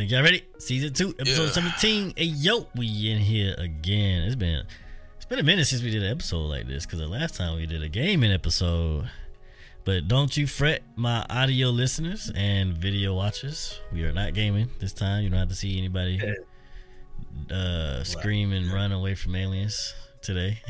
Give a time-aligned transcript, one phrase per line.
[0.00, 0.42] think y'all ready?
[0.56, 1.50] Season two, episode Yeah.
[1.50, 2.14] 17.
[2.16, 4.22] Hey yo, we in here again.
[4.22, 4.64] It's been
[5.16, 7.56] it's been a minute since we did an episode like this because the last time
[7.56, 9.10] we did a gaming episode.
[9.84, 13.78] But don't you fret, my audio listeners and video watchers.
[13.92, 15.22] We are not gaming this time.
[15.22, 16.18] You don't have to see anybody
[17.50, 20.62] uh, scream and run away from aliens today.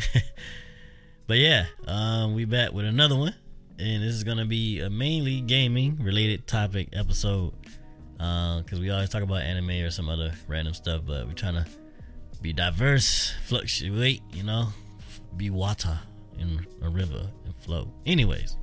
[1.29, 3.37] but yeah, um, we back with another one,
[3.79, 7.53] and this is gonna be a mainly gaming related topic episode.
[8.21, 11.67] Because we always talk about anime or some other random stuff, but we're trying to
[12.43, 14.69] be diverse, fluctuate, you know,
[15.37, 15.99] be water
[16.39, 17.91] in a river and flow.
[18.05, 18.59] Anyways,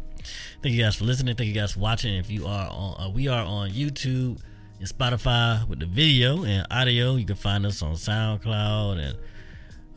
[0.61, 1.35] thank you guys for listening.
[1.35, 2.15] Thank you guys for watching.
[2.15, 4.39] If you are on, uh, we are on YouTube
[4.79, 7.15] and Spotify with the video and audio.
[7.15, 9.17] You can find us on SoundCloud and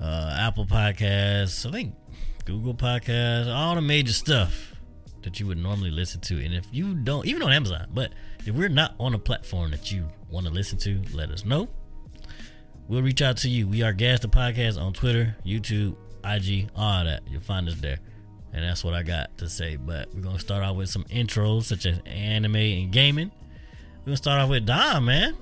[0.00, 1.66] uh, Apple Podcasts.
[1.66, 1.94] I think
[2.46, 4.74] Google Podcasts, all the major stuff
[5.22, 6.42] that you would normally listen to.
[6.42, 8.12] And if you don't, even on Amazon, but
[8.46, 11.68] if we're not on a platform that you want to listen to, let us know.
[12.88, 13.68] We'll reach out to you.
[13.68, 17.22] We are Gas the Podcast on Twitter, YouTube, IG, all that.
[17.28, 17.98] You'll find us there.
[18.52, 19.76] And that's what I got to say.
[19.76, 23.30] But we're going to start off with some intros, such as anime and gaming.
[24.00, 25.36] We're going to start off with Dom, man.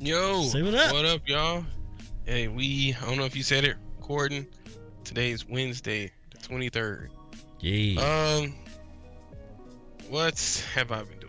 [0.00, 0.92] Yo, Say what up.
[0.92, 1.64] What up, y'all?
[2.24, 4.46] Hey, we, I don't know if you said it, recording.
[5.04, 7.08] Today's Wednesday, the 23rd.
[7.60, 8.40] Yeah.
[8.40, 8.54] Um,
[10.08, 11.19] what have I been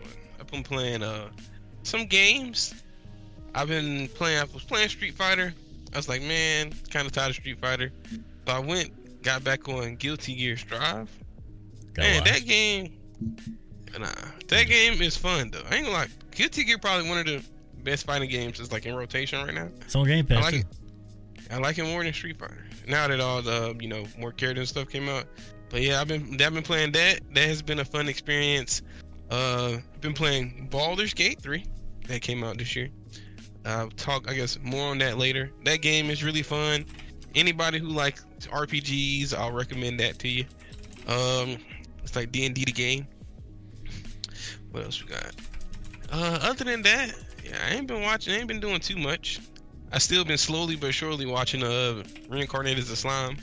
[0.52, 1.28] been playing uh
[1.82, 2.74] some games.
[3.54, 4.38] I've been playing.
[4.38, 5.52] I was playing Street Fighter.
[5.92, 7.92] I was like, man, kind of tired of Street Fighter.
[8.46, 11.10] So I went, got back on Guilty Gear Strive.
[11.94, 12.96] Gotta man, that game,
[13.98, 14.08] nah,
[14.48, 15.62] that game is fun though.
[15.70, 16.06] I ain't gonna lie.
[16.30, 17.42] Guilty Gear probably one of the
[17.82, 19.68] best fighting games that's like in rotation right now.
[19.82, 20.44] It's on Game I Pass.
[20.44, 20.66] like it.
[21.50, 22.64] I like it more than Street Fighter.
[22.88, 25.26] Now that all the you know more characters and stuff came out,
[25.68, 27.20] but yeah, I've been I've been playing that.
[27.34, 28.80] That has been a fun experience.
[29.32, 31.64] Uh, been playing Baldur's Gate three
[32.06, 32.90] that came out this year.
[33.64, 35.50] I'll talk I guess more on that later.
[35.64, 36.84] That game is really fun.
[37.34, 40.44] Anybody who likes RPGs, I'll recommend that to you.
[41.08, 41.56] Um,
[42.02, 43.06] it's like D and D the game.
[44.70, 45.32] What else we got?
[46.10, 48.34] Uh, other than that, yeah, I ain't been watching.
[48.34, 49.40] I ain't been doing too much.
[49.92, 53.38] I still been slowly but surely watching uh reincarnated as a slime.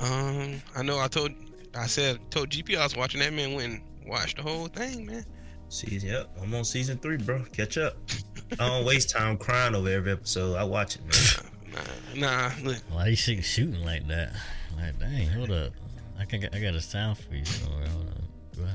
[0.00, 1.32] Um, I know I told
[1.74, 5.06] I said told GP I was watching that man went and watched the whole thing,
[5.06, 5.24] man.
[5.68, 6.28] Season, yep.
[6.42, 7.44] I'm on season three, bro.
[7.52, 7.96] Catch up.
[8.58, 10.56] I don't waste time crying over every episode.
[10.56, 11.82] I watch it, man.
[12.16, 14.32] Nah, nah, look, Why you shoot- shooting like that?
[14.76, 15.72] Like, dang, hold up.
[16.18, 17.86] I can I got a sound for you somewhere.
[17.88, 18.24] Hold on.
[18.52, 18.66] Do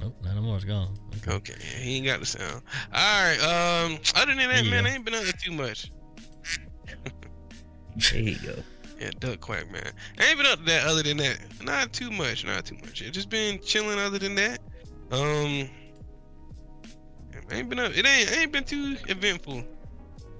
[0.00, 0.56] Nope, not no more.
[0.56, 0.94] It's gone.
[1.18, 1.32] Okay.
[1.32, 2.62] okay, he ain't got the sound.
[2.94, 4.90] All right, um, other than that, There man, go.
[4.90, 5.90] I ain't been up to too much.
[8.12, 8.54] There you go.
[9.00, 9.92] Yeah, duck quack, man.
[10.18, 10.86] I ain't been up to that.
[10.86, 13.00] Other than that, not too much, not too much.
[13.00, 13.98] It just been chilling.
[13.98, 14.58] Other than that,
[15.10, 15.68] um,
[17.50, 17.92] I ain't been up.
[17.96, 19.64] It ain't ain't been too eventful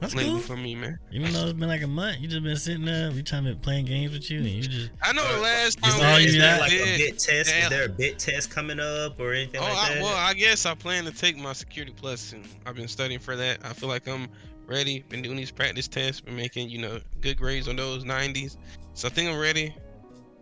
[0.00, 0.41] That's lately cool.
[0.41, 0.99] for me, man.
[1.10, 3.10] Even though it's been like a month, you just been sitting there.
[3.10, 5.94] We trying to playing games with you, and you just I know the last Is
[5.94, 6.60] time all we is did there got?
[6.60, 7.50] like a bit test?
[7.50, 10.66] Is there a bit test coming up or anything Oh, like I, well, I guess
[10.66, 13.65] I plan to take my security plus, and I've been studying for that.
[13.65, 14.28] I feel like I'm
[14.70, 15.04] ready.
[15.08, 18.56] Been doing these practice tests, been making you know good grades on those 90s.
[18.94, 19.75] So I think I'm ready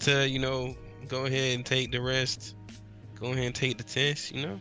[0.00, 0.76] to you know
[1.08, 2.54] go ahead and take the rest.
[3.18, 4.32] Go ahead and take the test.
[4.32, 4.60] You know.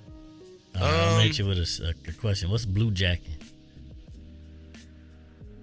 [0.80, 2.50] uh, I'll Um, hit you with a, a- question.
[2.50, 3.34] What's blue jacking?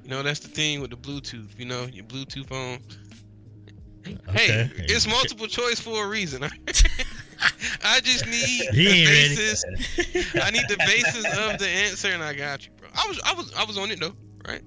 [0.05, 1.59] You know that's the thing with the Bluetooth.
[1.59, 2.79] You know your Bluetooth phone.
[4.07, 4.69] Okay.
[4.69, 6.43] Hey, it's multiple choice for a reason.
[7.83, 9.65] I just need He the basis.
[10.43, 12.73] I need the basis of the answer, and I got you.
[12.97, 14.15] I was, I was, I was on it though,
[14.47, 14.63] right?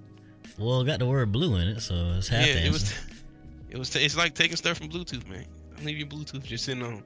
[0.58, 2.94] Well, it got the word blue in it, so it's half yeah, it was,
[3.70, 3.96] it was.
[3.96, 5.46] It's like taking stuff from Bluetooth, man.
[5.76, 7.04] Don't leave your Bluetooth just sitting on.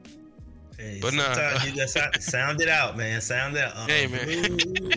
[0.78, 1.34] Hey, but nah.
[1.34, 3.22] sometimes you just sound, sound it out, man.
[3.22, 3.76] Sound it out.
[3.76, 4.90] Uh, Hey, man.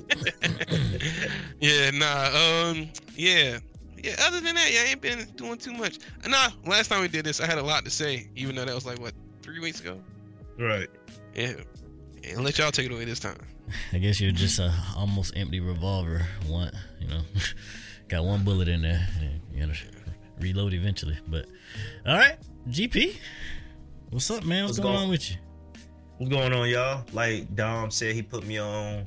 [1.60, 3.58] yeah, nah, um, yeah,
[4.02, 4.14] yeah.
[4.20, 5.98] Other than that, yeah, I ain't been doing too much.
[6.26, 8.74] Nah, last time we did this, I had a lot to say, even though that
[8.74, 10.00] was like what three weeks ago.
[10.58, 10.88] right.
[11.34, 11.54] Yeah,
[12.30, 13.36] and let y'all take it away this time.
[13.92, 16.26] I guess you're just a almost empty revolver.
[16.46, 16.70] One,
[17.00, 17.20] you know,
[18.08, 19.06] got one bullet in there.
[19.20, 19.78] and You gotta
[20.40, 21.18] reload eventually.
[21.28, 21.46] But
[22.06, 22.36] all right,
[22.68, 23.16] GP,
[24.10, 24.64] what's up, man?
[24.64, 25.36] What's, What's going going- on with you?
[26.18, 27.04] What's going on, y'all?
[27.12, 29.06] Like Dom said, he put me on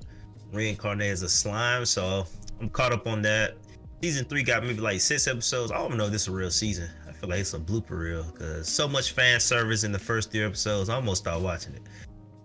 [0.51, 2.25] reincarnated as a slime, so
[2.59, 3.55] I'm caught up on that.
[4.03, 5.71] Season three got maybe like six episodes.
[5.71, 6.89] I don't even know if this is a real season.
[7.07, 10.31] I feel like it's a blooper reel because so much fan service in the first
[10.31, 10.89] three episodes.
[10.89, 11.81] I almost stopped watching it,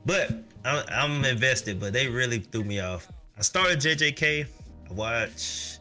[0.06, 0.30] but
[0.64, 1.80] I, I'm invested.
[1.80, 3.10] But they really threw me off.
[3.38, 4.46] I started JJK.
[4.90, 5.80] I watched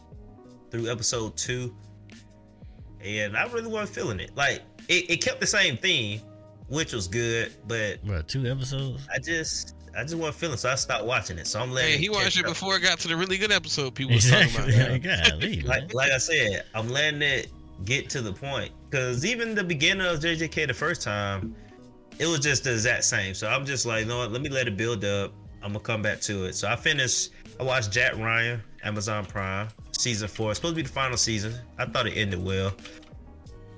[0.69, 1.75] through episode two,
[3.04, 4.36] and I really wasn't feeling it.
[4.36, 6.22] Like it, it kept the same theme,
[6.69, 9.07] which was good, but What, two episodes?
[9.13, 11.48] I just I just wasn't feeling, so I stopped watching it.
[11.48, 11.92] So I'm letting.
[11.92, 12.51] Hey, he watched it up.
[12.51, 13.94] before it got to the really good episode.
[13.94, 14.69] People was talking about.
[14.69, 14.98] Exactly.
[15.57, 15.62] Golly.
[15.62, 17.51] Like, like I said, I'm letting it
[17.86, 21.56] get to the point because even the beginning of JJK the first time,
[22.21, 23.33] it was just the exact same.
[23.33, 24.31] So I'm just like, you know what?
[24.31, 25.33] Let me let it build up.
[25.63, 26.53] I'm gonna come back to it.
[26.53, 27.31] So I finished.
[27.59, 30.51] I watched Jack Ryan, Amazon Prime, season four.
[30.51, 31.53] It's supposed to be the final season.
[31.79, 32.73] I thought it ended well.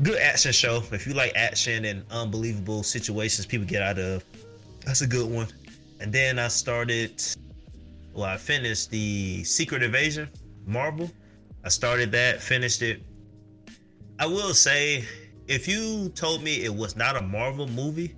[0.01, 0.83] Good action show.
[0.91, 4.25] If you like action and unbelievable situations people get out of,
[4.85, 5.47] that's a good one.
[6.01, 7.23] And then I started.
[8.13, 10.29] Well, I finished the Secret Invasion
[10.65, 11.09] Marvel.
[11.63, 13.01] I started that, finished it.
[14.19, 15.05] I will say,
[15.47, 18.15] if you told me it was not a Marvel movie,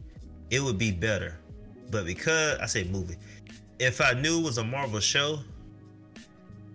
[0.50, 1.38] it would be better.
[1.92, 3.16] But because I say movie,
[3.80, 5.40] if I knew it was a Marvel show,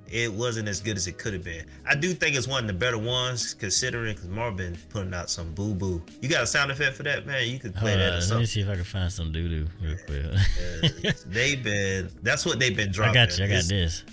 [0.08, 1.64] it wasn't as good as it could have been.
[1.86, 5.30] I do think it's one of the better ones, considering because Marvel been putting out
[5.30, 6.02] some boo boo.
[6.20, 7.48] You got a sound effect for that, man?
[7.48, 9.48] You could play Hold that on, let me see if I can find some doo
[9.48, 10.24] doo real quick.
[10.26, 12.10] Uh, they've been.
[12.22, 13.18] That's what they've been dropping.
[13.20, 13.44] I got you.
[13.44, 14.04] I got It's- this.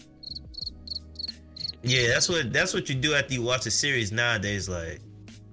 [1.84, 4.68] Yeah, that's what that's what you do after you watch a series nowadays.
[4.68, 5.00] Like,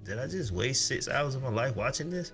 [0.03, 2.33] did I just waste six hours of my life watching this?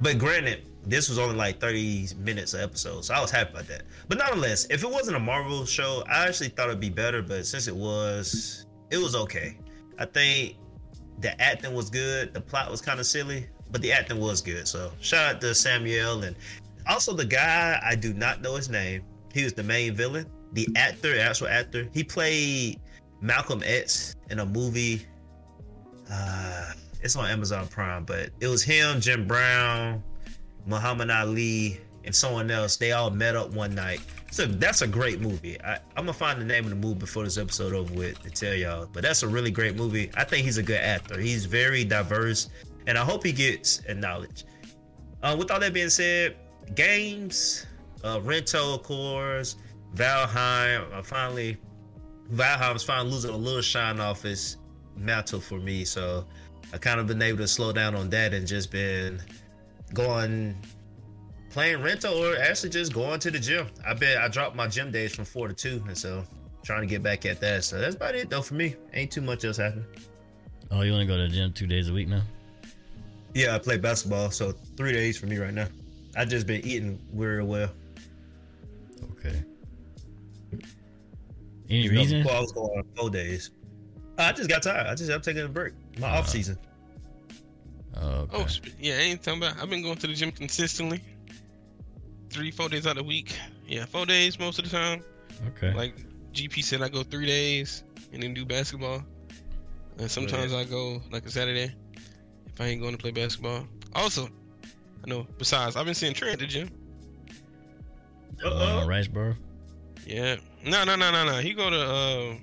[0.00, 3.68] But granted, this was only like 30 minutes an episode, so I was happy about
[3.68, 3.82] that.
[4.08, 7.22] But nonetheless, if it wasn't a Marvel show, I actually thought it'd be better.
[7.22, 9.58] But since it was, it was okay.
[9.98, 10.56] I think
[11.20, 12.34] the acting was good.
[12.34, 14.66] The plot was kind of silly, but the acting was good.
[14.66, 16.36] So shout out to Samuel and
[16.88, 19.04] also the guy I do not know his name.
[19.32, 20.26] He was the main villain.
[20.52, 22.80] The actor, actual actor, he played
[23.20, 25.06] Malcolm X in a movie.
[26.10, 30.02] Uh, it's on Amazon Prime, but it was him, Jim Brown,
[30.66, 32.76] Muhammad Ali, and someone else.
[32.76, 34.00] They all met up one night.
[34.30, 35.60] So that's a great movie.
[35.62, 38.30] I, I'm gonna find the name of the movie before this episode over with to
[38.30, 38.88] tell y'all.
[38.92, 40.10] But that's a really great movie.
[40.16, 41.18] I think he's a good actor.
[41.20, 42.48] He's very diverse,
[42.86, 44.44] and I hope he gets acknowledged.
[45.22, 46.36] Uh, with all that being said,
[46.74, 47.66] games,
[48.02, 49.56] uh, Rento, of course,
[49.94, 50.92] Valheim.
[50.92, 51.58] I finally
[52.32, 54.56] Valheim's finally losing a little shine off his
[54.96, 55.84] mantle for me.
[55.84, 56.24] So
[56.72, 59.20] I kind of been able to slow down on that and just been
[59.94, 60.56] going
[61.50, 63.66] playing rental or actually just going to the gym.
[63.86, 66.24] I bet I dropped my gym days from four to two, and so
[66.62, 67.64] trying to get back at that.
[67.64, 68.76] So that's about it though for me.
[68.94, 69.84] Ain't too much else happening.
[70.70, 72.22] Oh, you want to go to the gym two days a week now?
[73.34, 75.66] Yeah, I play basketball, so three days for me right now.
[76.16, 77.70] I just been eating very well.
[79.12, 79.42] Okay.
[81.70, 82.22] Any You reason?
[82.22, 83.50] before I was going on four days.
[84.18, 84.86] I just got tired.
[84.86, 85.72] I just I'm taking a break.
[85.98, 86.58] My Uh, off season.
[87.96, 88.36] Oh, okay.
[88.38, 88.46] Oh,
[88.78, 89.60] yeah, I ain't talking about.
[89.62, 91.02] I've been going to the gym consistently,
[92.30, 93.36] three, four days out of the week.
[93.66, 95.02] Yeah, four days most of the time.
[95.48, 95.72] okay.
[95.74, 95.94] Like
[96.32, 99.02] GP said, I go three days and then do basketball.
[99.98, 101.74] And sometimes I go like a Saturday
[102.46, 103.66] if I ain't going to play basketball.
[103.94, 104.26] Also,
[105.04, 105.26] I know.
[105.38, 106.70] Besides, I've been seeing Trey at the gym.
[108.42, 108.86] Uh, Uh-oh.
[108.86, 109.36] Riceboro.
[110.06, 110.36] Yeah.
[110.64, 111.38] No, no, no, no, no.
[111.38, 112.34] He go to uh,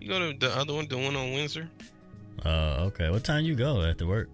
[0.00, 1.68] he go to the other one, the one on Windsor.
[2.44, 3.10] Uh, okay.
[3.10, 4.28] What time you go after work?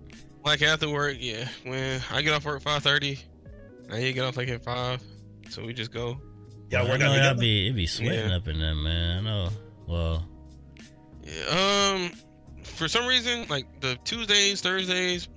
[0.45, 1.47] Like after work, yeah.
[1.65, 3.19] When I get off work five thirty,
[3.93, 5.03] I he get off like at five,
[5.51, 6.19] so we just go.
[6.71, 8.37] Y'all I work know out y'all be it be sweating Yeah.
[8.37, 9.19] up in there, man.
[9.19, 9.49] I know.
[9.87, 10.29] Well,
[11.25, 11.93] Yeah.
[11.95, 12.13] Um,
[12.65, 15.29] for some reason, like the Tuesdays, Thursdays,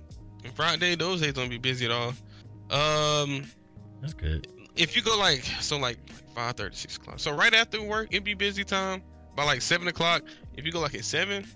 [0.44, 2.08] and Friday, those days don't be busy at all.
[2.70, 3.44] Um,
[4.00, 4.46] that's good.
[4.76, 5.98] if you go like so like
[6.34, 7.18] five thirty, six o'clock.
[7.18, 9.02] So right after work, it'd be busy time.
[9.36, 10.22] By like seven o'clock,
[10.56, 11.46] if you go like at seven,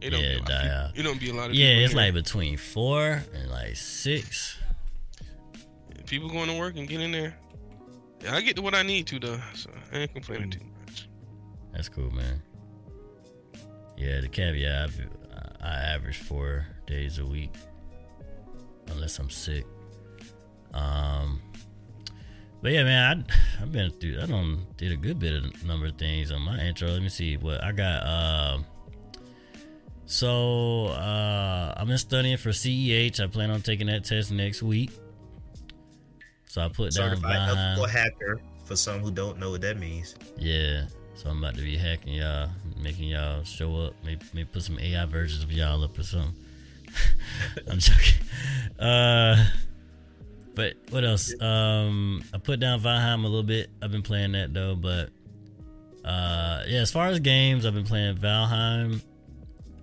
[0.00, 0.48] it don't Yeah, be a lot.
[0.48, 0.98] die Of out.
[0.98, 2.06] It don't be a lot of Yeah, it's in there.
[2.06, 4.58] like between four and like six.
[6.06, 7.34] people going to work and get in there.
[8.22, 10.14] Yeah, I get to what I need to though, so I ain't Mm.
[10.14, 11.08] complaining too much.
[11.72, 12.40] That's cool, man.
[13.96, 14.90] Yeah, the caveat
[15.60, 17.52] I, I average four days a week,
[18.88, 19.64] unless I'm sick.
[20.74, 21.40] Um,
[22.62, 23.24] but yeah, man,
[23.58, 24.20] I I've been through.
[24.22, 26.88] I don't did a good bit of number of things on my intro.
[26.88, 28.06] Let me see what I got.
[28.06, 28.66] Um,
[30.06, 33.20] so uh, I've been studying for CEH.
[33.20, 34.90] I plan on taking that test next week.
[36.46, 37.58] So I put down behind.
[37.58, 38.40] ethical hacker.
[38.64, 40.16] For some who don't know what that means.
[40.38, 40.86] Yeah.
[41.14, 42.48] So I'm about to be hacking y'all,
[42.80, 43.94] making y'all show up.
[44.04, 46.34] Maybe, maybe put some AI versions of y'all up or something.
[47.70, 48.22] I'm joking.
[48.78, 49.44] Uh,
[50.54, 51.32] but what else?
[51.40, 53.70] Um, I put down Valheim a little bit.
[53.82, 55.10] I've been playing that though, but
[56.04, 56.80] uh, yeah.
[56.80, 59.02] As far as games, I've been playing Valheim.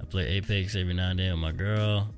[0.03, 2.09] I play Apex every now and then with my girl.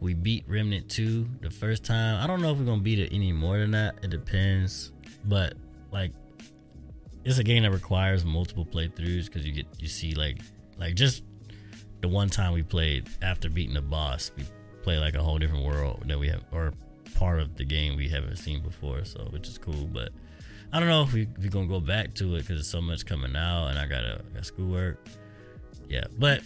[0.00, 2.22] We beat Remnant 2 the first time.
[2.22, 3.94] I don't know if we're gonna beat it any more than that.
[4.02, 4.90] It depends.
[5.24, 5.54] But
[5.92, 6.10] like
[7.24, 10.40] it's a game that requires multiple playthroughs because you get you see like
[10.76, 11.22] like just
[12.00, 14.44] the one time we played after beating the boss, we
[14.82, 16.72] play like a whole different world that we have or
[17.14, 19.86] part of the game we haven't seen before, so which is cool.
[19.86, 20.10] But
[20.72, 23.06] I don't know if, we, we're gonna go back to it because there's so much
[23.06, 25.06] coming out, and I gotta got schoolwork.
[25.88, 26.42] Yeah, but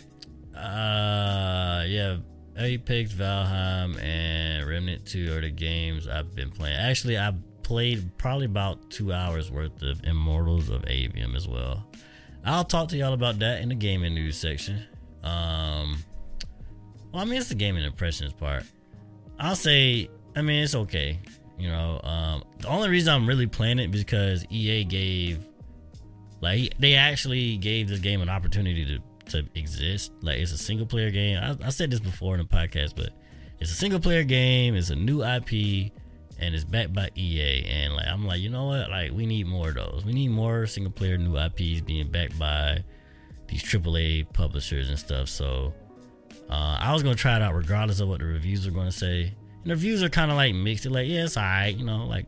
[0.60, 2.18] uh, yeah,
[2.56, 6.76] Apex, Valheim, and Remnant Two are the games I've been playing.
[6.76, 11.86] Actually, I played probably about two hours worth of Immortals of Aveum as well.
[12.44, 14.82] I'll talk to y'all about that in the gaming news section.
[15.22, 15.98] Um,
[17.12, 18.64] well, I mean, it's the gaming impressions part.
[19.38, 21.18] I'll say, I mean, it's okay.
[21.58, 25.44] You know, um, the only reason I'm really playing it because EA gave,
[26.40, 28.98] like, they actually gave this game an opportunity to
[29.30, 30.12] to exist.
[30.22, 31.38] Like, it's a single player game.
[31.38, 33.10] I, I said this before in the podcast, but
[33.60, 34.74] it's a single player game.
[34.74, 35.92] It's a new IP,
[36.38, 37.64] and it's backed by EA.
[37.68, 38.90] And like, I'm like, you know what?
[38.90, 40.02] Like, we need more of those.
[40.04, 42.82] We need more single player new IPs being backed by
[43.48, 45.28] these AAA publishers and stuff.
[45.28, 45.72] So,
[46.48, 49.22] uh, I was gonna try it out regardless of what the reviews are gonna say.
[49.62, 50.84] And the reviews are kind of like mixed.
[50.84, 52.26] They're like, yeah, it's alright, you know, like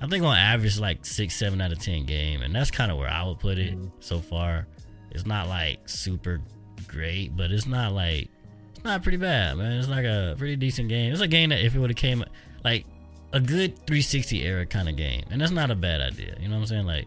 [0.00, 2.98] I think on average like six, seven out of ten game, and that's kind of
[2.98, 3.90] where I would put it Mhm.
[4.00, 4.66] so far.
[5.14, 6.40] It's not like super
[6.88, 8.28] great, but it's not like
[8.74, 9.72] it's not pretty bad, man.
[9.78, 11.12] It's like a pretty decent game.
[11.12, 12.24] It's a game that if it would have came
[12.64, 12.84] like
[13.32, 16.36] a good 360 era kind of game, and that's not a bad idea.
[16.40, 16.86] You know what I'm saying?
[16.86, 17.06] Like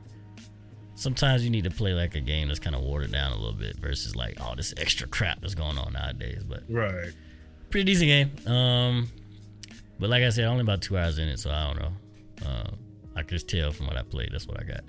[0.96, 3.54] sometimes you need to play like a game that's kind of watered down a little
[3.54, 6.44] bit versus like all this extra crap that's going on nowadays.
[6.44, 7.12] But Right.
[7.70, 8.52] pretty decent game.
[8.52, 9.08] Um,
[10.00, 11.92] but like I said, only about two hours in it, so I don't know.
[12.48, 12.78] Um,
[13.16, 14.30] I could just tell from what I played.
[14.32, 14.82] That's what I got.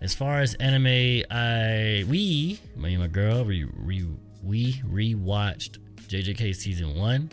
[0.00, 4.06] As far as anime, I we me and my girl we we
[4.42, 7.30] we rewatched JJK season one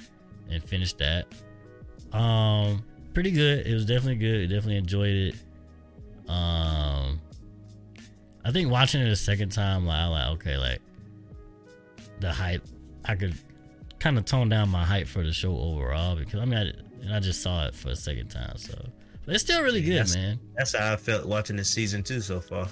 [0.50, 1.28] and finished that.
[2.14, 3.66] Um, pretty good.
[3.68, 4.50] It was definitely good.
[4.50, 5.36] Definitely enjoyed it.
[6.30, 7.20] Um,
[8.46, 10.82] I think watching it a second time, like I like okay, like
[12.20, 12.64] the hype,
[13.06, 13.36] I could
[14.00, 17.14] kind of tone down my hype for the show overall because I mean I, and
[17.14, 18.74] I just saw it for a second time, so
[19.26, 20.16] but it's still really good, Yes.
[20.16, 20.40] man.
[20.58, 22.68] That's how I felt watching this season two so far.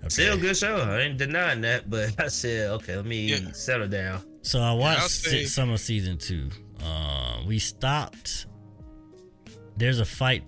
[0.00, 0.08] Okay.
[0.08, 0.76] Still a good show.
[0.76, 3.52] I ain't denying that, but I said, okay, let me Yeah.
[3.52, 4.22] settle down.
[4.42, 6.48] So I watched I'll say- se- summer season two.
[6.82, 8.46] Uh, we stopped.
[9.76, 10.44] There's a fight.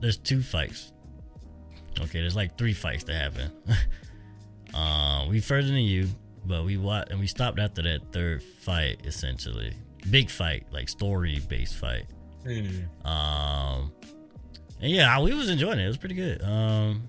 [0.00, 0.92] There's two fights.
[2.00, 3.50] Okay, there's like three fights that happen.
[4.74, 6.08] uh, we further than you,
[6.46, 9.00] but we watched and we stopped after that third fight.
[9.04, 9.74] Essentially,
[10.10, 12.06] big fight, like story based fight.
[12.44, 13.06] Hmm.
[13.06, 13.92] Um,
[14.80, 15.84] and yeah, we was enjoying it.
[15.84, 16.42] It was pretty good.
[16.42, 17.08] Um,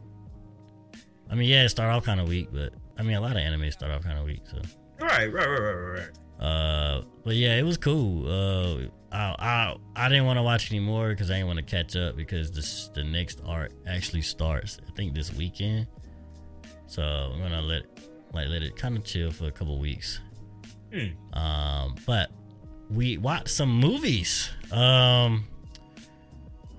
[1.30, 3.38] I mean, yeah, it started off kind of weak, but I mean, a lot of
[3.38, 4.42] anime start off kind of weak.
[4.50, 4.62] So,
[5.00, 6.00] Right, right, right, right,
[6.40, 6.46] right.
[6.46, 8.28] uh, but yeah, it was cool.
[8.28, 11.96] Uh, I I, I didn't want to watch anymore because I didn't want to catch
[11.96, 14.78] up because this the next arc actually starts.
[14.88, 15.88] I think this weekend.
[16.86, 17.84] So I'm gonna let
[18.34, 20.20] like let it kind of chill for a couple weeks.
[20.94, 21.38] Hmm.
[21.38, 22.30] Um, but
[22.94, 24.50] we watched some movies.
[24.72, 25.46] Um,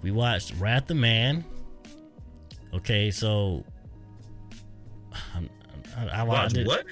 [0.02, 1.44] we watched Wrath the Man.
[2.74, 3.64] Okay, so
[5.96, 6.66] I, I watched Watch it.
[6.66, 6.86] what?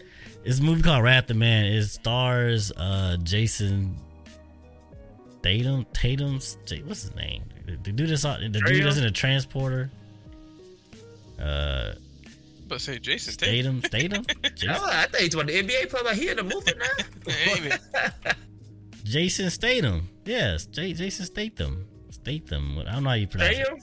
[0.44, 1.66] It's a movie called Wrath the Man.
[1.66, 3.96] It stars uh Jason
[5.42, 5.86] Tatum.
[5.92, 7.42] Tatum's J- what's his name?
[7.66, 9.90] The, the dude that's on- the dude that's in a transporter.
[11.40, 11.92] Uh,
[12.68, 13.82] But say Jason Statham.
[13.82, 14.24] Statham.
[14.24, 14.52] Statham.
[14.54, 16.04] Jason, Oh, I think it's about the NBA player.
[16.04, 18.32] Like, he in the movie now.
[19.02, 19.10] Ain't it?
[19.10, 20.08] Jason Statham.
[20.24, 21.86] Yes, J- Jason Statham.
[22.10, 22.78] Statham.
[22.86, 23.64] I don't know how you pronounce it.
[23.66, 23.78] Damn.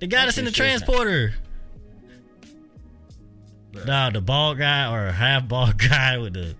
[0.00, 1.34] The guy that's in the transporter.
[3.86, 6.54] No, the bald guy or half bald guy with the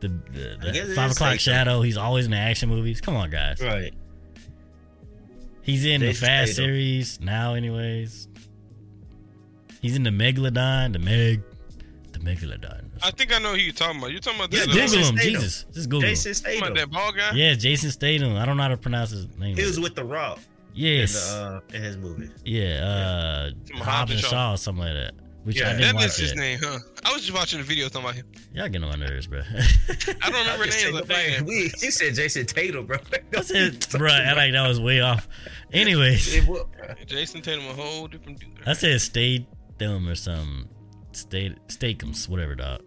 [0.00, 1.38] the, the, the five o'clock Statham.
[1.38, 1.82] shadow.
[1.82, 3.00] He's always in the action movies.
[3.00, 3.60] Come on, guys.
[3.60, 3.94] Right.
[5.62, 6.64] He's in the Fast Statham.
[6.70, 8.26] series now, anyways.
[9.80, 11.51] He's in the Megalodon, the Meg, the
[12.22, 12.84] Megalodon.
[13.02, 14.10] I think I know who you're talking about.
[14.12, 14.66] You're talking about Yeah, that.
[14.68, 15.32] Google uh, Jason him, Statham.
[15.40, 15.66] Jesus.
[15.72, 16.14] Just Google him.
[16.14, 17.32] Jason talking about that ball guy.
[17.34, 18.36] Yeah, Jason Statham.
[18.36, 19.56] I don't know how to pronounce his name.
[19.56, 21.30] He was with The Rock in, yes.
[21.32, 21.36] the,
[21.72, 22.30] uh, in his movie.
[22.44, 24.30] yeah, uh, From Hobbs Hobbs and and Shaw.
[24.30, 24.52] Shaw.
[24.54, 25.12] or something like that.
[25.44, 26.78] Which Yeah, I didn't That watch his name, huh?
[27.04, 28.26] I was just watching the video talking about him.
[28.54, 29.40] Y'all getting on my nerves, bro.
[29.40, 31.06] I don't remember I just names.
[31.08, 32.98] said I we- You said Jason Tatum, bro.
[33.32, 34.08] That's it, bro.
[34.08, 35.28] I like that was way off.
[35.72, 36.64] Anyways, It was-
[37.06, 38.50] Jason Tatum, a whole different dude.
[38.66, 40.68] I said Statham or something.
[41.16, 42.82] State Steakums, whatever, dog.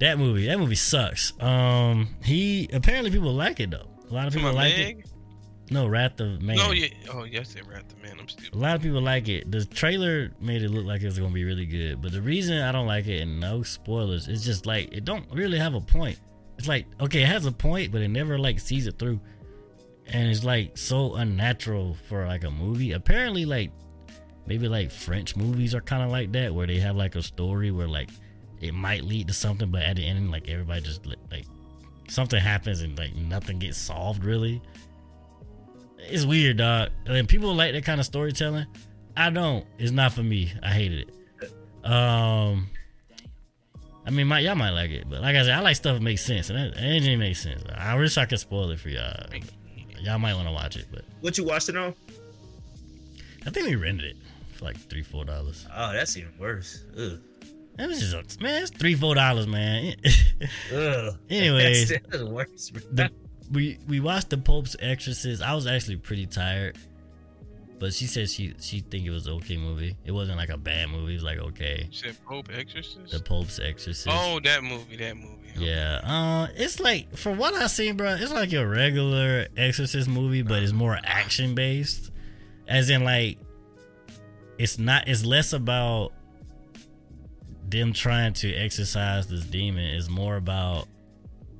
[0.00, 1.32] That movie, that movie sucks.
[1.40, 3.88] Um, he apparently people like it though.
[4.10, 5.06] A lot of people like it.
[5.70, 6.56] No, Wrath of Man.
[6.56, 6.88] No, yeah.
[7.10, 8.18] Oh, yes, they wrapped the man.
[8.20, 8.54] I'm stupid.
[8.54, 9.50] A lot of people like it.
[9.50, 12.58] The trailer made it look like it was gonna be really good, but the reason
[12.58, 15.80] I don't like it, and no spoilers, it's just like it don't really have a
[15.80, 16.18] point.
[16.58, 19.20] It's like okay, it has a point, but it never like sees it through,
[20.06, 22.92] and it's like so unnatural for like a movie.
[22.92, 23.72] Apparently, like
[24.46, 27.70] maybe like French movies are kind of like that, where they have like a story
[27.70, 28.10] where like
[28.60, 31.44] it might lead to something, but at the end, like everybody just li- like
[32.08, 34.60] something happens and like nothing gets solved really.
[35.98, 36.90] it's weird, dog.
[37.06, 38.66] And people like that kind of storytelling.
[39.16, 39.64] I don't.
[39.78, 40.52] It's not for me.
[40.62, 41.90] I hated it.
[41.90, 42.68] Um,
[44.06, 46.02] I mean, my, y'all might like it, but like I said, I like stuff that
[46.02, 47.62] makes sense, and it, it didn't make sense.
[47.74, 49.26] I wish I could spoil it for y'all.
[50.00, 51.94] Y'all might want to watch it, but What you watched it on?
[53.46, 54.16] I think we rented it
[54.54, 55.66] for like three, four dollars.
[55.74, 56.84] Oh, that's even worse.
[56.98, 57.20] Ugh.
[57.76, 59.96] That was just man, it's three, four dollars, man.
[60.72, 61.16] Ugh.
[61.28, 62.72] Anyways, that's, that's worse.
[62.92, 63.10] the,
[63.52, 65.42] we we watched the Pope's Exorcist.
[65.42, 66.78] I was actually pretty tired,
[67.80, 69.96] but she said she she think it was an okay movie.
[70.04, 71.12] It wasn't like a bad movie.
[71.12, 71.88] It was like okay.
[71.90, 73.10] You said Pope Exorcist.
[73.10, 74.08] The Pope's Exorcist.
[74.08, 74.96] oh, that movie.
[74.96, 75.44] That movie.
[75.56, 80.42] Yeah, uh, it's like from what I seen, bro, it's like a regular Exorcist movie,
[80.42, 82.10] but it's more action based.
[82.66, 83.38] As in, like,
[84.58, 85.08] it's not.
[85.08, 86.12] It's less about
[87.68, 89.84] them trying to exorcise this demon.
[89.84, 90.86] It's more about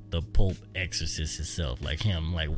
[0.09, 2.49] the Pope Exorcist himself, like him, like.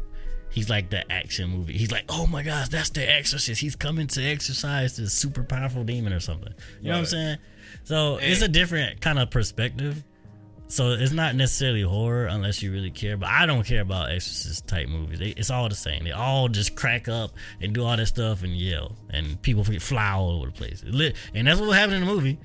[0.50, 1.74] He's like the action movie.
[1.74, 3.62] He's like, oh my gosh, that's the exorcist.
[3.62, 6.54] He's coming to exorcise this super powerful demon or something.
[6.82, 7.38] You know what I'm saying?
[7.84, 10.04] So it's a different kind of perspective.
[10.70, 13.16] So it's not necessarily horror unless you really care.
[13.16, 15.20] But I don't care about exorcist type movies.
[15.20, 16.04] They, it's all the same.
[16.04, 17.32] They all just crack up
[17.62, 20.84] and do all that stuff and yell, and people fly all over the place.
[21.34, 22.40] And that's what happened in the movie.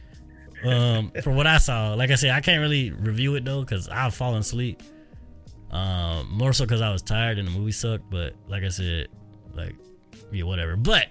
[0.65, 3.89] Um, from what I saw, like I said, I can't really review it though because
[3.89, 4.83] I've fallen asleep.
[5.73, 8.09] Um, more so because I was tired and the movie sucked.
[8.09, 9.09] But like I said,
[9.55, 9.75] like
[10.31, 10.77] yeah, whatever.
[10.77, 11.09] But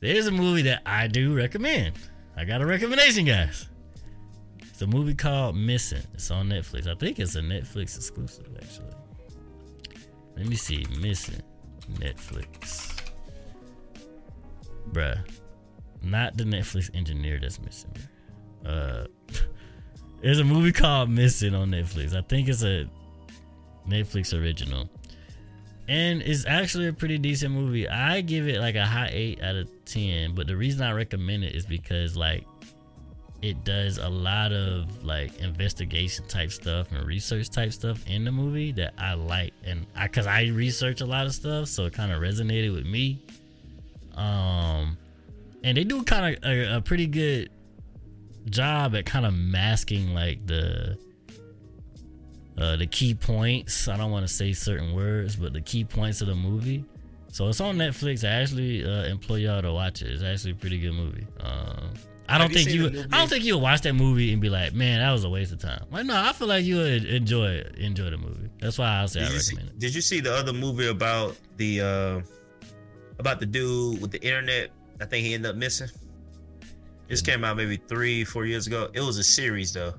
[0.00, 1.94] there is a movie that I do recommend.
[2.36, 3.68] I got a recommendation, guys.
[4.74, 6.02] It's a movie called Missing.
[6.14, 6.88] It's on Netflix.
[6.88, 8.90] I think it's a Netflix exclusive, actually.
[10.36, 10.84] Let me see.
[11.00, 11.40] Missing.
[11.92, 12.92] Netflix.
[14.90, 15.20] Bruh.
[16.02, 17.94] Not the Netflix engineer that's missing.
[18.66, 19.04] Uh,
[20.20, 22.16] there's a movie called Missing on Netflix.
[22.16, 22.90] I think it's a
[23.88, 24.90] Netflix original.
[25.86, 27.88] And it's actually a pretty decent movie.
[27.88, 30.34] I give it like a high 8 out of 10.
[30.34, 32.44] But the reason I recommend it is because, like,
[33.44, 38.32] it does a lot of like investigation type stuff and research type stuff in the
[38.32, 41.92] movie that I like and I cuz I research a lot of stuff so it
[41.92, 43.20] kind of resonated with me.
[44.14, 44.96] Um
[45.62, 47.50] and they do kind of a, a pretty good
[48.46, 50.98] job at kind of masking like the
[52.56, 53.88] uh the key points.
[53.88, 56.82] I don't want to say certain words but the key points of the movie.
[57.30, 58.26] So it's on Netflix.
[58.26, 60.12] I actually uh, employ y'all to watch it.
[60.12, 61.26] It's actually a pretty good movie.
[61.40, 61.92] Um
[62.28, 62.86] I don't think you.
[63.12, 65.52] I don't think you'll watch that movie and be like, "Man, that was a waste
[65.52, 68.48] of time." Like, no, I feel like you would enjoy enjoy the movie.
[68.60, 69.78] That's why I say Did I you, see, recommend it.
[69.80, 72.20] did you see the other movie about the uh
[73.18, 74.70] about the dude with the internet?
[75.00, 75.88] I think he ended up missing.
[77.08, 78.88] This came out maybe three, four years ago.
[78.94, 79.92] It was a series though.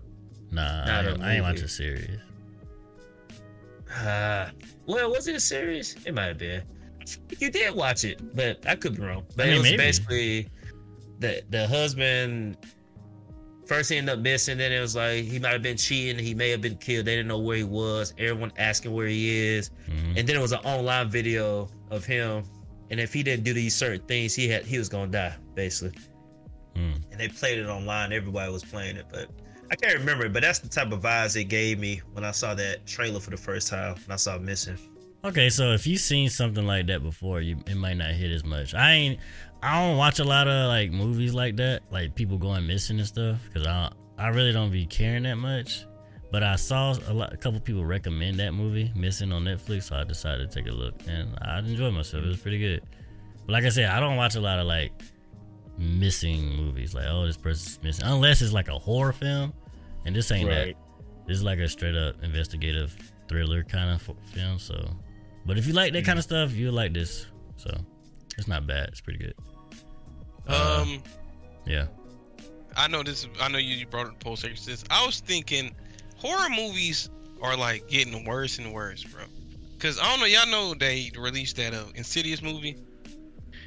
[0.51, 2.17] Nah, Not I, a ain't- I ain't watch the series.
[4.03, 4.49] Uh,
[4.87, 5.95] well, was it a series?
[6.05, 6.63] It might have been.
[7.39, 9.25] You did watch it, but I could be wrong.
[9.35, 9.77] But I mean, it was maybe.
[9.77, 10.49] basically
[11.19, 12.57] the the husband
[13.65, 14.57] first he ended up missing.
[14.57, 16.23] Then it was like he might have been cheating.
[16.23, 17.05] He may have been killed.
[17.05, 18.13] They didn't know where he was.
[18.17, 19.71] Everyone asking where he is.
[19.89, 20.17] Mhm.
[20.17, 22.43] And then it was an online video of him.
[22.91, 25.99] And if he didn't do these certain things, he had he was gonna die basically.
[26.75, 27.01] Mm.
[27.11, 28.11] And they played it online.
[28.11, 29.29] Everybody was playing it, but
[29.71, 30.33] I can't remember it.
[30.33, 33.31] But that's the type of vibes it gave me when I saw that trailer for
[33.31, 33.95] the first time.
[34.03, 34.77] And I saw Missing.
[35.23, 38.43] Okay, so if you've seen something like that before, you it might not hit as
[38.43, 38.75] much.
[38.75, 39.19] I ain't.
[39.63, 43.07] I don't watch a lot of like movies like that, like people going missing and
[43.07, 45.85] stuff, because I I really don't be caring that much.
[46.31, 49.95] But I saw a lot, a couple people recommend that movie, Missing on Netflix, so
[49.95, 52.23] I decided to take a look, and I enjoyed myself.
[52.23, 52.81] It was pretty good.
[53.45, 54.91] But like I said, I don't watch a lot of like
[55.77, 59.53] missing movies, like oh this person's missing, unless it's like a horror film,
[60.05, 60.65] and this ain't that.
[60.65, 60.77] Right.
[61.27, 62.95] This is like a straight up investigative
[63.27, 64.59] thriller kind of f- film.
[64.59, 64.75] So,
[65.45, 66.19] but if you like that kind mm.
[66.19, 67.27] of stuff, you'll like this.
[67.55, 67.71] So,
[68.37, 68.89] it's not bad.
[68.89, 69.33] It's pretty good.
[70.47, 71.03] Uh, Um,
[71.65, 71.87] Yeah.
[72.77, 73.27] I know this.
[73.41, 74.85] I know you you brought up post exorcist.
[74.89, 75.73] I was thinking
[76.17, 77.09] horror movies
[77.41, 79.23] are like getting worse and worse, bro.
[79.79, 82.77] Cause I don't know, y'all know they released that uh, Insidious movie.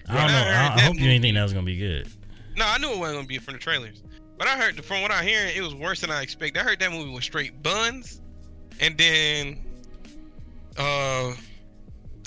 [0.08, 0.38] I don't When know.
[0.38, 2.08] I I, I hope you didn't think that was gonna be good.
[2.56, 4.02] No, I knew it wasn't gonna be from the trailers,
[4.38, 6.60] but I heard from what I hear, it was worse than I expected.
[6.60, 8.20] I heard that movie was straight buns,
[8.80, 9.58] and then
[10.76, 11.32] uh,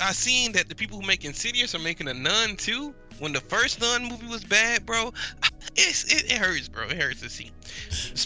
[0.02, 2.94] I seen that the people who make Insidious are making a Nun too.
[3.20, 5.14] When the first Nun movie was bad, bro,
[5.76, 6.86] it's it, it hurts, bro.
[6.88, 7.52] It hurts to see.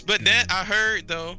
[0.06, 1.36] But that I heard though,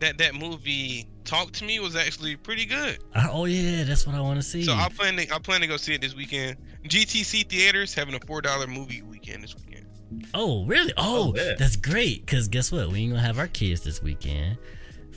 [0.00, 2.98] that that movie Talk to Me was actually pretty good.
[3.14, 4.62] I, oh yeah, that's what I want to see.
[4.64, 6.56] So I plan to I plan to go see it this weekend.
[6.84, 9.86] GTC theaters having a four dollar movie weekend this weekend.
[10.34, 10.92] oh really?
[10.96, 11.54] Oh, Oh, yeah.
[11.58, 12.26] that's great.
[12.26, 12.88] Cause guess what?
[12.88, 14.58] We ain't gonna have our kids this weekend.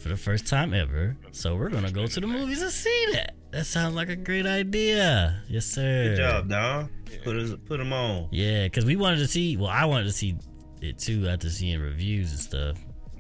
[0.04, 1.16] For the first time ever.
[1.32, 3.36] So we're gonna go to the movies and see that.
[3.52, 5.42] That sounds like a great idea.
[5.48, 6.10] Yes, sir.
[6.10, 6.90] Good job, dog.
[7.10, 7.18] Yeah.
[7.24, 8.28] Put us, put them on.
[8.30, 9.56] Yeah, because we wanted to see.
[9.56, 10.36] Well, I wanted to see
[10.82, 12.78] it too after seeing reviews and stuff.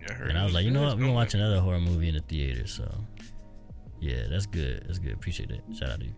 [0.09, 0.87] I And I was like, you know what?
[0.87, 2.67] It's We're gonna gonna watch another horror movie in the theater.
[2.67, 2.93] So,
[4.01, 4.83] yeah, that's good.
[4.85, 5.13] That's good.
[5.13, 5.61] Appreciate it.
[5.73, 6.13] Shout out to you.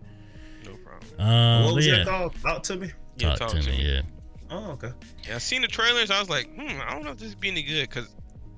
[0.66, 1.20] No problem.
[1.20, 2.36] Um, what was yeah, that called?
[2.42, 2.92] Talk to me.
[3.18, 3.78] Yeah, talk, to me.
[3.80, 4.02] Yeah.
[4.50, 4.92] Oh, okay.
[5.28, 6.10] Yeah, I seen the trailers.
[6.10, 8.16] I was like, hmm, I don't know if this is be any good because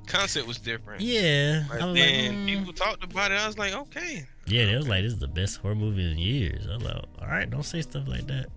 [0.08, 1.02] concept was different.
[1.02, 1.64] Yeah.
[1.70, 2.46] But I was like, then mm.
[2.46, 3.36] people talked about it.
[3.36, 4.26] I was like, okay.
[4.48, 6.68] Yeah, they was like, this is the best horror movie in years.
[6.68, 8.48] I was like, all right, don't say stuff like that.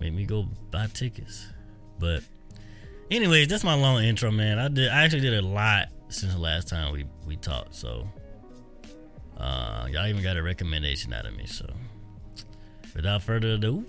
[0.00, 1.46] Made me go buy tickets.
[1.98, 2.22] But,
[3.10, 4.58] anyways, that's my long intro, man.
[4.58, 4.88] I did.
[4.88, 7.74] I actually did a lot since the last time we we talked.
[7.74, 8.08] So,
[9.36, 11.46] uh, y'all even got a recommendation out of me.
[11.46, 11.66] So,
[12.94, 13.84] without further ado,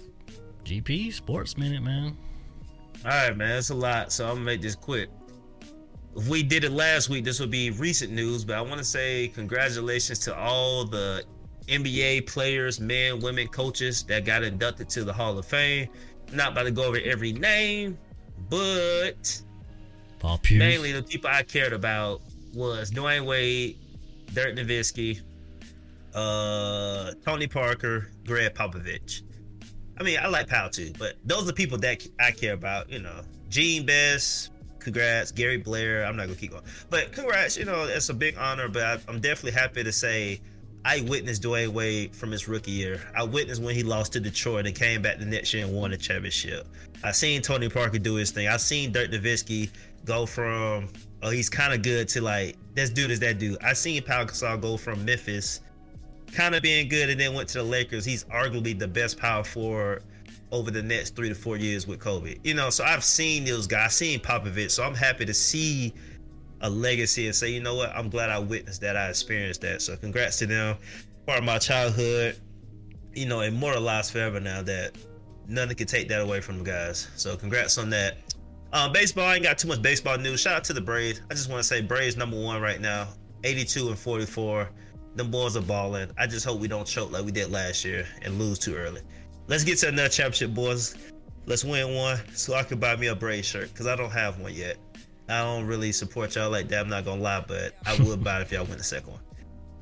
[0.66, 2.18] GP Sports Minute, man.
[3.04, 3.50] All right, man.
[3.50, 5.10] that's a lot, so I'm gonna make this quick.
[6.16, 8.84] If we did it last week, this would be recent news, but I want to
[8.84, 11.24] say congratulations to all the
[11.68, 15.88] NBA players, men, women, coaches that got inducted to the Hall of Fame.
[16.34, 17.98] Not about to go over every name,
[18.50, 19.42] but
[20.52, 22.22] mainly the people I cared about
[22.54, 23.78] was Dwyane Wade,
[24.34, 25.22] Dirk Nowitzki,
[26.14, 29.24] uh, Tony Parker, Gregg Popovich.
[29.98, 32.90] I mean, I like Pau too, but those are people that I care about.
[32.90, 34.50] You know, Gene Bess,
[34.82, 36.06] congrats, Gary Blair.
[36.06, 37.58] I'm not gonna keep going, but congrats.
[37.58, 38.68] You know, it's a big honor.
[38.68, 40.42] But I, I'm definitely happy to say
[40.84, 43.00] I witnessed Dwyane Wade from his rookie year.
[43.16, 45.92] I witnessed when he lost to Detroit and came back the next year and won
[45.92, 46.68] the championship.
[47.04, 48.48] I seen Tony Parker do his thing.
[48.48, 49.70] I seen Dirk Nowitzki
[50.06, 50.90] go from
[51.22, 53.62] oh he's kind of good to like this dude is that dude.
[53.64, 55.62] I seen Pau Gasol go from Memphis,
[56.32, 58.04] kind of being good, and then went to the Lakers.
[58.04, 60.04] He's arguably the best power forward
[60.52, 62.38] over the next three to four years with Kobe.
[62.44, 63.86] You know, so I've seen those guys.
[63.86, 65.94] I've seen Popovich, so I'm happy to see
[66.62, 68.96] a legacy and say, you know what, I'm glad I witnessed that.
[68.96, 69.82] I experienced that.
[69.82, 70.78] So congrats to them.
[71.26, 72.40] Part of my childhood,
[73.14, 74.96] you know, immortalized forever now that
[75.48, 77.08] nothing can take that away from the guys.
[77.16, 78.18] So congrats on that.
[78.74, 80.42] Um, baseball, I ain't got too much baseball news.
[80.42, 81.22] Shout out to the Braves.
[81.30, 83.08] I just want to say Braves number one right now,
[83.44, 84.70] 82 and 44.
[85.16, 86.10] Them boys are balling.
[86.18, 89.02] I just hope we don't choke like we did last year and lose too early.
[89.52, 90.96] Let's get to another championship, boys.
[91.46, 94.40] Let's win one so I can buy me a Braves shirt because I don't have
[94.40, 94.78] one yet.
[95.28, 96.80] I don't really support y'all like that.
[96.80, 99.20] I'm not gonna lie, but I would buy it if y'all win the second one.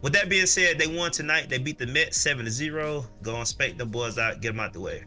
[0.02, 1.50] With that being said, they won tonight.
[1.50, 3.06] They beat the Mets 7 to 0.
[3.22, 5.04] Go and spank the boys out, get them out the way.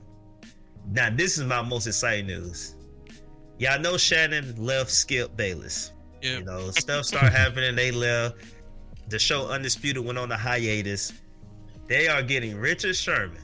[0.93, 2.77] Now, this is my most exciting news.
[3.59, 5.93] Y'all know Shannon left Skip Bayless.
[6.23, 6.39] Yeah.
[6.39, 7.75] You know, stuff started happening.
[7.75, 8.37] They left.
[9.09, 11.13] The show Undisputed went on a hiatus.
[11.89, 13.43] They are getting Richard Sherman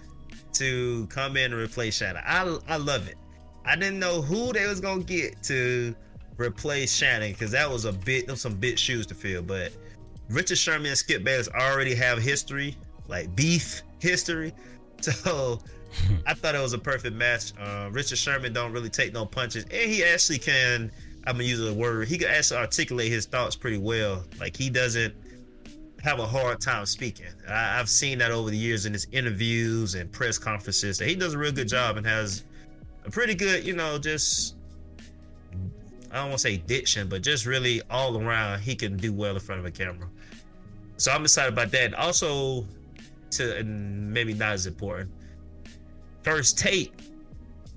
[0.55, 2.23] to come in and replace Shannon.
[2.25, 3.17] I I love it.
[3.65, 5.95] I didn't know who they was gonna get to
[6.39, 9.43] replace Shannon because that was a bit of some big shoes to fill.
[9.43, 9.73] But
[10.29, 12.77] Richard Sherman and Skip Bayless already have history,
[13.09, 14.53] like beef history.
[15.01, 15.61] So
[16.27, 17.53] I thought it was a perfect match.
[17.57, 20.91] Uh, Richard Sherman don't really take no punches, and he actually can.
[21.25, 22.09] I'm gonna use a word.
[22.09, 24.25] He can actually articulate his thoughts pretty well.
[24.41, 25.15] Like he doesn't
[26.03, 27.27] have a hard time speaking.
[27.49, 30.99] I, I've seen that over the years in his interviews and press conferences.
[30.99, 32.45] That he does a real good job and has
[33.05, 34.55] a pretty good, you know, just
[36.11, 39.35] I don't want to say diction, but just really all around, he can do well
[39.35, 40.09] in front of a camera.
[40.97, 41.95] So I'm excited about that.
[41.95, 42.67] Also,
[43.33, 45.11] to and maybe not as important,
[46.23, 46.93] first take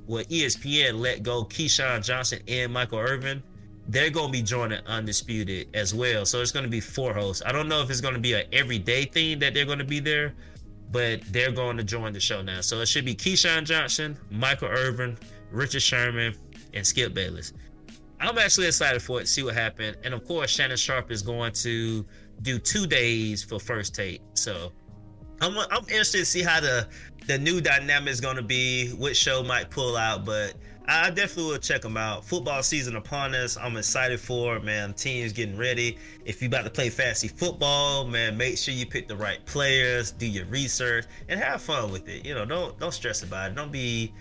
[0.05, 3.43] where ESPN let go Keyshawn Johnson and Michael Irvin.
[3.87, 6.25] They're going to be joining Undisputed as well.
[6.25, 7.41] So it's going to be four hosts.
[7.45, 9.85] I don't know if it's going to be an everyday thing that they're going to
[9.85, 10.33] be there,
[10.91, 12.61] but they're going to join the show now.
[12.61, 15.17] So it should be Keyshawn Johnson, Michael Irvin,
[15.51, 16.35] Richard Sherman,
[16.73, 17.53] and Skip Bayless.
[18.19, 19.97] I'm actually excited for it, see what happened.
[20.03, 22.05] And of course, Shannon Sharpe is going to
[22.43, 24.21] do two days for first take.
[24.35, 24.71] So
[25.41, 26.87] I'm, I'm interested to see how the
[27.27, 30.53] the new dynamic is going to be, which show might pull out, but
[30.87, 32.25] I definitely will check them out.
[32.25, 33.55] Football season upon us.
[33.57, 34.93] I'm excited for man.
[34.93, 35.97] Teams getting ready.
[36.25, 40.11] If you about to play fancy football, man, make sure you pick the right players,
[40.11, 42.25] do your research, and have fun with it.
[42.25, 43.55] You know, don't don't stress about it.
[43.55, 44.13] Don't be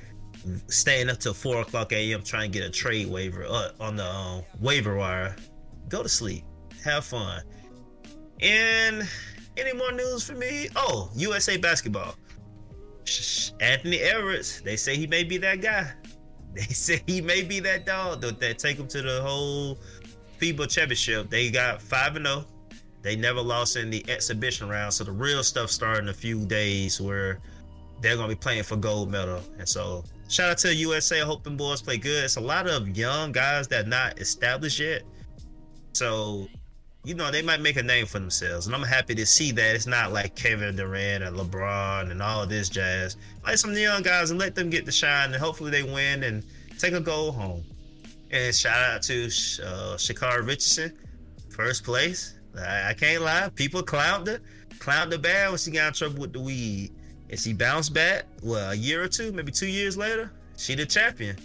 [0.69, 2.23] staying up till four o'clock a.m.
[2.23, 5.37] trying to get a trade waiver uh, on the um, waiver wire.
[5.89, 6.45] Go to sleep.
[6.85, 7.43] Have fun.
[8.41, 9.09] And
[9.57, 10.69] any more news for me?
[10.77, 12.15] Oh, USA basketball.
[13.61, 14.63] Anthony Edwards.
[14.63, 15.93] They say he may be that guy.
[16.55, 19.79] They say he may be that dog that, that take him to the whole
[20.41, 21.31] FIBA championship.
[21.31, 22.45] They got five and zero.
[23.03, 24.93] They never lost in the exhibition round.
[24.93, 27.41] So the real stuff starting in a few days where
[28.01, 29.43] they're gonna be playing for gold medal.
[29.59, 31.23] And so shout out to USA.
[31.23, 32.25] I hope them boys play good.
[32.25, 35.03] It's a lot of young guys that not established yet.
[35.93, 36.49] So
[37.03, 38.67] you know, they might make a name for themselves.
[38.67, 42.43] And I'm happy to see that it's not like Kevin Durant and LeBron and all
[42.43, 43.17] of this jazz.
[43.45, 46.45] Like some young guys and let them get the shine and hopefully they win and
[46.79, 47.65] take a goal home.
[48.31, 50.97] And shout out to uh, Sha'Carri Richardson,
[51.49, 52.35] first place.
[52.57, 53.51] I, I can't lie.
[53.55, 54.41] People clowned her,
[54.79, 56.93] clowned her bad when she got in trouble with the weed.
[57.31, 60.85] And she bounced back, well, a year or two, maybe two years later, she the
[60.85, 61.37] champion.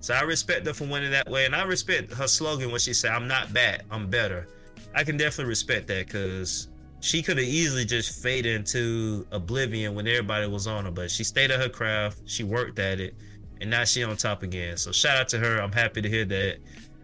[0.00, 1.46] So I respect her for winning that way.
[1.46, 4.48] And I respect her slogan when she said, I'm not bad, I'm better.
[4.96, 6.68] I can definitely respect that because
[7.00, 11.22] she could have easily just faded into oblivion when everybody was on her, but she
[11.22, 13.14] stayed at her craft, she worked at it,
[13.60, 14.78] and now she on top again.
[14.78, 15.60] So shout out to her.
[15.60, 16.56] I'm happy to hear that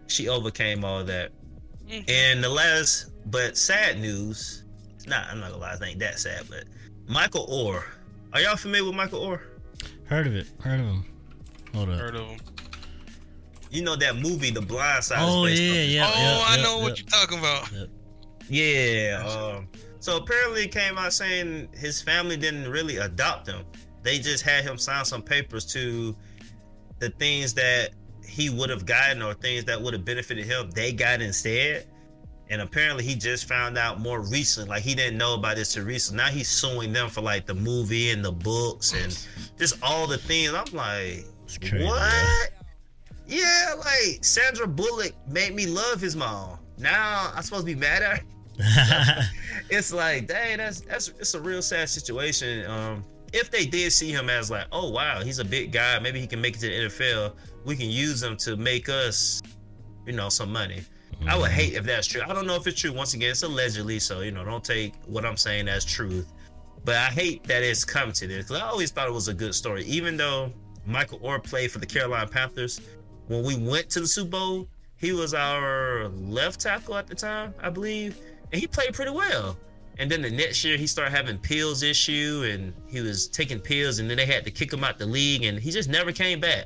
[0.07, 1.31] she overcame all that.
[1.87, 2.09] Mm-hmm.
[2.09, 4.63] And the last but sad news,
[5.07, 6.65] not I'm not gonna lie, it ain't that sad, but
[7.07, 7.83] Michael Oher.
[8.33, 9.41] Are y'all familiar with Michael Oher?
[10.05, 10.47] Heard of it.
[10.59, 11.05] Heard of him.
[11.75, 11.99] Hold up.
[11.99, 12.39] Heard of him.
[13.73, 15.17] You know that movie, The Blind Side.
[15.19, 16.05] Oh yeah, yeah.
[16.07, 16.83] Oh, yeah, I yeah, know yeah.
[16.83, 17.71] what you're talking about.
[18.47, 19.23] Yeah.
[19.27, 19.67] Um,
[19.99, 23.65] so apparently, it came out saying his family didn't really adopt him.
[24.03, 26.15] They just had him sign some papers to
[26.99, 27.91] the things that
[28.23, 30.69] he would have gotten or things that would have benefited him.
[30.69, 31.87] They got instead.
[32.49, 34.69] And apparently, he just found out more recent.
[34.69, 36.17] Like he didn't know about this till recent.
[36.17, 39.17] Now he's suing them for like the movie and the books and
[39.57, 40.53] just all the things.
[40.53, 41.25] I'm like,
[41.59, 41.83] crazy.
[41.83, 42.51] what?
[43.27, 46.59] Yeah, like Sandra Bullock made me love his mom.
[46.77, 49.23] Now I'm supposed to be mad at her.
[49.69, 52.69] It's like, dang, that's that's it's a real sad situation.
[52.69, 56.19] Um, if they did see him as like, oh wow, he's a big guy, maybe
[56.19, 57.33] he can make it to the NFL.
[57.65, 59.41] We can use him to make us,
[60.05, 60.83] you know, some money.
[61.25, 62.21] I would hate if that's true.
[62.27, 62.91] I don't know if it's true.
[62.91, 66.31] Once again, it's allegedly, so you know, don't take what I'm saying as truth.
[66.83, 69.33] But I hate that it's come to this because I always thought it was a
[69.33, 69.85] good story.
[69.85, 70.51] Even though
[70.85, 72.81] Michael Oher played for the Carolina Panthers,
[73.27, 77.53] when we went to the Super Bowl, he was our left tackle at the time,
[77.61, 78.17] I believe,
[78.51, 79.57] and he played pretty well.
[79.99, 83.99] And then the next year, he started having pills issue, and he was taking pills,
[83.99, 86.39] and then they had to kick him out the league, and he just never came
[86.39, 86.65] back.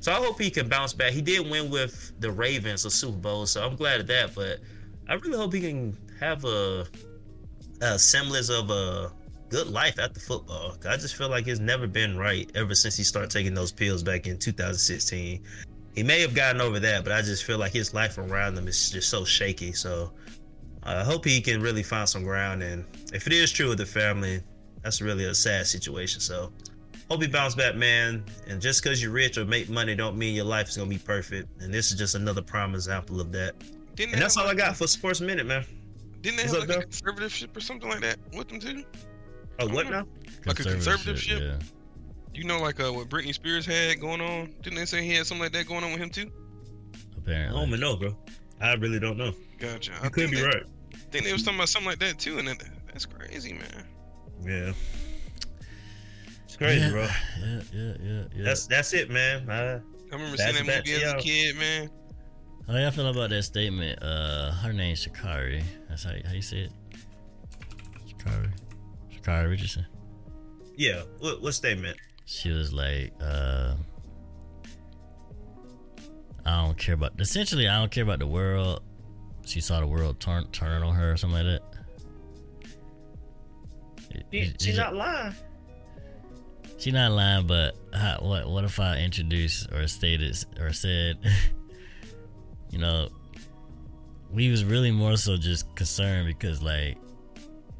[0.00, 1.12] So I hope he can bounce back.
[1.12, 4.34] He did win with the Ravens a Super Bowl, so I'm glad of that.
[4.34, 4.60] But
[5.08, 6.86] I really hope he can have a,
[7.80, 9.10] a semblance of a
[9.48, 10.76] good life after football.
[10.86, 14.02] I just feel like it's never been right ever since he started taking those pills
[14.02, 15.42] back in 2016.
[15.96, 18.68] He may have gotten over that, but I just feel like his life around him
[18.68, 19.72] is just so shaky.
[19.72, 20.12] So
[20.84, 22.62] uh, I hope he can really find some ground.
[22.62, 24.42] And if it is true with the family,
[24.82, 26.20] that's really a sad situation.
[26.20, 26.52] So
[27.10, 28.24] hope he bounce back, man.
[28.46, 30.98] And just because you're rich or make money don't mean your life is gonna be
[30.98, 31.48] perfect.
[31.62, 33.54] And this is just another prime example of that.
[33.94, 35.64] Didn't And that's have all I like- got for Sports Minute, man.
[36.20, 38.60] Didn't they What's have up, like a conservative ship or something like that with them
[38.60, 38.84] too?
[39.60, 40.06] Oh, what now?
[40.44, 41.40] Like a conservatorship?
[41.40, 41.58] Yeah.
[42.36, 44.54] You know, like uh, what Britney Spears had going on.
[44.62, 46.30] Didn't they say he had something like that going on with him too?
[47.16, 48.14] Apparently, I don't even know, bro.
[48.60, 49.32] I really don't know.
[49.58, 49.92] Gotcha.
[50.02, 50.62] I could be they, right.
[50.92, 53.86] I think they was talking about something like that too, and that, that's crazy, man.
[54.44, 54.72] Yeah.
[56.44, 56.90] It's crazy, yeah.
[56.90, 57.02] bro.
[57.02, 58.44] Yeah, yeah, yeah, yeah.
[58.44, 59.48] That's that's it, man.
[59.48, 59.80] I, I
[60.12, 61.20] remember seeing that back movie as a y'all.
[61.20, 61.90] kid, man.
[62.66, 64.02] How y'all feel about that statement?
[64.02, 65.62] Uh, her name's Shakari.
[65.88, 66.72] That's how, how you say it.
[68.06, 68.50] Shakari.
[69.14, 69.86] Sha'Carri Richardson.
[70.76, 71.02] yeah.
[71.18, 71.96] What what statement?
[72.26, 73.74] She was like, uh,
[76.44, 77.12] I don't care about.
[77.20, 78.82] Essentially, I don't care about the world.
[79.44, 81.62] She saw the world turn turn on her or something like that.
[84.10, 84.26] It-
[84.60, 85.34] She, she's not lying.
[86.78, 91.18] She's not lying, but how, what what if I introduced or stated or said,
[92.70, 93.08] you know,
[94.32, 96.98] we was really more so just concerned because like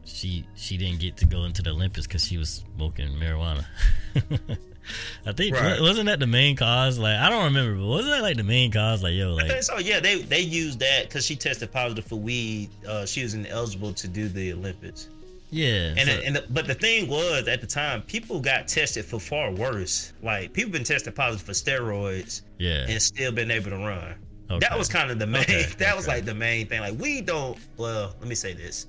[0.07, 3.65] she she didn't get to go into the Olympics because she was smoking marijuana.
[5.27, 5.81] I think Right.
[5.81, 6.97] wasn't that the main cause?
[6.99, 9.03] Like I don't remember, but wasn't that like the main cause?
[9.03, 9.79] Like yo, like so.
[9.79, 12.71] Yeah, they they used that because she tested positive for weed.
[12.89, 15.09] Uh, she was ineligible to do the Olympics.
[15.51, 19.05] yeah, And so- and the, but the thing was at the time, people got tested
[19.05, 20.13] for far worse.
[20.23, 24.15] Like people been tested positive for steroids yeah, and still been able to run.
[24.51, 24.59] okay.
[24.61, 25.43] That was kind of the main.
[25.43, 26.81] Okay, that was like the main thing.
[26.81, 27.59] Like we don't.
[27.77, 28.87] Well, let me say this.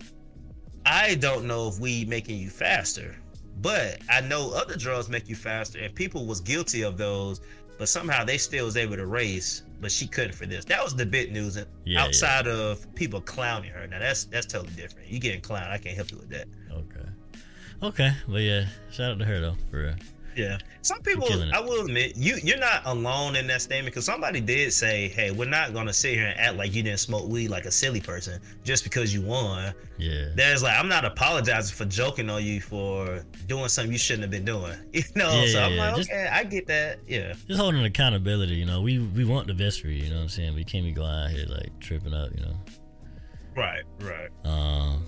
[0.90, 3.14] I don't know if we making you faster,
[3.62, 7.42] but I know other drugs make you faster, and people was guilty of those,
[7.78, 10.64] but somehow they still was able to race, but she couldn't for this.
[10.64, 11.62] That was the big news.
[11.84, 15.10] Yeah, outside of people clowning her, now that's that's totally different.
[15.10, 16.48] You getting clowned, I can't help you with that.
[16.72, 17.10] okay,
[17.84, 19.96] okay, but yeah, shout out to her though for real.
[20.38, 20.58] Yeah.
[20.84, 21.28] Some people.
[21.54, 25.32] I will admit, you you're not alone in that statement because somebody did say, "Hey,
[25.32, 28.00] we're not gonna sit here and act like you didn't smoke weed like a silly
[28.00, 32.62] person just because you won." Yeah, There's like, I'm not apologizing for joking on you
[32.62, 34.78] for doing something you shouldn't have been doing.
[34.94, 35.88] You know, Yeah, so I'm yeah.
[35.88, 37.00] like, Just- okay, I get that.
[37.08, 37.34] Yeah.
[37.48, 38.54] just holding accountability.
[38.56, 40.04] You know, we we want the best for you.
[40.04, 40.54] You know what I'm saying?
[40.56, 42.30] We can't be going out here like tripping up.
[42.36, 42.56] You know.
[43.56, 44.30] Right, right.
[44.46, 45.08] Um,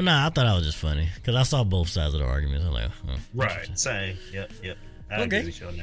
[0.00, 2.26] but nah, I thought that was just funny because I saw both sides of the
[2.26, 2.64] argument.
[2.64, 3.78] I'm like, huh, Right.
[3.78, 4.16] Same.
[4.32, 4.78] Yep, yep.
[5.10, 5.24] I Okay.
[5.40, 5.76] agree with you on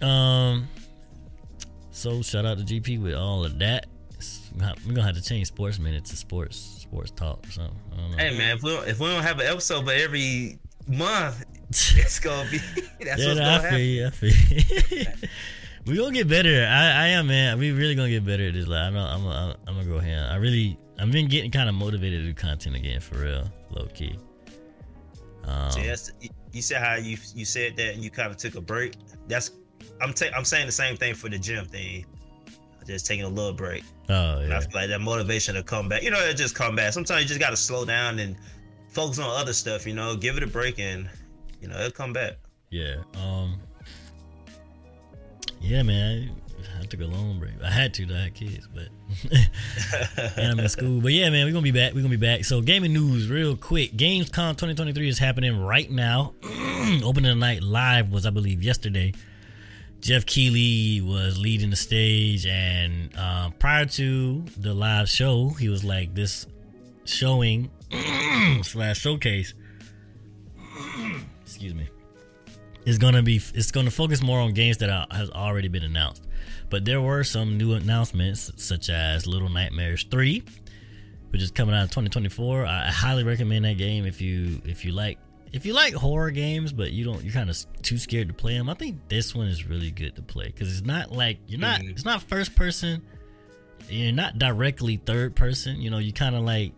[0.00, 0.06] that.
[0.06, 0.68] Um,
[1.90, 3.84] so shout out to GP with all of that.
[4.56, 7.76] We're gonna have to change sports minute to sports sports talk or something.
[7.92, 8.16] I don't know.
[8.16, 12.18] Hey man, if we don't, if we don't have an episode but every month, it's
[12.18, 12.58] gonna be
[13.04, 13.80] that's yeah, what's no, gonna I feel happen.
[13.80, 14.06] you.
[14.06, 15.06] I feel
[15.86, 15.92] you.
[15.92, 16.66] we gonna get better.
[16.68, 17.58] I, I am man.
[17.58, 18.66] We really gonna get better at this.
[18.66, 20.30] Like I know I'm I'm, I'm gonna go ahead.
[20.30, 23.86] I really I've been getting kind of motivated to do content again for real, low
[23.94, 24.18] key.
[25.44, 28.54] Um, So that's, you- said how you you said that and you kind of took
[28.56, 28.94] a break.
[29.28, 29.52] That's
[30.02, 32.04] I'm ta- I'm saying the same thing for the gym thing.
[32.86, 33.84] Just taking a little break.
[34.08, 36.02] oh And I yeah, feel like that motivation to come back.
[36.02, 36.92] You know, it just come back.
[36.92, 38.36] Sometimes you just gotta slow down and
[38.88, 39.86] focus on other stuff.
[39.86, 41.08] You know, give it a break and
[41.62, 42.38] you know it'll come back.
[42.70, 42.96] yeah.
[43.14, 43.60] Um,
[45.60, 46.30] yeah, man.
[46.78, 47.52] I, took a long break.
[47.62, 48.14] I had to.
[48.14, 48.88] I had kids, but
[50.36, 51.00] and I'm in school.
[51.00, 51.94] But yeah, man, we're gonna be back.
[51.94, 52.44] We're gonna be back.
[52.44, 53.92] So gaming news, real quick.
[53.92, 56.34] Gamescom 2023 is happening right now.
[57.04, 59.14] Opening the night live was, I believe, yesterday.
[60.00, 65.84] Geoff Keighley was leading the stage, and uh, prior to the live show, he was
[65.84, 66.46] like this
[67.04, 67.70] showing
[68.62, 69.54] slash showcase.
[71.42, 71.88] Excuse me.
[72.86, 76.26] Is gonna be it's gonna focus more on games that are, has already been announced,
[76.70, 80.42] but there were some new announcements such as Little Nightmares Three,
[81.30, 82.64] which is coming out in 2024.
[82.64, 85.18] I, I highly recommend that game if you if you like
[85.52, 88.56] if you like horror games, but you don't you're kind of too scared to play
[88.56, 88.68] them.
[88.68, 91.82] I think this one is really good to play because it's not like you're not
[91.82, 93.02] it's not first person,
[93.88, 95.80] you're not directly third person.
[95.80, 96.72] You know, you kind of like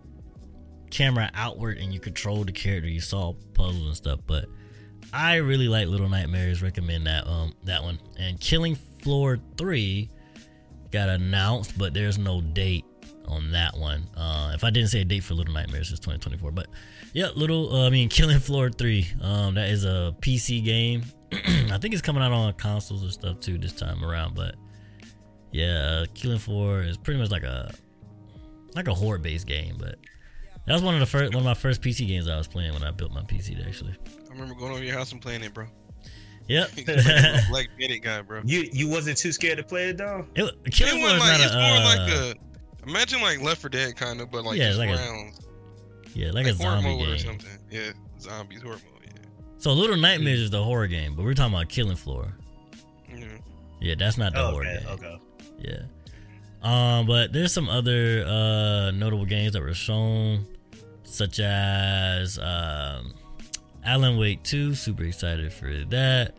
[0.90, 2.88] camera outward and you control the character.
[2.88, 4.46] You solve puzzles and stuff, but
[5.12, 6.62] I really like Little Nightmares.
[6.62, 7.98] Recommend that um that one.
[8.18, 10.10] And Killing Floor Three
[10.90, 12.84] got announced, but there's no date
[13.26, 14.08] on that one.
[14.16, 16.52] Uh, if I didn't say a date for Little Nightmares, it's 2024.
[16.52, 16.68] But
[17.12, 19.06] yeah, little uh, I mean Killing Floor Three.
[19.20, 21.02] Um, that is a PC game.
[21.32, 24.34] I think it's coming out on consoles and stuff too this time around.
[24.34, 24.54] But
[25.50, 27.72] yeah, Killing Floor is pretty much like a
[28.74, 29.96] like a horror based game, but.
[30.64, 32.72] That was one of the first, one of my first PC games I was playing
[32.72, 33.66] when I built my PC.
[33.66, 33.96] Actually,
[34.32, 35.66] I remember going over your house and playing it, bro.
[36.48, 36.70] Yep.
[36.74, 38.40] He's like a Black Bandit guy, bro.
[38.44, 40.26] You you wasn't too scared to play it though.
[40.34, 41.58] It, It Killing Floor was is like, not it's a.
[41.58, 42.10] more uh, like
[42.86, 45.40] a imagine like Left 4 Dead kind of, but like Yeah, just like a rounds,
[46.14, 47.18] yeah, like, like, a horror zombie mode or game.
[47.18, 47.58] something.
[47.70, 49.02] Yeah, zombies horror mode.
[49.04, 49.22] Yeah.
[49.58, 52.32] So Little Nightmares is the horror game, but we're talking about Killing Floor.
[53.14, 53.24] yeah.
[53.80, 54.88] Yeah, that's not the Oh, horror okay, game.
[54.92, 55.18] okay.
[55.58, 55.82] Yeah.
[56.62, 60.46] Um, but there's some other uh notable games that were shown,
[61.04, 63.14] such as um,
[63.84, 64.74] Alan Wake 2.
[64.74, 66.34] Super excited for that.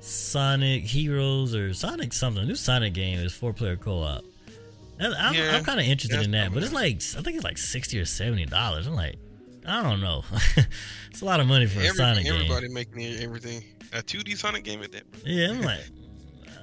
[0.00, 2.46] Sonic Heroes or Sonic something.
[2.46, 4.24] New Sonic game is four player co op.
[4.98, 7.44] I'm, I'm, Yeah, I'm kind of interested in that, but it's like I think it's
[7.44, 8.86] like sixty or seventy dollars.
[8.86, 9.16] I'm like,
[9.66, 10.24] I don't know.
[11.10, 12.34] it's a lot of money for a Every- Sonic game.
[12.34, 13.62] everybody making everything.
[13.92, 15.02] A 2D Sonic game at that.
[15.26, 15.80] Yeah, I'm like,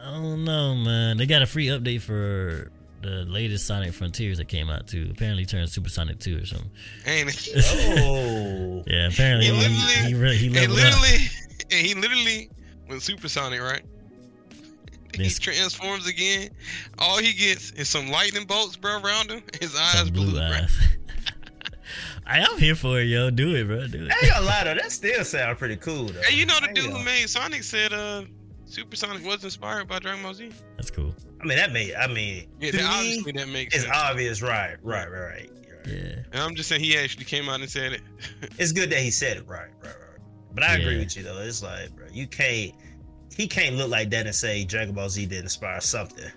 [0.01, 1.17] I don't know, man.
[1.17, 5.07] They got a free update for the latest Sonic Frontiers that came out too.
[5.11, 6.69] Apparently, turned Super Sonic 2 or something.
[7.05, 7.49] Ain't?
[7.99, 11.01] Oh, Yeah, apparently He he, literally- he, really, he And leveled up.
[11.01, 11.25] literally,
[11.71, 12.49] and he literally
[12.89, 13.83] went Super Sonic, right?
[15.13, 16.49] He transforms again.
[16.99, 19.41] All he gets is some lightning bolts, bro, around him.
[19.59, 20.41] His eyes blue, blue bro.
[20.43, 20.77] eyes.
[22.27, 23.29] I am here for it, yo.
[23.31, 23.87] Do it, bro.
[23.87, 24.11] Do it.
[24.11, 24.75] I ain't gonna lie though.
[24.75, 26.21] That still sound pretty cool though.
[26.21, 28.23] Hey, you know the I dude ain't who made Sonic said uh
[28.67, 30.51] Super Sonic was inspired by Dragon Ball Z.
[30.75, 31.15] That's cool.
[31.41, 31.95] I mean, that made.
[31.95, 33.95] I mean, Yeah, that, obviously that makes it's sense.
[33.97, 34.75] obvious, right?
[34.83, 35.29] Right, right, right.
[35.31, 35.87] right.
[35.87, 36.15] Yeah.
[36.33, 38.01] And I'm just saying he actually came out and said it.
[38.59, 40.19] It's good that he said it, right, right, right.
[40.53, 41.39] But I agree with you though.
[41.39, 42.73] It's like, bro, you can't.
[43.35, 46.29] He can't look like that and say Dragon Ball Z did inspire something.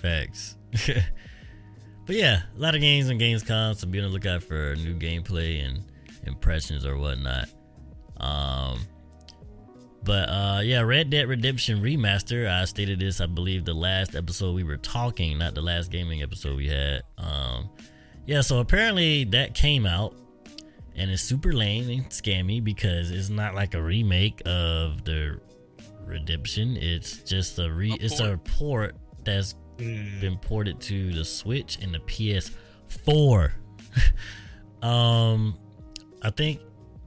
[0.00, 0.56] Facts.
[2.06, 4.94] but yeah, a lot of games on Gamescom, so be on the lookout for new
[4.94, 5.82] gameplay and
[6.24, 7.48] impressions or whatnot.
[8.18, 8.80] Um,
[10.02, 12.48] but uh, yeah, Red Dead Redemption Remaster.
[12.50, 16.22] I stated this, I believe, the last episode we were talking, not the last gaming
[16.22, 17.02] episode we had.
[17.18, 17.70] Um,
[18.26, 20.14] yeah, so apparently that came out
[20.94, 25.40] and it's super lame and scammy because it's not like a remake of the
[26.04, 26.76] Redemption.
[26.76, 27.92] It's just a re.
[27.92, 30.20] A it's a port that's Mm.
[30.20, 33.52] been ported to the Switch and the PS4.
[34.82, 35.56] um,
[36.20, 36.60] I think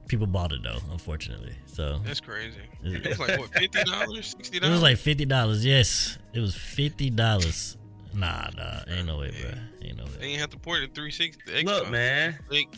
[0.08, 1.54] people bought it though, unfortunately.
[1.66, 2.56] So That's crazy.
[2.84, 4.70] It- It was like what, fifty dollars, sixty dollars.
[4.70, 5.64] it was like fifty dollars.
[5.64, 7.76] Yes, it was fifty dollars.
[8.14, 9.50] Nah, nah, ain't no way, bro.
[9.88, 10.26] Ain't no They way.
[10.32, 11.40] ain't have to port it three sixty.
[11.50, 12.38] the Look, man.
[12.50, 12.68] Like,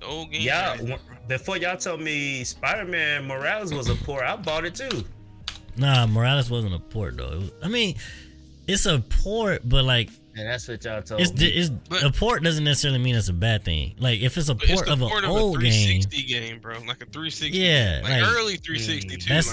[0.00, 0.40] the old game.
[0.42, 0.78] Y'all, right?
[0.78, 0.98] w-
[1.28, 5.04] before y'all told me Spider-Man Morales was a port, I bought it too.
[5.76, 7.32] Nah, Morales wasn't a port though.
[7.32, 7.96] It was, I mean,
[8.66, 10.08] it's a port, but like
[10.40, 11.46] And that's what y'all told It's, me.
[11.48, 13.94] it's But- a port doesn't necessarily mean it's a bad thing.
[13.98, 15.70] Like if it's a But it's port of an of old game,
[16.02, 16.58] 360 game.
[16.60, 16.78] bro.
[16.86, 17.58] Like a 360.
[17.58, 19.34] Yeah, like, like- early 360 too.
[19.34, 19.44] Like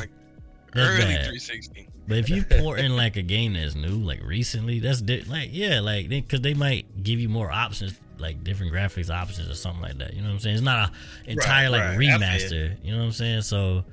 [0.74, 1.26] that's early bad.
[1.26, 1.90] 360.
[2.08, 5.50] But if you port in like a game that's new, like recently, that's di- like
[5.52, 9.82] yeah, like because they, might give you more options, like different graphics options or something
[9.82, 10.14] like that.
[10.14, 10.56] You know what I'm saying?
[10.56, 11.98] It's not a entire like right.
[12.00, 12.78] Remaster.
[12.82, 13.42] You know what I'm saying?
[13.42, 13.84] So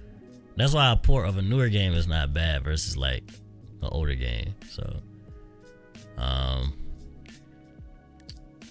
[0.57, 3.25] that's why a port of a newer game is not bad versus like
[3.83, 4.55] an older game.
[4.71, 4.97] So,
[6.17, 6.73] um,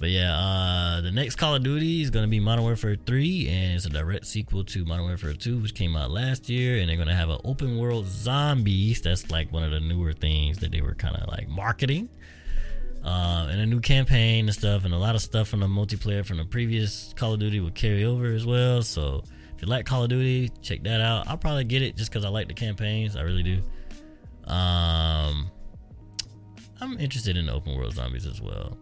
[0.03, 3.75] but yeah, uh, the next Call of Duty is gonna be Modern Warfare 3, and
[3.75, 6.79] it's a direct sequel to Modern Warfare 2, which came out last year.
[6.79, 9.01] And they're gonna have an open world zombies.
[9.01, 12.09] That's like one of the newer things that they were kind of like marketing.
[13.01, 16.25] Um, and a new campaign and stuff, and a lot of stuff from the multiplayer
[16.25, 18.81] from the previous Call of Duty will carry over as well.
[18.81, 19.23] So
[19.55, 21.29] if you like Call of Duty, check that out.
[21.29, 23.15] I'll probably get it just because I like the campaigns.
[23.15, 23.61] I really do.
[24.51, 25.49] Um,
[26.81, 28.77] I'm interested in open world zombies as well.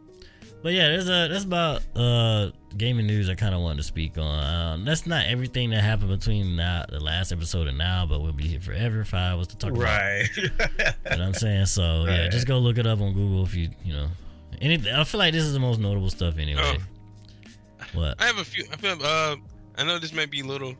[0.63, 4.17] But yeah, there's a that's about uh gaming news I kind of wanted to speak
[4.17, 4.43] on.
[4.43, 8.31] Um, that's not everything that happened between now the last episode and now, but we'll
[8.31, 9.83] be here forever if I was to talk about.
[9.83, 10.29] right.
[10.37, 11.65] You know what I'm saying?
[11.65, 14.07] So yeah, just go look it up on Google if you you know.
[14.61, 14.93] Anything.
[14.93, 16.77] I feel like this is the most notable stuff anyway.
[17.93, 18.21] What?
[18.21, 18.65] I have a few.
[18.71, 18.97] I feel.
[19.01, 19.35] Uh,
[19.77, 20.75] I know this might be a little.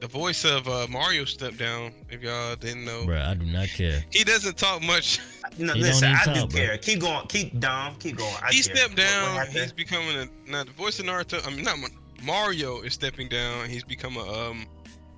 [0.00, 1.92] The voice of uh, Mario stepped down.
[2.10, 4.04] If y'all didn't know, Bruh, I do not care.
[4.10, 5.18] he doesn't talk much.
[5.58, 6.66] no, He listen, don't I even do bro.
[6.66, 6.78] care.
[6.78, 7.26] Keep going.
[7.28, 7.94] Keep Dom.
[7.96, 8.34] Keep going.
[8.42, 8.76] I he care.
[8.76, 9.62] stepped What- what down.
[9.62, 11.46] He's becoming a now the voice of Naruto.
[11.46, 11.78] I mean, not
[12.22, 13.68] Mario is stepping down.
[13.68, 14.66] He's become a um,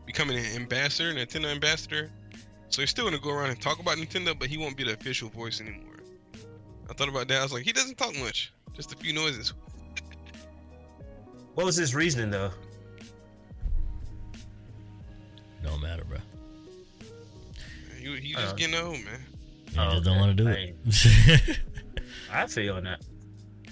[0.06, 2.10] becoming an ambassador, Nintendo ambassador.
[2.68, 4.92] So he's still gonna go around and talk about Nintendo, but he won't be the
[4.92, 5.94] official voice anymore.
[6.88, 7.40] I thought about that.
[7.40, 8.52] I was like, he doesn't talk much.
[8.74, 9.52] Just a few noises.
[11.54, 12.50] What was his reasoning though?
[15.66, 16.18] Don't matter, bro.
[17.98, 19.20] He, he just Uh, getting old, man.
[19.72, 21.58] He Oh, just don't want to do it.
[22.32, 23.02] I feel on that.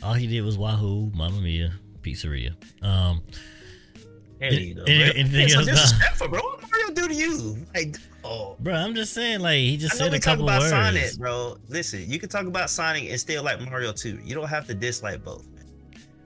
[0.03, 1.72] All he did was Wahoo, Mamma Mia,
[2.03, 2.55] Pizzeria.
[2.82, 3.22] Um,
[4.40, 4.82] There Any- you go.
[4.84, 5.74] anything That's so else, Dom?
[5.76, 6.40] disrespectful, bro.
[6.42, 7.66] What Mario do to you?
[7.74, 8.57] Like, oh.
[8.59, 10.70] bro, I'm just saying, like he just I said a talk couple about words.
[10.70, 11.57] Sonic, bro.
[11.68, 14.18] Listen, you can talk about Sonic and still like Mario too.
[14.24, 15.47] You don't have to dislike both.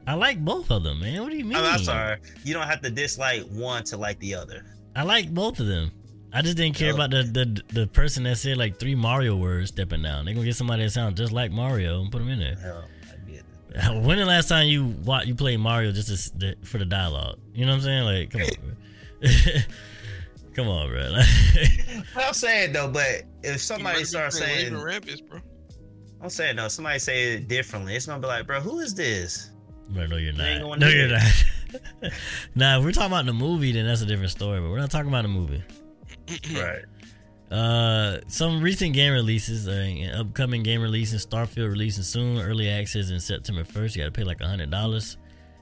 [0.06, 1.22] I like both of them, man.
[1.22, 1.56] What do you mean?
[1.56, 2.16] I mean, I'm sorry.
[2.42, 4.64] You don't have to dislike one to like the other.
[4.98, 5.92] I like both of them.
[6.32, 9.68] I just didn't care about the, the the person that said like three Mario words
[9.68, 10.24] stepping down.
[10.24, 12.56] They gonna get somebody that sounds just like Mario and put them in there.
[12.56, 14.02] Hell, I get.
[14.04, 17.38] When the last time you wa you played Mario just to, for the dialogue?
[17.54, 18.04] You know what I'm saying?
[18.06, 18.48] Like, come on,
[19.20, 19.60] bro.
[20.54, 21.12] come on, bro.
[22.14, 25.38] What I'm saying though, but if somebody starts saying, playing Raving Rabbids, bro.
[26.20, 27.94] I'm saying no, somebody say it differently.
[27.94, 29.52] It's gonna be like, bro, who is this?
[29.90, 30.60] bro, no, you're not.
[30.60, 31.22] going No, you're not.
[32.54, 34.60] nah, if we're talking about the movie, then that's a different story.
[34.60, 35.62] But we're not talking about the movie.
[36.54, 36.84] Right.
[37.50, 43.18] Uh, some recent game releases, uh, upcoming game releases, Starfield releasing soon, early access in
[43.20, 43.96] September 1st.
[43.96, 45.16] You gotta pay like a hundred dollars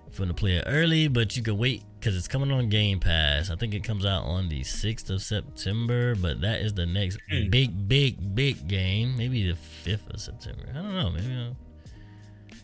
[0.08, 2.68] if you want to play it early, but you can wait because it's coming on
[2.68, 3.50] Game Pass.
[3.50, 7.18] I think it comes out on the 6th of September, but that is the next
[7.30, 7.50] Hmm.
[7.50, 9.16] big, big, big game.
[9.16, 10.64] Maybe the 5th of September.
[10.70, 11.10] I don't know.
[11.10, 11.56] Maybe I'm,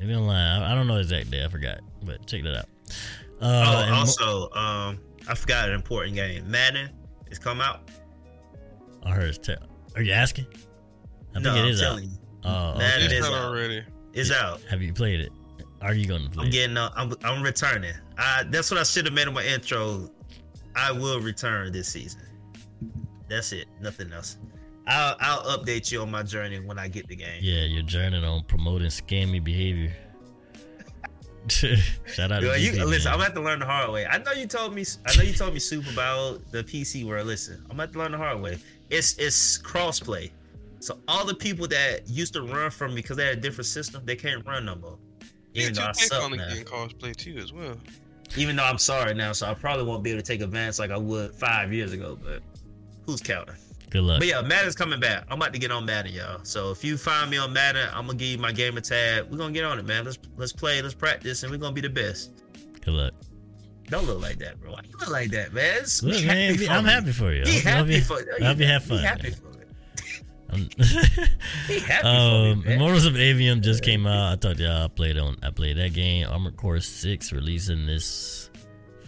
[0.00, 0.62] maybe I'm lying.
[0.62, 1.44] I, I don't know exact day.
[1.44, 2.66] I forgot, but check that out.
[3.42, 6.48] Uh, oh, and mo- also, um, I forgot an important game.
[6.50, 6.90] Madden
[7.30, 7.90] is come out.
[9.04, 9.56] I heard it's te-
[9.96, 10.46] Are you asking?
[11.30, 11.86] I think no, it I'm is out.
[11.88, 13.16] telling you, Oh, Madden okay.
[13.16, 13.44] It's is out.
[13.44, 13.84] already.
[14.12, 14.60] it's out.
[14.70, 15.30] Have you played it?
[15.80, 16.52] Are you gonna play I'm it?
[16.52, 16.76] getting.
[16.76, 17.12] Uh, I'm.
[17.24, 17.94] I'm returning.
[18.16, 20.08] I, that's what I should have made in my intro.
[20.76, 22.22] I will return this season.
[23.28, 23.66] That's it.
[23.80, 24.38] Nothing else.
[24.86, 25.16] I'll.
[25.20, 27.40] I'll update you on my journey when I get the game.
[27.40, 29.92] Yeah, you're journeying on promoting scammy behavior.
[32.06, 33.14] Shout out to you, GP, listen, man.
[33.14, 34.06] I'm gonna have to learn the hard way.
[34.06, 34.84] I know you told me.
[35.06, 37.26] I know you told me soup about the PC world.
[37.26, 38.58] Listen, I'm gonna have to learn the hard way.
[38.90, 40.30] It's it's crossplay,
[40.80, 43.66] so all the people that used to run from me because they had a different
[43.66, 44.98] system, they can't run no more.
[45.52, 46.48] Yeah, Even though I suck now.
[46.48, 47.76] Getting crossplay too as well.
[48.36, 50.90] Even though I'm sorry now, so I probably won't be able to take advance like
[50.90, 52.18] I would five years ago.
[52.22, 52.42] But
[53.04, 53.56] who's counting?
[53.92, 54.20] Good luck.
[54.20, 55.24] But yeah, Madden's coming back.
[55.28, 56.40] I'm about to get on Madden, y'all.
[56.44, 59.24] So if you find me on Madden, I'm gonna give you my gamer tag.
[59.30, 60.04] We're gonna get on it, man.
[60.06, 62.30] Let's let's play, let's practice, and we're gonna be the best.
[62.82, 63.12] Good luck.
[63.88, 64.72] Don't look like that, bro.
[64.72, 65.64] Why you look like that, man?
[65.76, 66.90] It's- Look, man, happy I'm me.
[66.90, 67.44] happy for you.
[67.44, 69.32] Be happy you- for I hope you have Be happy man.
[69.32, 69.68] for it.
[70.50, 70.68] I'm-
[71.68, 72.74] Be happy um, me.
[72.74, 74.32] Immortals of Aveum just came out.
[74.32, 75.36] I told y'all I played on.
[75.42, 76.26] I played that game.
[76.28, 78.41] Armored Core Six releasing this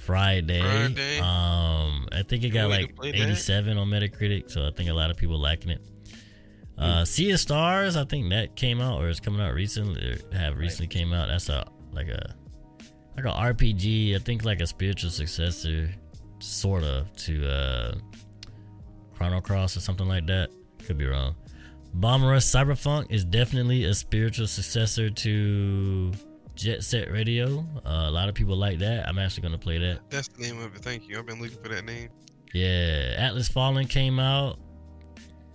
[0.04, 0.60] Friday.
[0.60, 1.18] Friday.
[1.18, 3.20] Um, I think it got like to play that.
[3.20, 5.80] 87 on Metacritic, so I think a lot of people liking it.
[6.76, 10.12] Uh, Sea of Stars, I think that came out or is coming out recently.
[10.12, 11.28] Or have recently came out.
[11.28, 12.34] That's a like a
[13.16, 14.16] like a RPG.
[14.16, 15.90] I think like a spiritual successor,
[16.40, 17.94] sort of to uh,
[19.14, 20.50] Chrono Cross or something like that.
[20.84, 21.34] Could be wrong,
[21.94, 26.12] Bomb Rush Cyberfunk is definitely a spiritual successor to
[26.54, 27.60] Jet Set Radio.
[27.84, 29.08] Uh, a lot of people like that.
[29.08, 30.00] I'm actually gonna play that.
[30.10, 30.82] That's the name of it.
[30.82, 31.18] Thank you.
[31.18, 32.08] I've been looking for that name.
[32.52, 34.58] Yeah, Atlas Fallen came out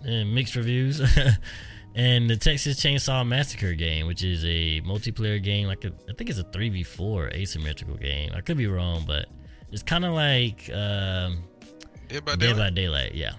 [0.03, 0.99] and mixed reviews.
[1.95, 6.29] and the Texas Chainsaw Massacre game, which is a multiplayer game, like a, I think
[6.29, 8.31] it's a 3v4 asymmetrical game.
[8.35, 9.27] I could be wrong, but
[9.71, 11.43] it's kind of like um,
[12.09, 12.57] Dead by Dead Daylight.
[12.57, 13.15] by Daylight.
[13.15, 13.33] Yeah.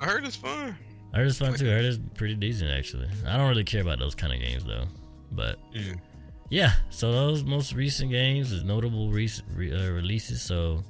[0.00, 0.76] I heard it's fun.
[1.14, 1.68] I heard it's fun too.
[1.68, 3.08] I heard it's pretty decent actually.
[3.26, 4.84] I don't really care about those kind of games though.
[5.32, 5.98] But Mm.
[6.50, 10.42] Yeah, so those most recent games is notable recent re- uh, releases.
[10.42, 10.82] So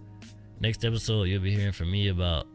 [0.60, 2.46] next episode you'll be hearing from me about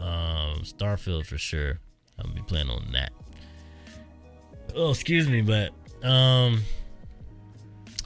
[0.00, 1.78] um, Starfield for sure.
[2.18, 3.12] I'll be playing on that.
[4.74, 5.72] Oh, excuse me, but
[6.08, 6.62] um,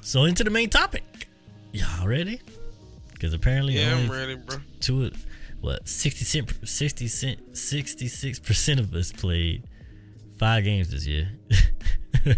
[0.02, 1.28] so into the main topic.
[1.72, 2.40] Y'all ready?
[3.12, 4.58] Because apparently Yeah, I'm ready, bro.
[4.80, 5.14] to it.
[5.60, 9.64] What 60 cent, 60 cent, 66 percent of us played
[10.38, 11.28] five games this year,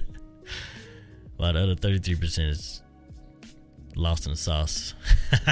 [1.40, 2.82] while the other 33 percent is
[3.96, 4.94] lost in the sauce.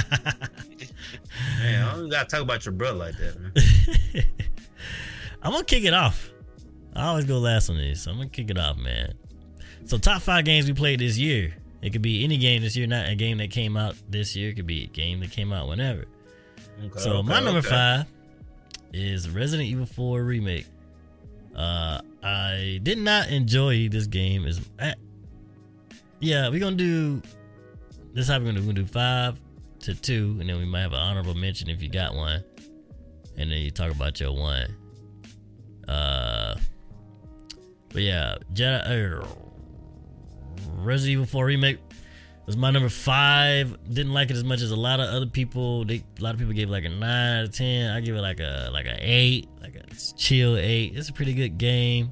[1.60, 3.52] Man, I don't gotta talk about your brother like that, man.
[5.42, 6.30] I'm gonna kick it off.
[6.94, 9.14] I always go last on this, so I'm gonna kick it off, man.
[9.86, 11.54] So top five games we played this year.
[11.80, 14.50] It could be any game this year, not a game that came out this year.
[14.50, 16.04] It could be a game that came out whenever.
[16.84, 17.68] Okay, So okay, my number okay.
[17.68, 18.06] five
[18.92, 20.66] is Resident Evil 4 remake.
[21.54, 24.60] Uh, I did not enjoy this game as.
[26.20, 27.22] Yeah, we're gonna do.
[28.12, 28.66] This is how we're gonna do.
[28.66, 29.40] We're gonna do five
[29.80, 32.42] to two, and then we might have an honorable mention if you got one,
[33.36, 34.74] and then you talk about your one.
[35.86, 36.56] Uh,
[37.90, 39.22] but yeah, Jedi.
[39.22, 39.26] Uh,
[40.74, 41.78] Resident Evil 4 remake
[42.46, 43.76] was my number five.
[43.92, 45.84] Didn't like it as much as a lot of other people.
[45.84, 47.90] They a lot of people gave it like a nine out of ten.
[47.90, 49.84] I give it like a like a eight, like a
[50.16, 50.96] chill eight.
[50.96, 52.10] It's a pretty good game.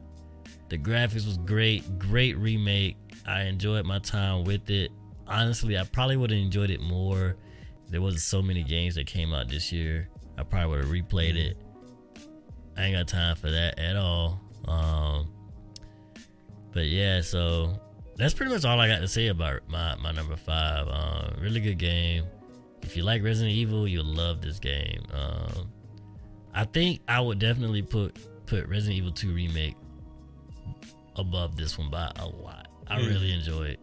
[0.68, 2.96] The graphics was great, great remake.
[3.26, 4.92] I enjoyed my time with it.
[5.26, 7.36] Honestly, I probably would have enjoyed it more.
[7.88, 10.08] There wasn't so many games that came out this year.
[10.38, 11.56] I probably would have replayed it.
[12.76, 14.40] I ain't got time for that at all.
[14.66, 15.32] Um,
[16.72, 17.80] but yeah, so
[18.16, 20.86] that's pretty much all I got to say about my, my number five.
[20.88, 22.24] Um, really good game.
[22.82, 25.02] If you like Resident Evil, you'll love this game.
[25.12, 25.72] Um,
[26.54, 28.16] I think I would definitely put
[28.46, 29.74] put Resident Evil 2 remake
[31.16, 32.65] above this one by a lot.
[32.88, 33.08] I Mm.
[33.08, 33.78] really enjoyed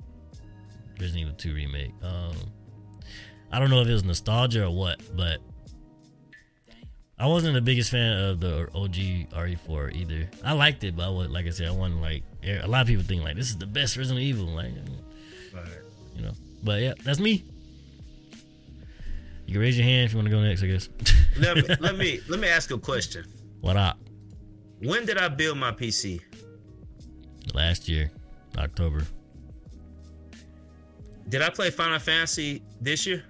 [1.00, 1.92] Resident Evil 2 remake.
[2.02, 2.36] Um,
[3.52, 5.40] I don't know if it was nostalgia or what, but
[7.20, 10.30] I wasn't the biggest fan of the OG RE4 either.
[10.44, 12.88] I liked it, but I was, like I said, I wasn't like a lot of
[12.88, 14.72] people think like this is the best Resident Evil, like
[15.54, 15.68] Right.
[16.16, 16.34] you know.
[16.64, 17.44] But yeah, that's me.
[19.46, 20.90] You can raise your hand if you want to go next, I guess.
[21.38, 23.26] Let me let me let me ask you a question.
[23.62, 24.00] what up?
[24.80, 26.22] When did I build my PC?
[27.54, 28.10] Last year,
[28.58, 29.04] October.
[31.30, 33.24] Did I play Final Fantasy this year?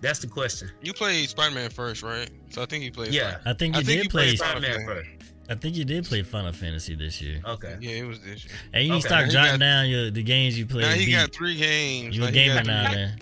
[0.00, 0.70] That's the question.
[0.82, 2.28] You played Spider Man first, right?
[2.50, 3.12] So I think you played.
[3.12, 3.38] Yeah.
[3.46, 4.36] I think I you think did you play.
[4.36, 5.08] Spider Man first.
[5.48, 7.40] I think you did play Final Fantasy this year.
[7.46, 7.76] Okay.
[7.80, 8.54] Yeah, it was this year.
[8.72, 9.06] And you Okay.
[9.06, 10.82] start He jotting got- down your the games you played.
[10.82, 11.12] Now he beat.
[11.12, 12.16] got three games.
[12.16, 13.18] you a Like, he gamer now, three- man.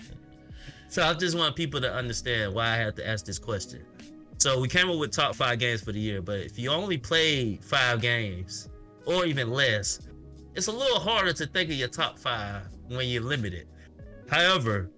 [0.89, 3.81] So I just want people to understand why I have to ask this question.
[4.37, 6.97] So we came up with top five games for the year, but if you only
[6.97, 8.69] play five games
[9.05, 9.99] or even less,
[10.55, 13.67] it's a little harder to think of your top five when you're limited.
[14.29, 14.89] However,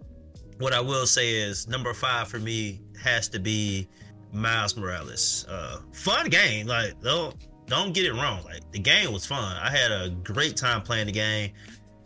[0.60, 3.88] what I will say is number five for me has to be
[4.32, 5.45] Miles Morales.
[5.49, 6.68] Uh, fun game.
[6.68, 7.36] Like don't
[7.68, 8.43] don't get it wrong.
[8.43, 9.58] Like the game was fun.
[9.58, 11.51] I had a great time playing the game,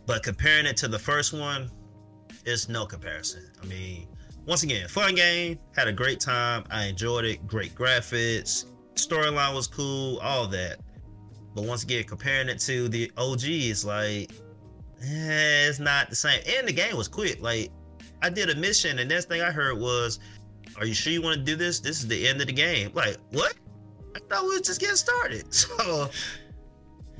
[0.06, 1.70] but comparing it to the first one,
[2.46, 3.50] it's no comparison.
[3.62, 4.06] I mean,
[4.46, 6.64] once again, fun game, had a great time.
[6.70, 7.46] I enjoyed it.
[7.46, 10.78] Great graphics, storyline was cool, all that.
[11.54, 14.30] But once again, comparing it to the OG, it's like,
[15.02, 16.40] eh, it's not the same.
[16.56, 17.40] And the game was quick.
[17.40, 17.70] Like,
[18.22, 20.20] I did a mission, and next thing I heard was,
[20.76, 21.80] "Are you sure you want to do this?
[21.80, 23.54] This is the end of the game." Like, what?
[24.14, 25.44] I thought we were just getting started.
[25.52, 26.10] So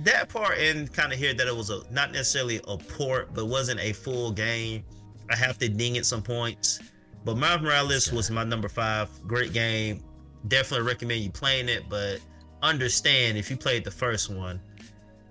[0.05, 3.47] that part and kind of hear that it was a not necessarily a port, but
[3.47, 4.85] wasn't a full game.
[5.31, 6.81] I have to ding it some points.
[7.25, 9.09] But Miles Morales was my number five.
[9.27, 10.03] Great game.
[10.49, 12.19] Definitely recommend you playing it, but
[12.63, 14.61] understand if you played the first one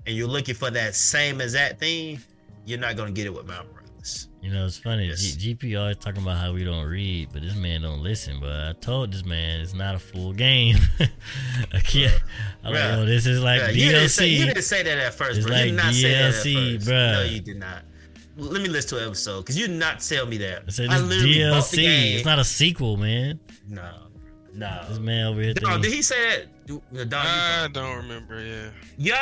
[0.06, 2.20] and you're looking for that same exact thing,
[2.66, 4.28] you're not gonna get it with Miles Morales.
[4.42, 5.08] You know, it's funny.
[5.08, 5.36] Yes.
[5.36, 8.40] G- GP always talking about how we don't read, but this man don't listen.
[8.40, 10.78] But I told this man it's not a full game.
[11.74, 12.14] I can't.
[12.64, 12.90] I'm Bruh.
[12.92, 15.40] like, yo, this is like Yeah, you, didn't say, you didn't say that at first,
[15.40, 15.58] It's bro.
[15.58, 16.46] you did like not say that at first.
[16.88, 17.14] bruh.
[17.14, 17.84] No, you did not.
[18.38, 20.64] Let me listen to an episode because you did not tell me that.
[20.66, 21.82] I said I literally bought the DLC.
[21.82, 22.16] game.
[22.18, 23.38] It's not a sequel, man.
[23.68, 23.92] No,
[24.54, 24.86] No.
[24.88, 25.54] This man over here.
[25.54, 26.46] Dom, oh, thinking- did he say that?
[26.70, 28.40] Do- uh, Dom, I don't remember.
[28.40, 28.70] Yeah,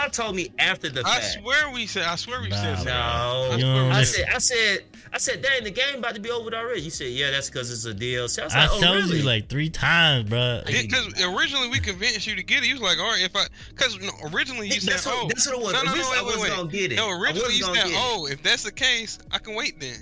[0.02, 1.38] y'all told me after the I fact.
[1.42, 2.04] swear we said.
[2.04, 2.86] I swear we Nah, said.
[2.86, 2.92] No.
[2.92, 4.80] I You swear don't we I said- said, I said,
[5.14, 6.82] I said, dang, the game about to be over already.
[6.82, 8.42] You said, yeah, that's because it's a DLC.
[8.42, 9.20] I was I like, oh, told really?
[9.20, 10.62] you like three times, bro.
[10.68, 12.68] Yeah, Because originally we convinced you to get it.
[12.68, 15.48] You was like, all right, if I, because no, originally you said, what, oh, that's
[15.48, 15.72] what it was.
[15.72, 16.58] no, no, no, Originally, I wait, wait, wasn't wait.
[16.58, 16.96] gonna get it.
[16.98, 17.98] no, I originally wasn't you gonna said, get it.
[18.02, 19.96] oh, if that's the case, I can wait then.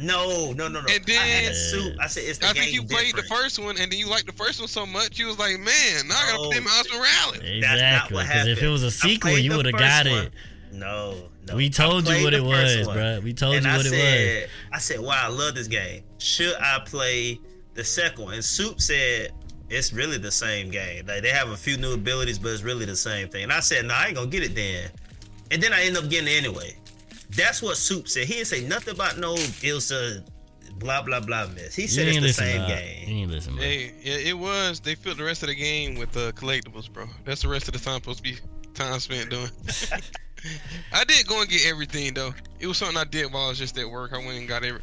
[0.00, 0.86] No, no, no, no.
[0.88, 1.96] And I had then- a suit.
[2.00, 4.06] I said it's the I game think you played the first one, and then you
[4.08, 6.48] liked the first one so much, you was like, man, now I gotta No.
[6.50, 7.38] play Miles Morales.
[7.42, 8.22] Exactly.
[8.22, 10.24] Because if it was I a sequel, you would have got one.
[10.26, 10.32] it.
[10.70, 11.56] No, no.
[11.56, 12.96] We told you what it was, one.
[12.96, 13.20] bro.
[13.20, 13.98] We told and you I what it was.
[13.98, 16.02] said, I said, wow, I love this game.
[16.18, 17.40] Should I play
[17.74, 18.34] the second one?
[18.34, 19.32] And Soup said,
[19.70, 21.06] it's really the same game.
[21.06, 23.42] Like they have a few new abilities, but it's really the same thing.
[23.44, 24.90] And I said, no, I ain't gonna get it then.
[25.50, 26.76] And then I end up getting it anyway.
[27.30, 28.26] That's what Soup said.
[28.26, 30.24] He didn't say nothing about no it was a
[30.78, 31.74] blah blah blah mess.
[31.74, 32.68] He said it's the same dog.
[32.68, 33.08] game.
[33.08, 33.62] You ain't listen, bro.
[33.62, 34.80] Hey, yeah, it was.
[34.80, 37.06] They filled the rest of the game with uh, collectibles, bro.
[37.24, 38.36] That's the rest of the time supposed to be
[38.74, 39.50] time spent doing.
[40.92, 42.32] I did go and get everything though.
[42.60, 44.12] It was something I did while I was just at work.
[44.12, 44.80] I went and got every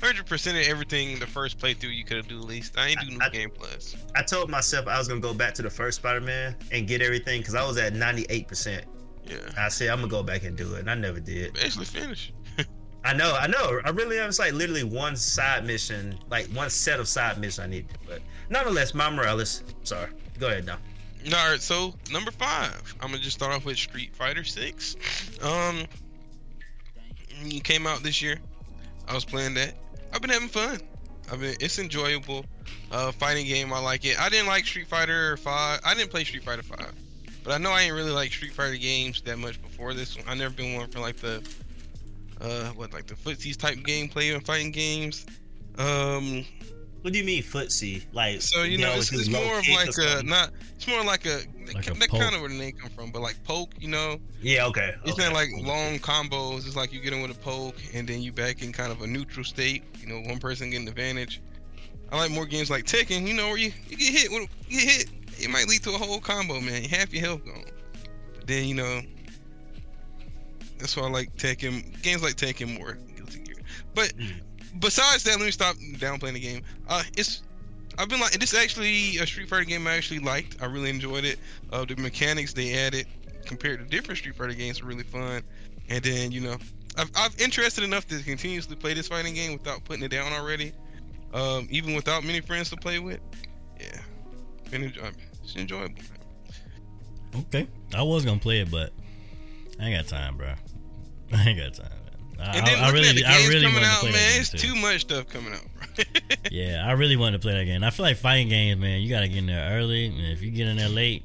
[0.00, 2.78] hundred percent of everything the first playthrough you could have do at least.
[2.78, 3.96] I ain't do new I- game plus.
[4.14, 7.40] I told myself I was gonna go back to the first Spider-Man and get everything
[7.40, 8.84] because I was at 98%.
[9.26, 11.54] Yeah, I said I'm gonna go back and do it, and I never did.
[11.54, 12.32] basically finished.
[13.04, 13.80] I know, I know.
[13.84, 14.28] I really am.
[14.28, 17.86] It's like literally one side mission, like one set of side missions I need.
[18.06, 19.62] But nonetheless, my Morales.
[19.82, 20.08] Sorry.
[20.38, 20.78] Go ahead now.
[21.26, 24.96] All right, so number five, I'm gonna just start off with Street Fighter Six.
[25.42, 25.84] Um,
[27.44, 28.38] it came out this year.
[29.08, 29.74] I was playing that.
[30.12, 30.80] I've been having fun.
[31.32, 32.44] I mean, it's enjoyable.
[32.90, 33.72] Uh, fighting game.
[33.72, 34.20] I like it.
[34.20, 35.80] I didn't like Street Fighter Five.
[35.84, 36.92] I didn't play Street Fighter Five,
[37.44, 40.24] but I know I ain't really like Street Fighter games that much before this one.
[40.26, 41.46] I never been one for like the,
[42.40, 45.26] uh, what like the footsies type gameplay and fighting games.
[45.78, 46.44] Um,
[47.02, 48.06] What do you mean footsie?
[48.12, 50.50] Like so you know, know, it's, it's more of like a not.
[50.76, 51.42] It's more like a
[51.74, 53.72] Like that kind of where the name come from, but like poke.
[53.78, 54.66] You know, Yeah.
[54.66, 54.94] Okay.
[55.04, 55.24] it's okay.
[55.24, 56.66] not like long combos.
[56.66, 59.02] It's like you get in with a poke and then you back in kind of
[59.02, 59.84] a neutral state.
[60.00, 61.42] You know, one person getting advantage.
[62.10, 63.26] I like more games like Tekken.
[63.26, 65.90] You know, where you, you get hit with you get hit, it might lead to
[65.90, 66.82] a whole combo, man.
[66.84, 67.64] Half your health gone.
[68.34, 69.00] But then you know,
[70.78, 72.00] that's why I like Tekken.
[72.02, 72.94] Games like Tekken more.
[73.16, 73.56] Guilty Gear.
[73.94, 74.40] But Mm.
[74.80, 76.62] besides that, let me stop downplaying the game.
[76.88, 77.42] Uh, it's
[77.96, 80.60] I've been like this is actually a Street Fighter game I actually liked.
[80.60, 81.38] I really enjoyed it.
[81.72, 83.06] Uh, the mechanics they added
[83.46, 85.42] compared to different Street Fighter games were really fun.
[85.88, 86.56] And then you know,
[86.98, 90.72] I've I've interested enough to continuously play this fighting game without putting it down already.
[91.32, 93.20] Um, even without many friends to play with.
[93.80, 94.00] Yeah,
[94.70, 95.10] been enjoy-
[95.42, 96.00] it's enjoyable.
[97.36, 97.66] Okay.
[97.94, 98.92] I was gonna play it, but
[99.80, 100.54] I ain't got time, bro.
[101.32, 101.90] I ain't got time.
[102.38, 102.48] Man.
[102.48, 104.12] I, And then I, I looking at really, the I really coming wanted to play
[104.12, 104.74] man, that it's game too.
[104.74, 105.60] too much stuff coming out.
[105.96, 106.04] Bro.
[106.50, 107.82] Yeah, I really wanted to play that game.
[107.82, 109.00] I feel like fighting games, man.
[109.00, 111.24] You gotta get in there early, and if you get in there late,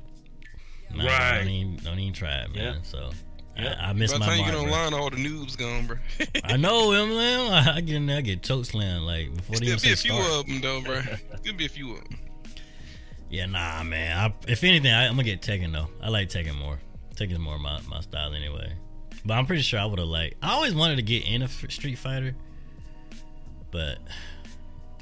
[0.93, 1.39] nah, Right.
[1.39, 2.73] don't even, don't even try it, man.
[2.75, 2.79] Yeah.
[2.83, 3.11] So
[3.57, 3.75] Yeah.
[3.79, 4.73] I, I By miss the my time you mark, get bro.
[4.73, 5.97] online, all the noobs gone, bro.
[6.43, 7.51] I know him, man.
[7.67, 9.95] I, I get in there, I get choke slammed like before they There'll even be
[9.95, 10.39] say a few start.
[10.39, 11.01] of them though, bro.
[11.43, 12.17] There'll be a few of them.
[13.29, 14.17] Yeah, nah, man.
[14.17, 15.87] I, if anything, I, I'm gonna get Tekken though.
[16.01, 16.79] I like Tekken more.
[17.15, 18.73] Tekken's more my, my style anyway.
[19.25, 20.35] But I'm pretty sure I would have liked.
[20.41, 22.33] I always wanted to get in a Street Fighter,
[23.71, 23.99] but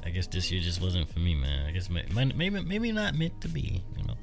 [0.04, 1.66] I guess this year just wasn't for me, man.
[1.66, 3.82] I guess may- maybe maybe not meant to be.
[3.96, 4.14] You know.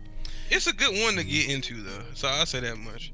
[0.50, 3.14] It's a good one to get into though, so I'll say that much.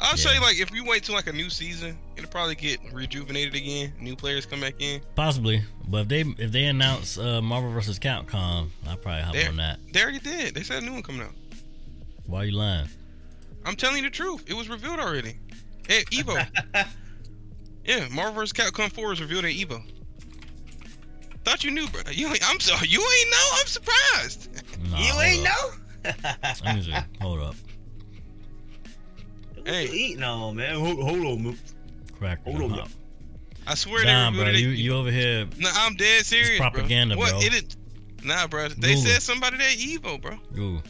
[0.00, 0.40] I'll say Yeah.
[0.40, 3.92] like if we wait till like a new season, it'll probably get rejuvenated again.
[4.00, 5.00] New players come back in.
[5.14, 7.98] Possibly, but if they if they announce uh, Marvel vs.
[7.98, 9.48] Capcom, I'll probably hop There.
[9.48, 9.78] on that.
[9.92, 10.54] They already did.
[10.54, 11.32] They said a new one coming out.
[12.26, 12.88] Why are you lying?
[13.64, 14.44] I'm telling you the truth.
[14.48, 15.36] It was revealed already.
[15.88, 16.46] At Evo.
[17.84, 18.52] yeah, Marvel vs.
[18.52, 19.82] Capcom 4 is revealed at Evo.
[21.44, 22.02] Thought you knew, bro.
[22.10, 23.48] You ain't, I'm so you ain't know.
[23.54, 24.48] I'm surprised.
[24.90, 25.54] Nah, you ain't up.
[26.04, 26.12] know.
[26.64, 26.94] Let me see.
[27.20, 27.54] Hold up.
[29.66, 29.86] What Hey.
[29.88, 30.76] you eating on, man?
[30.76, 31.58] Hold, hold on, man.
[32.16, 32.44] Crack.
[32.44, 32.88] Hold on, up.
[33.66, 34.46] I swear Nah, they bro.
[34.46, 34.72] revealed You it.
[34.72, 35.46] at you over here?
[35.58, 37.24] No, I'm dead serious, propaganda, bro.
[37.24, 37.30] What?
[37.32, 37.40] bro.
[37.40, 37.76] It is,
[38.22, 38.68] nah, bro.
[38.68, 39.02] They Google.
[39.10, 40.36] said somebody that Evo, bro.
[40.56, 40.80] Ooh,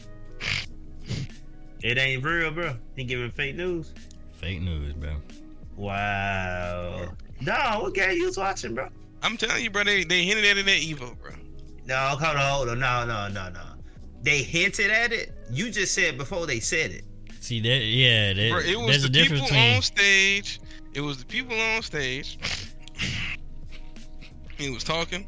[1.81, 2.75] It ain't real, bro.
[2.95, 3.93] He giving fake news.
[4.39, 5.15] fake news, bro.
[5.75, 7.13] Wow.
[7.41, 8.89] No, what game you was watching, bro?
[9.23, 9.83] I'm telling you, bro.
[9.83, 11.31] They, they hinted at it at Evo, bro.
[11.85, 12.79] No, hold on, hold on.
[12.79, 13.61] No, no, no, no.
[14.21, 15.33] They hinted at it.
[15.51, 17.03] You just said before they said it.
[17.47, 17.77] See that?
[17.81, 20.59] Yeah, that, Bro, it was there's the a difference people between on stage.
[20.93, 22.37] It was the people on stage.
[24.57, 25.25] He was talking,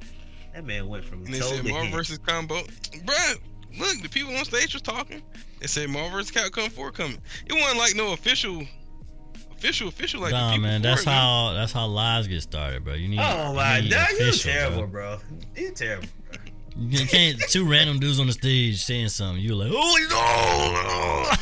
[0.53, 1.95] That man went from and they said to Marvel hint.
[1.95, 2.61] versus Combo.
[3.05, 3.15] Bro,
[3.77, 5.21] look, the people on stage was talking.
[5.61, 6.31] They said Marvel vs.
[6.31, 7.19] Capcom 4 coming.
[7.45, 8.63] It wasn't like no official,
[9.55, 11.15] official, official like the Nah, man, that's it, man.
[11.15, 12.95] how that's how lies get started, bro.
[12.95, 13.19] You need.
[13.19, 15.17] Oh my god, you official, terrible, bro.
[15.17, 15.37] bro.
[15.55, 16.07] You terrible.
[16.31, 16.41] Bro.
[16.89, 19.41] You can't two random dudes on the stage saying something.
[19.43, 21.37] You're like, oh no.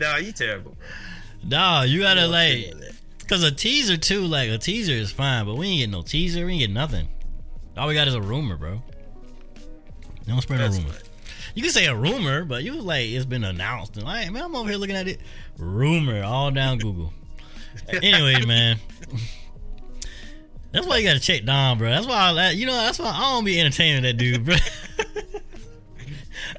[0.00, 0.76] Nah, you terrible.
[1.44, 2.72] Nah, you gotta like,
[3.28, 4.22] cause a teaser too.
[4.22, 6.46] Like a teaser is fine, but we ain't get no teaser.
[6.46, 7.08] We ain't get nothing.
[7.76, 8.82] All we got is a rumor, bro.
[10.26, 10.92] Don't spread no rumor.
[11.54, 13.96] You can say a rumor, but you like it's been announced.
[13.96, 15.20] And like, man, I'm over here looking at it.
[15.58, 17.12] Rumor all down Google.
[17.88, 18.78] Anyways, man.
[20.72, 21.90] That's why you gotta check Dom, bro.
[21.90, 22.72] That's why I, you know.
[22.72, 24.56] That's why I don't be entertaining that dude, bro.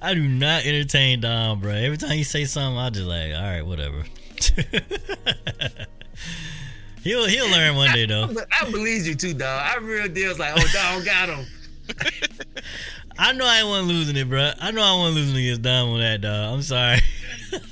[0.01, 1.71] I do not entertain Dom, bro.
[1.71, 4.03] Every time he say something, I just like, all right, whatever.
[7.03, 8.23] he'll he'll learn one day though.
[8.51, 9.61] I, I believe you too, dog.
[9.63, 11.45] I real deal like, oh, dog got him.
[13.19, 14.51] I know I wasn't losing it, bro.
[14.59, 16.55] I know I wasn't losing against Dom on that, dog.
[16.55, 16.99] I'm sorry.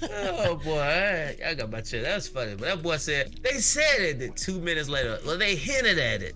[0.03, 2.03] oh boy, I, got my shit.
[2.03, 2.55] That's funny.
[2.55, 4.35] But that boy said they said it.
[4.35, 6.35] Two minutes later, well, they hinted at it.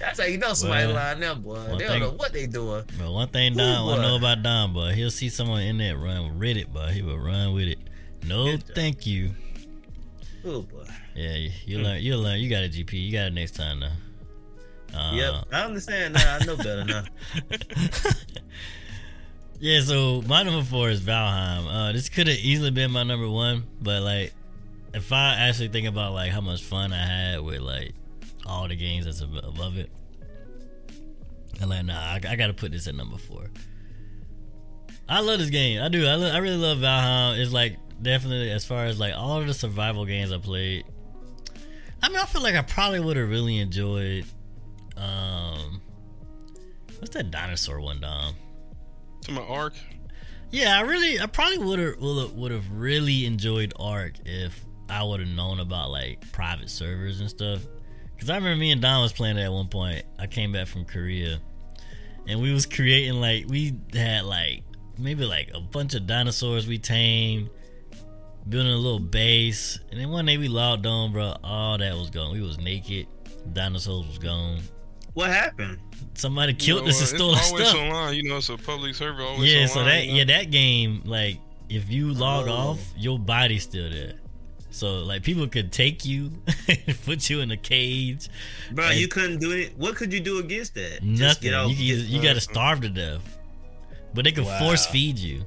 [0.00, 1.56] That's how you know somebody well, lying there, boy.
[1.56, 2.84] They don't thing, know what they doing.
[2.98, 6.38] But one thing Don will know about Dom, boy, he'll see someone in that run
[6.38, 7.78] with it, but he will run with it.
[8.26, 9.30] No, thank you.
[10.44, 10.84] Oh boy.
[11.14, 12.02] Yeah, you learn.
[12.02, 12.40] You learn.
[12.40, 12.92] You got a GP.
[12.92, 13.92] You got it next time now.
[14.94, 16.38] Uh, yep, I understand now.
[16.40, 17.02] I know better now.
[19.60, 21.66] yeah, so my number four is Valheim.
[21.68, 24.32] Uh, this could have easily been my number one, but like,
[24.94, 27.94] if I actually think about like how much fun I had with like
[28.46, 29.90] all the games that's above it,
[31.60, 33.50] I'm like, nah, I, I got to put this at number four.
[35.08, 35.80] I love this game.
[35.82, 36.06] I do.
[36.06, 37.38] I, lo- I really love Valheim.
[37.38, 40.84] It's like definitely as far as like all of the survival games I played.
[42.02, 44.26] I mean, I feel like I probably would have really enjoyed
[44.96, 45.80] um,
[46.98, 48.34] what's that dinosaur one, Dom?
[49.22, 49.74] To my Ark.
[50.50, 55.20] Yeah, I really, I probably would have would have really enjoyed Ark if I would
[55.20, 57.60] have known about like private servers and stuff.
[58.18, 60.04] Cause I remember me and Dom was playing it at one point.
[60.18, 61.38] I came back from Korea,
[62.26, 64.62] and we was creating like we had like
[64.98, 67.50] maybe like a bunch of dinosaurs we tamed,
[68.48, 71.36] building a little base, and then one day we logged on, bro.
[71.44, 72.32] All that was gone.
[72.32, 73.06] We was naked.
[73.52, 74.60] Dinosaurs was gone.
[75.14, 75.78] What happened?
[76.14, 77.60] Somebody killed you know, us and stole our stuff.
[77.60, 78.40] Always online, you know.
[78.40, 79.52] So public server always.
[79.52, 80.18] Yeah, online, so that you know?
[80.18, 81.38] yeah that game like
[81.68, 82.52] if you log oh.
[82.52, 84.14] off, your body's still there.
[84.76, 86.30] So like people could take you,
[87.06, 88.28] put you in a cage.
[88.72, 89.72] Bro, you couldn't do it.
[89.78, 91.02] What could you do against that?
[91.02, 91.54] Nothing.
[91.54, 93.22] Off, you, you, you got to starve to death.
[94.12, 94.58] But they could wow.
[94.58, 95.44] force feed you,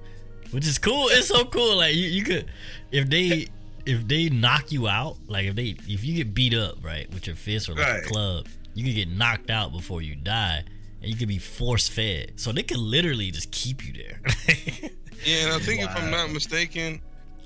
[0.49, 1.09] which is cool.
[1.09, 1.77] It's so cool.
[1.77, 2.49] Like you, you could,
[2.91, 3.45] if they
[3.85, 7.27] if they knock you out, like if they if you get beat up right with
[7.27, 8.03] your fist or like right.
[8.03, 10.63] a club, you could get knocked out before you die,
[11.03, 12.33] and you can be force fed.
[12.37, 14.21] So they can literally just keep you there.
[15.23, 15.91] yeah, and I think wow.
[15.91, 16.99] if I'm not mistaken,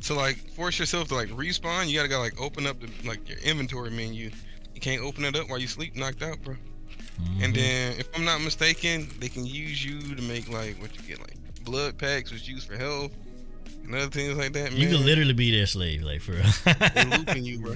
[0.03, 3.27] to like force yourself to like respawn, you gotta go like open up the like
[3.27, 4.29] your inventory menu.
[4.73, 6.55] You can't open it up while you sleep knocked out, bro.
[6.55, 7.43] Mm-hmm.
[7.43, 11.03] And then if I'm not mistaken, they can use you to make like what you
[11.03, 13.11] get like blood packs, which used for health
[13.83, 14.71] and other things like that.
[14.71, 14.81] Man.
[14.81, 16.43] You can literally be their slave, like for real.
[16.93, 17.75] They're looping you, bro.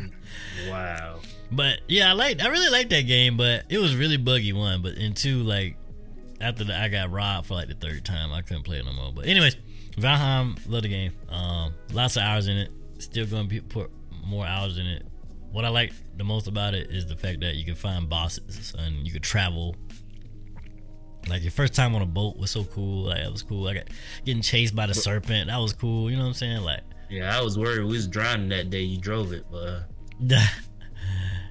[0.70, 1.20] Wow.
[1.52, 4.82] But yeah, I like I really like that game, but it was really buggy one.
[4.82, 5.78] But in two, like
[6.42, 8.94] after the, I got robbed for like the third time, I couldn't play it no
[8.94, 9.12] more.
[9.14, 9.56] But anyways,
[9.98, 11.14] Valheim, love the game.
[11.30, 12.72] Um, lots of hours in it.
[13.00, 13.92] Still going to put
[14.26, 15.06] more hours in it.
[15.52, 18.76] What I like the most about it is the fact that you can find bosses
[18.78, 19.76] and you can travel.
[21.28, 23.06] Like your first time on a boat was so cool.
[23.06, 23.68] Like that was cool.
[23.68, 23.88] I got
[24.26, 25.48] getting chased by the serpent.
[25.48, 26.10] That was cool.
[26.10, 26.62] You know what I'm saying?
[26.62, 29.84] Like yeah, I was worried we was drowning that day you drove it, but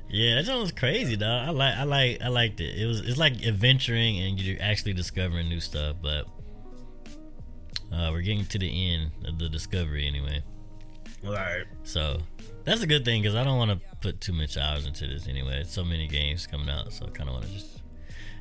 [0.09, 1.49] Yeah, that was crazy, dog.
[1.49, 2.80] I like, I like, I liked it.
[2.80, 5.97] It was, it's like adventuring and you're actually discovering new stuff.
[6.01, 6.26] But
[7.93, 10.43] uh, we're getting to the end of the discovery anyway.
[11.24, 11.64] All right.
[11.84, 12.18] So
[12.64, 15.28] that's a good thing because I don't want to put too much hours into this
[15.28, 15.61] anyway.
[15.61, 17.82] It's so many games coming out, so I kind of want to just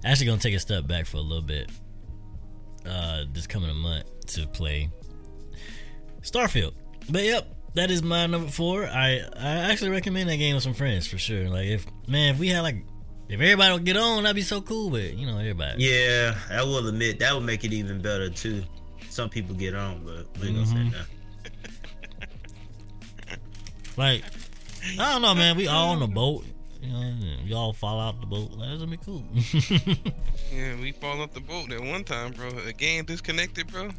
[0.03, 1.69] actually gonna take a step back for a little bit.
[2.85, 4.89] Uh, this coming a month to play
[6.21, 6.73] Starfield.
[7.09, 8.85] But yep, that is my number four.
[8.85, 11.49] I I actually recommend that game with some friends for sure.
[11.49, 12.85] Like if man, if we had like
[13.27, 14.89] if everybody would get on, that'd be so cool.
[14.89, 15.83] But you know, everybody.
[15.83, 18.63] Yeah, I will admit that would make it even better too.
[19.15, 20.55] Some people get on, but we mm-hmm.
[20.55, 20.97] gonna say
[23.29, 23.39] that.
[23.97, 24.23] like
[24.99, 25.55] I don't know, man.
[25.55, 26.43] We all on the boat.
[26.81, 27.13] You know,
[27.45, 28.49] we all fall out the boat.
[28.59, 29.23] That's gonna be cool.
[30.53, 32.51] yeah, we fall off the boat that one time, bro.
[32.51, 33.91] The game disconnected, bro.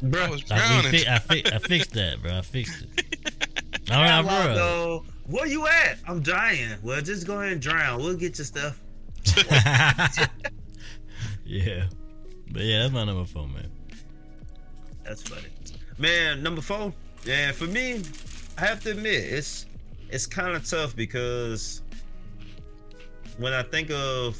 [0.00, 0.86] Bro, I was drowning.
[0.86, 2.38] I, fi- I, fi- I fixed that, bro.
[2.38, 3.90] I fixed it.
[3.90, 5.04] All right, bro.
[5.26, 5.98] Where you at?
[6.08, 6.78] I'm dying.
[6.82, 8.02] Well, just go ahead and drown.
[8.02, 8.80] We'll get your stuff.
[11.44, 11.88] yeah,
[12.50, 13.70] but yeah, that's my number four, man.
[15.04, 15.48] That's funny,
[15.98, 16.42] man.
[16.42, 16.92] Number four.
[17.24, 18.02] Yeah, for me,
[18.58, 19.66] I have to admit it's
[20.10, 21.82] it's kind of tough because
[23.38, 24.38] when I think of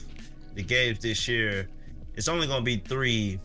[0.55, 1.69] the games this year,
[2.15, 3.41] it's only gonna be three.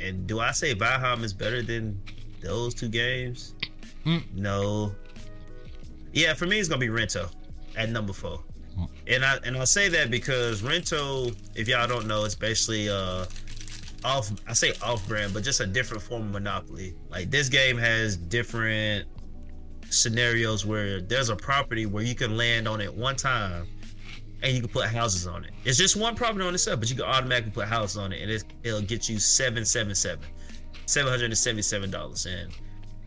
[0.00, 2.00] And do I say Valheim is better than
[2.42, 3.54] those two games?
[4.04, 4.22] Mm.
[4.34, 4.94] No.
[6.12, 7.30] Yeah, for me it's gonna be Rento
[7.76, 8.42] at number four.
[8.78, 8.88] Mm.
[9.08, 13.26] And I and I say that because Rento, if y'all don't know, it's basically uh
[14.04, 16.94] off I say off brand, but just a different form of Monopoly.
[17.08, 19.08] Like this game has different
[19.90, 23.66] scenarios where there's a property where you can land on it one time
[24.42, 25.52] and you can put houses on it.
[25.64, 28.30] It's just one property on itself, but you can automatically put houses on it and
[28.30, 30.24] it, it'll get you 777
[30.86, 32.52] $777 and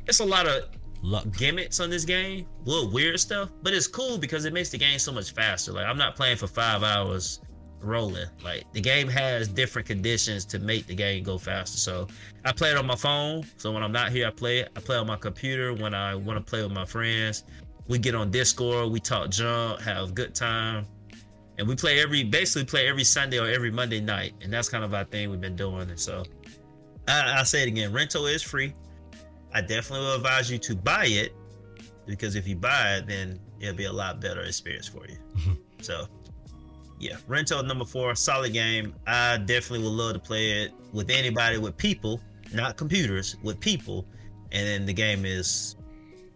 [0.07, 0.63] it's a lot of
[1.01, 1.25] Luck.
[1.37, 4.99] gimmicks on this game, little weird stuff, but it's cool because it makes the game
[4.99, 5.71] so much faster.
[5.71, 7.39] Like I'm not playing for five hours
[7.81, 8.27] rolling.
[8.43, 11.77] Like the game has different conditions to make the game go faster.
[11.77, 12.07] So
[12.45, 13.45] I play it on my phone.
[13.57, 14.69] So when I'm not here, I play it.
[14.75, 17.43] I play on my computer when I want to play with my friends.
[17.87, 20.85] We get on Discord, we talk junk, have a good time.
[21.57, 24.33] And we play every basically play every Sunday or every Monday night.
[24.41, 25.89] And that's kind of our thing we've been doing.
[25.89, 26.23] And so
[27.07, 28.73] I, I say it again, Rento is free.
[29.53, 31.33] I definitely will advise you to buy it
[32.05, 35.17] because if you buy it, then it'll be a lot better experience for you.
[35.81, 36.07] so,
[36.99, 38.93] yeah, Rento number four, solid game.
[39.07, 42.19] I definitely would love to play it with anybody, with people,
[42.53, 44.05] not computers, with people.
[44.51, 45.75] And then the game is,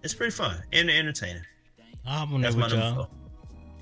[0.03, 1.43] it's pretty fun and entertaining.
[2.05, 2.95] I'm on That's my number y'all.
[2.95, 3.07] four.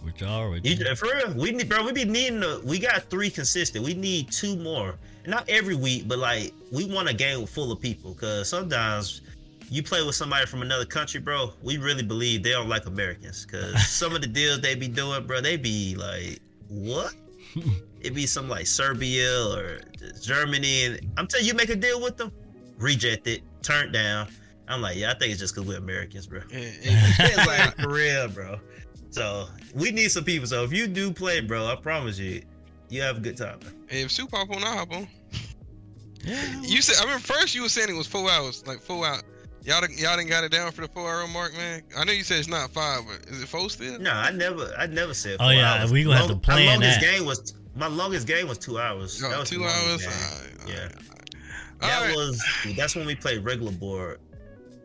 [0.04, 0.96] With y'all, with You, you.
[0.96, 1.84] for real, we need, bro.
[1.86, 2.42] We be needing.
[2.44, 3.86] A, we got three consistent.
[3.86, 4.96] We need two more.
[5.28, 8.16] Not every week, but like we want a game full of people.
[8.16, 9.22] Cause sometimes
[9.70, 11.52] you play with somebody from another country, bro.
[11.62, 13.46] We really believe they don't like Americans.
[13.46, 16.40] Cause some of the deals they be doing, bro, they be like,
[16.72, 17.14] what?
[18.00, 19.82] It'd be some like Serbia or
[20.22, 22.32] Germany, and I'm telling you, you make a deal with them,
[22.78, 24.28] reject it, turn down.
[24.68, 26.40] I'm like, yeah, I think it's just cause we're Americans, bro.
[26.50, 27.16] Yeah, yeah.
[27.20, 28.60] it's like for real, bro.
[29.10, 30.48] So we need some people.
[30.48, 32.42] So if you do play, bro, I promise you,
[32.90, 33.60] you have a good time.
[33.88, 35.08] Hey, if Soup hop on, I hop on.
[36.24, 36.62] Yeah.
[36.62, 39.24] You said I remember first you were saying it was four hours, like four out.
[39.64, 41.84] Y'all done, y'all done got it down for the four hour mark, man.
[41.96, 44.00] I know you said it's not five, but is it four still?
[44.00, 45.38] No, I never, I never said.
[45.40, 45.92] Oh, four yeah, hours.
[45.92, 47.12] we gonna have to plan My longest that.
[47.12, 49.22] game was my longest game was two hours.
[49.22, 50.06] No, That was two hours.
[50.06, 50.74] Alright, Yeah.
[50.76, 51.36] alright,
[51.80, 52.16] That alright.
[52.16, 52.44] was
[52.76, 54.20] that's when we played regular board.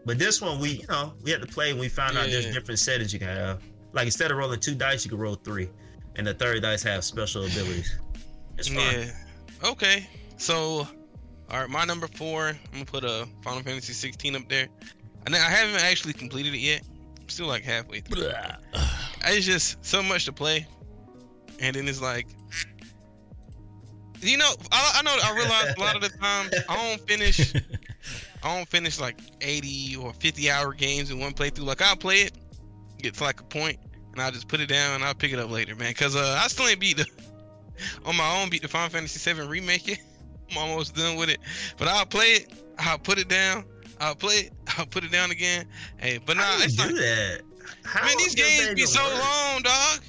[0.04, 2.52] But this one we, you know, we had to play and we found out there's
[2.52, 3.60] different settings you can have.
[3.92, 5.70] Like instead of rolling two dice, you can roll three,
[6.16, 7.98] and the third dice have special abilities.
[8.58, 8.76] It's fun.
[8.78, 9.10] Yeah.
[9.70, 10.06] Okay.
[10.36, 10.86] So,
[11.50, 12.48] all right, my number four.
[12.48, 14.68] I'm gonna put a Final Fantasy 16 up there.
[15.26, 16.82] And I haven't actually completed it yet.
[17.20, 18.30] I'm still like halfway through.
[19.24, 20.66] It's just so much to play,
[21.58, 22.28] and then it's like,
[24.20, 27.54] you know, I, I know I realize a lot of the time I don't finish.
[28.42, 31.64] I don't finish like 80 or 50 hour games in one playthrough.
[31.64, 32.32] Like I'll play it,
[32.98, 33.78] get to like a point,
[34.12, 35.92] and I'll just put it down and I'll pick it up later, man.
[35.94, 37.06] Cause uh, I still ain't beat the
[38.04, 39.98] on my own beat the Final Fantasy 7 remake yet.
[40.50, 41.38] I'm almost done with it,
[41.78, 42.52] but I'll play it.
[42.78, 43.64] I'll put it down.
[44.00, 44.52] I'll play it.
[44.78, 45.66] I'll put it down again.
[45.98, 46.94] Hey, but nah, How do you it's do not.
[46.96, 47.40] that?
[47.84, 49.14] How Man, these games be so work?
[49.14, 50.00] long, dog.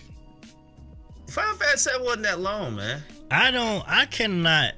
[1.30, 3.04] Final Fantasy VII wasn't that long, man.
[3.32, 3.84] I don't.
[3.88, 4.74] I cannot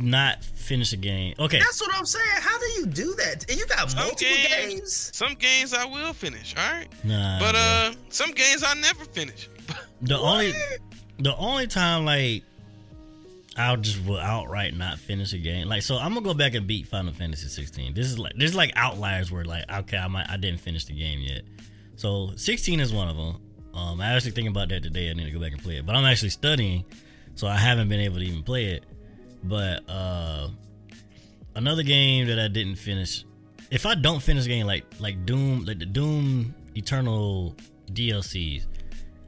[0.00, 1.34] not finish a game.
[1.38, 1.58] Okay.
[1.58, 2.24] That's what I'm saying.
[2.40, 3.44] How do you do that?
[3.48, 5.10] And you got Some multiple games- games.
[5.14, 6.88] Some games I will finish, all right.
[7.04, 7.38] Nah.
[7.38, 7.60] But bro.
[7.60, 9.48] uh, some games I never finish.
[10.02, 10.52] the only
[11.18, 12.42] the only time like
[13.56, 15.68] I'll just will outright not finish a game.
[15.68, 17.94] Like so, I'm gonna go back and beat Final Fantasy 16.
[17.94, 20.92] This is like there's like outliers where like okay, I might I didn't finish the
[20.92, 21.42] game yet.
[21.96, 23.40] So 16 is one of them.
[23.72, 25.10] Um, I actually thinking about that today.
[25.10, 26.84] I need to go back and play it, but I'm actually studying,
[27.34, 28.84] so I haven't been able to even play it.
[29.44, 30.48] But uh,
[31.54, 33.24] another game that I didn't finish.
[33.70, 37.54] If I don't finish a game like like Doom, like the Doom Eternal
[37.92, 38.66] DLCs,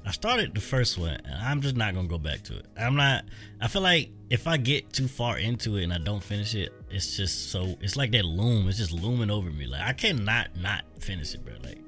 [0.09, 2.65] I started the first one, and I'm just not gonna go back to it.
[2.81, 3.25] I'm not.
[3.61, 6.73] I feel like if I get too far into it and I don't finish it,
[6.91, 7.77] it's just so.
[7.83, 8.69] It's like that loom.
[8.71, 9.67] It's just looming over me.
[9.67, 11.55] Like I cannot not finish it, bro.
[11.63, 11.79] Like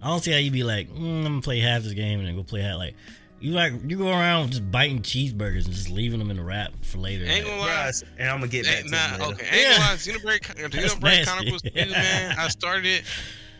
[0.00, 2.26] I don't see how you be like, mm, I'm gonna play half this game and
[2.28, 2.78] then go play half.
[2.78, 2.94] Like
[3.38, 6.72] you like you go around just biting cheeseburgers and just leaving them in the wrap
[6.82, 7.26] for later.
[7.26, 7.66] Ain't gonna lie.
[7.66, 9.24] Bruh, and I'm gonna get back Ain't, to nah, it later.
[9.34, 9.46] okay.
[9.46, 9.72] Ain't Yeah.
[9.76, 9.96] gonna lie.
[9.96, 11.24] Xenoblade, That's Xenoblade nasty.
[11.26, 12.34] Chronicles 2, man.
[12.38, 13.04] I started it.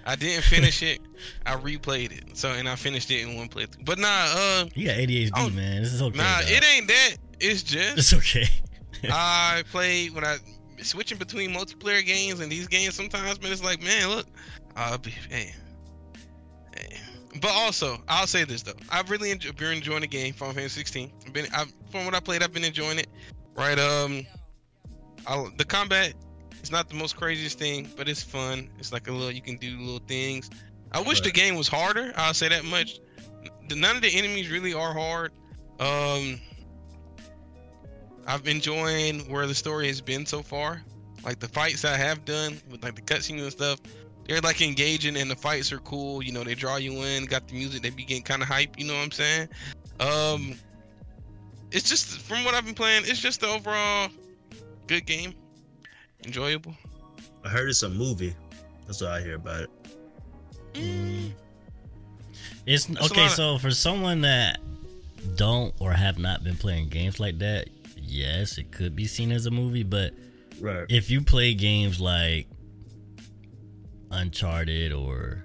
[0.05, 1.01] I didn't finish it.
[1.47, 2.37] I replayed it.
[2.37, 3.85] So and I finished it in one playthrough.
[3.85, 5.83] But nah, uh, you got ADHD, Oh, man.
[5.83, 6.19] This is okay.
[6.19, 6.51] nah, dog.
[6.51, 7.17] it ain't that.
[7.41, 8.49] It's just It's okay.
[9.11, 10.37] I played when I
[10.83, 13.53] switching between multiplayer games and these games sometimes, man.
[13.53, 14.27] It's like, man, look,
[14.77, 15.53] I'll be, hey,
[16.77, 16.97] hey.
[17.41, 20.81] But also, I'll say this though, I've really enjoyed, been enjoying the game, Final Fantasy
[20.81, 21.13] 16.
[21.27, 23.07] I've been, I've, from what I played, I've been enjoying it.
[23.55, 24.27] Right, um,
[25.27, 26.15] I, the combat
[26.63, 28.69] is not the most craziest thing, but it's fun.
[28.79, 30.51] It's like a little, you can do little things.
[30.93, 32.13] I wish the game was harder.
[32.17, 33.01] I'll say that much.
[33.75, 35.33] None of the enemies really are hard.
[35.81, 36.41] Um,
[38.27, 40.83] I've been enjoying where the story has been so far.
[41.25, 43.81] Like the fights I have done with like the cutscenes and stuff,
[44.27, 46.23] they're like engaging and the fights are cool.
[46.23, 47.25] You know, they draw you in.
[47.25, 48.79] Got the music, they begin kind of hype.
[48.79, 49.49] You know what I'm saying?
[49.99, 50.55] Um,
[51.71, 54.11] it's just from what I've been playing, it's just the overall
[54.87, 55.35] good game,
[56.25, 56.75] enjoyable.
[57.45, 58.35] I heard it's a movie.
[58.87, 59.71] That's what I hear about it.
[60.75, 61.33] Mm,
[62.67, 63.23] It's That's okay.
[63.23, 64.61] lot of- So for someone that
[65.37, 69.47] don't or have not been playing games like that, yes, it could be seen as
[69.47, 69.83] a movie.
[69.83, 70.15] But
[70.61, 70.87] Right.
[70.89, 72.47] if you play games like
[74.11, 75.45] Uncharted or,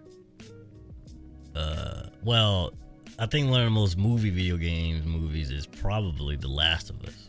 [1.55, 2.73] uh, well,
[3.17, 7.01] I think one of the most movie video games movies is probably The Last of
[7.03, 7.26] Us.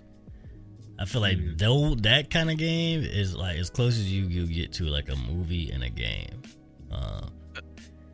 [0.98, 1.58] I feel like Mhm.
[1.58, 5.08] though that kind of game is like as close as you you get to like
[5.08, 6.42] a movie and a game.
[6.90, 7.20] Uh,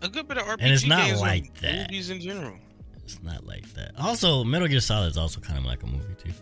[0.02, 1.90] a good bit of RPG And it's not games like that.
[1.90, 2.58] movies in general.
[3.04, 3.92] It's not like that.
[3.98, 6.32] Also, Metal Gear Solid is also kind of like a movie too.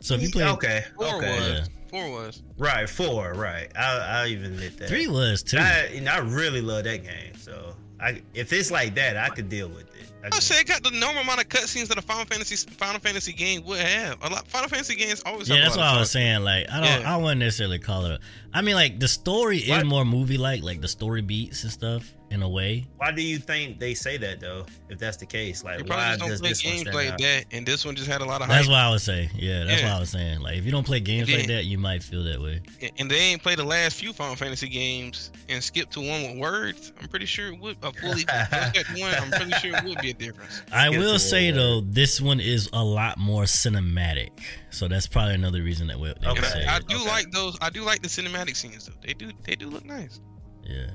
[0.00, 1.48] So if you play okay, Four okay, was.
[1.48, 1.64] Yeah.
[1.90, 2.42] Four was.
[2.58, 3.70] right, four, right.
[3.76, 4.88] I I even admit that.
[4.88, 5.56] three was too.
[5.58, 7.34] I, you I really love that game.
[7.38, 9.87] So I, if it's like that, I could deal with it.
[10.32, 12.56] I I can- say it got the normal amount of cutscenes that a Final Fantasy
[12.70, 14.22] Final Fantasy game would have.
[14.22, 15.48] A lot Final Fantasy games always.
[15.48, 16.12] yeah, have that's a what lot I was cutscenes.
[16.12, 16.44] saying.
[16.44, 17.14] Like, I don't, Yeah.
[17.14, 18.12] I wouldn't necessarily call it.
[18.12, 18.18] A,
[18.52, 22.12] I mean, like the story is more movie like, like the story beats and stuff
[22.30, 22.86] in a way.
[22.98, 24.66] Why do you think they say that though?
[24.88, 26.94] If that's the case, like You why probably does just don't play this games stand
[26.96, 27.18] like out?
[27.20, 28.70] that, and this one just had a lot of That's hype.
[28.70, 29.30] what I would say.
[29.34, 29.88] Yeah, that's Yeah.
[29.88, 30.40] what I was saying.
[30.40, 32.60] Like, if you don't play games like that, you might feel that way.
[32.98, 36.38] And they ain't played the last few Final Fantasy games and skipped to one with
[36.38, 36.92] words.
[37.00, 37.76] I'm pretty sure it would.
[37.82, 38.24] A fully
[39.00, 39.14] one.
[39.14, 40.62] I'm pretty sure it would be a difference.
[40.72, 44.30] I Skip will say one though, this one is a lot more cinematic.
[44.70, 46.66] So that's probably another reason that we, they Okay.
[46.66, 47.08] I, I do Okay.
[47.08, 47.56] like those.
[47.62, 48.92] I do like the cinematic scenes though.
[49.04, 49.30] They do.
[49.44, 50.20] They do look nice.
[50.64, 50.88] Yeah.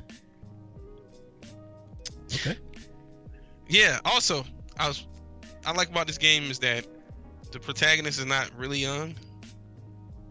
[2.35, 2.57] Okay.
[3.67, 3.99] Yeah.
[4.05, 4.45] Also,
[4.77, 5.07] I was.
[5.65, 6.85] I like about this game is that
[7.51, 9.15] the protagonist is not really young.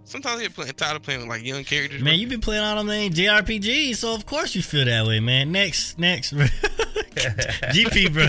[0.05, 2.03] Sometimes I get play, tired of playing with like young characters.
[2.03, 5.20] Man, you've been playing all them main JRPGs, so of course you feel that way,
[5.20, 5.53] man.
[5.53, 8.26] Next, next, GP, bro.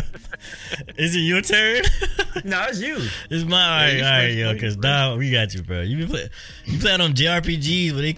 [0.98, 1.82] Is it your turn?
[2.46, 2.98] no, it's you.
[3.30, 4.84] it's my all right, you all right, yo, because first.
[4.84, 5.82] now we got you, bro.
[5.82, 6.30] You been play,
[6.66, 8.14] you playing on JRPGs, but they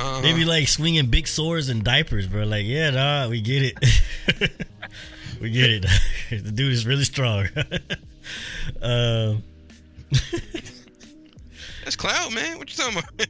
[0.00, 2.44] uh, they be like swinging big swords and diapers, bro.
[2.44, 3.78] Like, yeah, dog, we get it,
[5.40, 5.86] we get it.
[6.30, 7.46] the dude is really strong.
[8.82, 9.42] um,
[11.84, 12.58] that's Cloud, man.
[12.58, 13.28] What you talking about?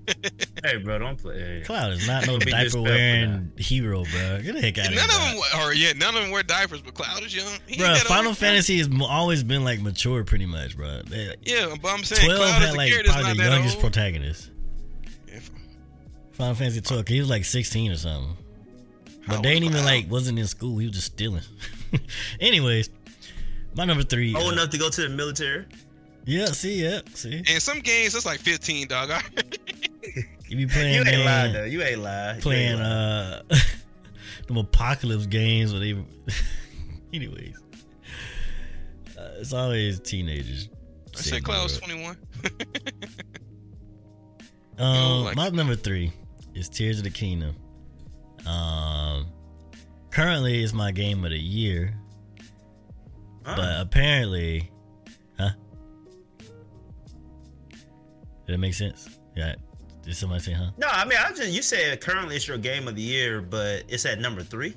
[0.65, 1.63] Hey, bro, don't play.
[1.65, 4.41] Cloud is not no diaper wearing hero, bro.
[4.43, 5.01] Get the heck out of here.
[5.01, 6.83] none of them, wa- or yeah, none of them wear diapers.
[6.83, 7.47] But Cloud is young.
[7.67, 11.01] He ain't Bro, got Final Fantasy has always been like mature, pretty much, bro.
[11.03, 13.83] They- Yeah, but I'm saying Twelve Cloud had is like probably the youngest old.
[13.85, 14.50] protagonist.
[16.41, 18.37] Yeah, Final Fantasy twelve, 'cause he was like sixteen or something.
[19.27, 20.79] But How they ain't old even like wasn't in school.
[20.79, 21.43] He was just stealing.
[22.41, 22.89] Anyways,
[23.75, 24.35] my number three.
[24.35, 25.67] Old uh, enough to go to the military.
[26.25, 27.43] yeah, see, yeah, see.
[27.49, 29.11] And some games it's like 15, dog.
[30.49, 31.65] You be playing, You ain't man, lying though.
[31.65, 32.29] You ain't lying.
[32.29, 33.43] You ain't playing uh,
[34.49, 35.97] them apocalypse games where they.
[37.13, 37.55] Anyways,
[39.17, 40.69] uh, it's always teenagers.
[41.15, 41.89] I sitting said Cloud's there.
[41.89, 42.17] 21.
[44.79, 46.13] Um, like my number three
[46.55, 47.55] is Tears of the Kingdom.
[48.47, 49.27] Um,
[50.11, 51.95] currently is my game of the year,
[53.45, 54.71] but apparently,
[55.39, 55.51] huh?
[58.47, 59.19] Did that make sense?
[59.37, 59.55] Yeah.
[60.03, 60.71] Did somebody say huh?
[60.79, 63.85] no, I mean, I just you said currently it's your game of the year, but
[63.89, 64.75] it's at number three.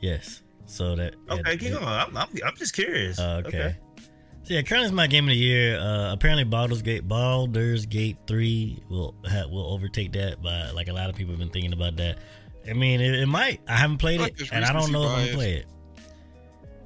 [0.00, 0.42] Yes.
[0.66, 1.14] So that.
[1.26, 1.74] yeah, Okay, keep yeah.
[1.74, 1.84] going.
[1.86, 3.18] I'm, I'm, I'm just curious.
[3.18, 3.76] Uh, okay.
[4.44, 5.78] So yeah, currently is my game of the year.
[5.78, 10.42] Uh, apparently, Baldur's Gate, Baldur's Gate three will ha- will overtake that.
[10.42, 12.18] By like a lot of people have been thinking about that.
[12.68, 13.60] I mean, it, it might.
[13.66, 15.66] I haven't played Like it, and I don't know if I'm gonna play it.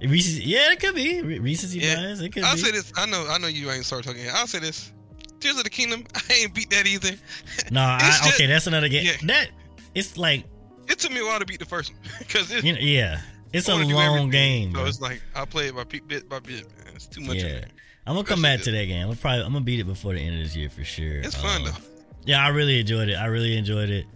[0.09, 1.96] Recency, yeah, it could be Re- recency Yeah.
[1.96, 2.20] bias.
[2.20, 2.61] It could I'll be.
[2.61, 2.92] say this.
[2.96, 3.26] I know.
[3.28, 4.22] I know you ain't start talking.
[4.32, 4.92] I'll say this.
[5.40, 6.04] Tears of the Kingdom.
[6.30, 7.11] I ain't beat that either.
[7.72, 9.04] no, I, just- okay, that's another game.
[9.06, 9.12] yeah.
[9.24, 9.50] That
[9.96, 10.44] it's like
[10.88, 13.20] It took me a while to beat the first one because you know, yeah,
[13.52, 14.30] it's a long everything.
[14.30, 14.70] game.
[14.70, 14.86] So bro.
[14.86, 16.66] it's like I play it by bit by bit.
[16.99, 17.36] It's too much.
[17.36, 17.61] Yeah.
[18.07, 19.09] I'm gonna come back to that game.
[19.09, 21.18] I'm probably I'm gonna beat it before the end of this year for sure.
[21.18, 21.78] It's fun Um, though.
[22.24, 23.14] Yeah, I really enjoyed it.
[23.14, 24.07] I really enjoyed it.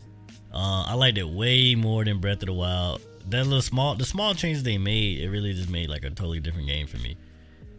[0.53, 3.01] Uh, I liked it way more than Breath of the Wild.
[3.29, 6.41] That little small, the small changes they made, it really just made like a totally
[6.41, 7.17] different game for me.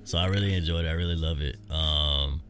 [0.05, 0.89] So I really enjoyed it.
[0.89, 1.57] I really love it.
[1.69, 2.41] Um,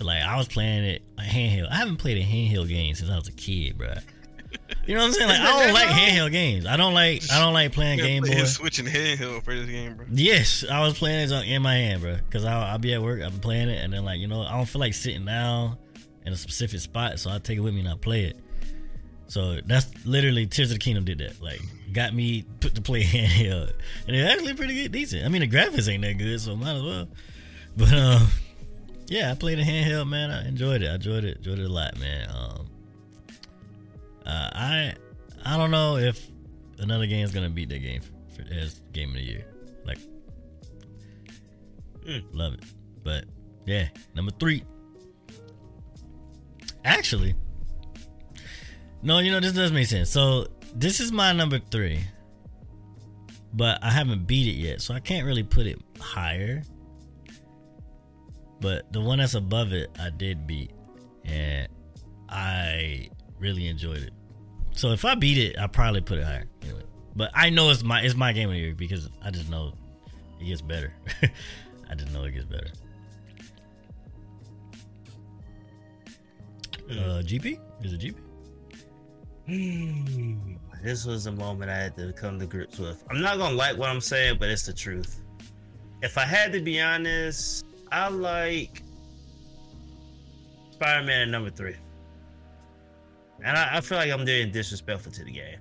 [0.00, 1.70] like I was playing it handheld.
[1.70, 3.94] I haven't played a handheld game since I was a kid, bro.
[4.86, 5.28] You know what I'm saying?
[5.28, 6.66] Like I don't like handheld games.
[6.66, 7.22] I don't like.
[7.30, 8.44] I don't like playing Game play Boy.
[8.44, 10.06] Switching handheld for this game, bro.
[10.12, 12.16] Yes, I was playing it in my hand, bro.
[12.30, 14.56] Cause I'll, I'll be at work, I'm playing it, and then like you know, I
[14.56, 15.76] don't feel like sitting down
[16.24, 18.36] in a specific spot, so I take it with me and I play it.
[19.28, 21.40] So that's literally Tears of the Kingdom did that.
[21.42, 21.60] Like
[21.92, 23.72] got me put to play handheld,
[24.06, 25.24] and it's actually pretty good, decent.
[25.24, 27.08] I mean, the graphics ain't that good, so might as well.
[27.76, 28.28] But um,
[29.08, 30.30] Yeah, I played a handheld, man.
[30.30, 30.88] I enjoyed it.
[30.88, 31.38] I enjoyed it.
[31.38, 32.28] Enjoyed it a lot, man.
[32.30, 32.66] Um,
[34.26, 34.94] uh, I
[35.44, 36.28] I don't know if
[36.78, 38.02] another game is gonna beat that game
[38.34, 39.44] for, as game of the year.
[39.84, 39.98] Like,
[42.06, 42.24] Mm.
[42.32, 42.64] love it.
[43.04, 43.24] But
[43.66, 44.64] yeah, number three.
[46.84, 47.34] Actually,
[49.02, 50.10] no, you know this does make sense.
[50.10, 52.00] So this is my number three,
[53.52, 56.62] but I haven't beat it yet, so I can't really put it higher.
[58.60, 60.72] But the one that's above it, I did beat,
[61.24, 61.68] and
[62.28, 63.08] I
[63.42, 64.12] really enjoyed it.
[64.72, 66.46] So if I beat it, I probably put it higher.
[66.62, 66.82] Anyway.
[67.14, 69.74] But I know it's my it's my game of the year because I just know
[70.40, 70.94] it gets better.
[71.90, 72.68] I just know it gets better.
[76.90, 78.14] Uh, GP is it GP?
[79.46, 80.54] Hmm.
[80.82, 83.04] This was a moment I had to come to grips with.
[83.10, 85.20] I'm not gonna like what I'm saying, but it's the truth.
[86.02, 88.82] If I had to be honest, I like
[90.72, 91.76] Spider-Man number three,
[93.44, 95.58] and I, I feel like I'm being disrespectful to the game.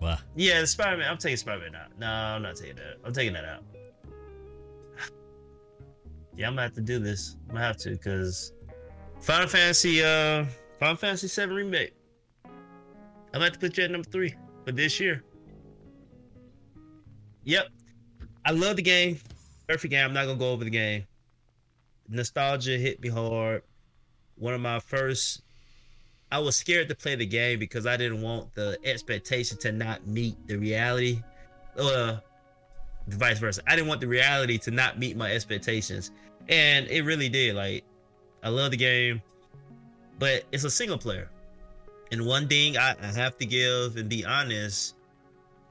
[0.00, 0.18] Wow.
[0.36, 1.10] Yeah, the Spider-Man.
[1.10, 1.98] I'm taking Spider-Man out.
[1.98, 2.98] No, I'm not taking that.
[3.04, 3.64] I'm taking that out.
[6.36, 7.36] Yeah, I'm gonna have to do this.
[7.48, 8.52] I'm gonna have to because
[9.20, 10.44] Final Fantasy, uh,
[10.78, 11.94] Final Fantasy Seven remake.
[12.44, 12.52] I'm
[13.32, 15.24] gonna have to put you at number three for this year.
[17.42, 17.66] Yep,
[18.44, 19.18] I love the game.
[19.66, 20.04] Perfect game.
[20.04, 21.06] I'm not gonna go over the game.
[22.08, 23.62] Nostalgia hit me hard.
[24.36, 25.42] One of my first
[26.30, 30.06] I was scared to play the game because I didn't want the expectation to not
[30.06, 31.22] meet the reality.
[31.78, 32.18] Uh,
[33.08, 33.62] vice versa.
[33.66, 36.10] I didn't want the reality to not meet my expectations,
[36.48, 37.54] and it really did.
[37.54, 37.84] Like,
[38.42, 39.22] I love the game,
[40.18, 41.30] but it's a single player.
[42.10, 44.96] And one thing I, I have to give and be honest,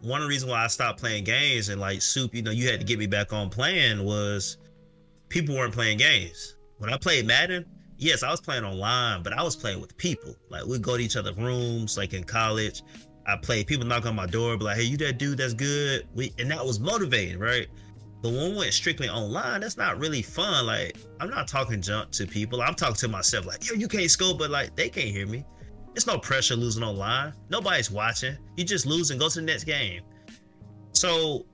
[0.01, 2.69] one of the reasons why I stopped playing games and like Soup, you know, you
[2.69, 4.57] had to get me back on playing was
[5.29, 6.55] people weren't playing games.
[6.77, 7.65] When I played Madden,
[7.97, 10.35] yes, I was playing online, but I was playing with people.
[10.49, 12.83] Like we'd go to each other's rooms, like in college.
[13.25, 15.39] I played people knock on my door, be like, "Hey, you that dude?
[15.39, 17.67] That's good." We and that was motivating, right?
[18.21, 20.65] But when we went strictly online, that's not really fun.
[20.65, 22.61] Like I'm not talking junk to people.
[22.61, 25.45] I'm talking to myself, like, "Yo, you can't score," but like they can't hear me.
[25.95, 27.33] It's no pressure losing online.
[27.49, 28.37] Nobody's watching.
[28.55, 30.03] You just lose and go to the next game.
[30.93, 31.45] So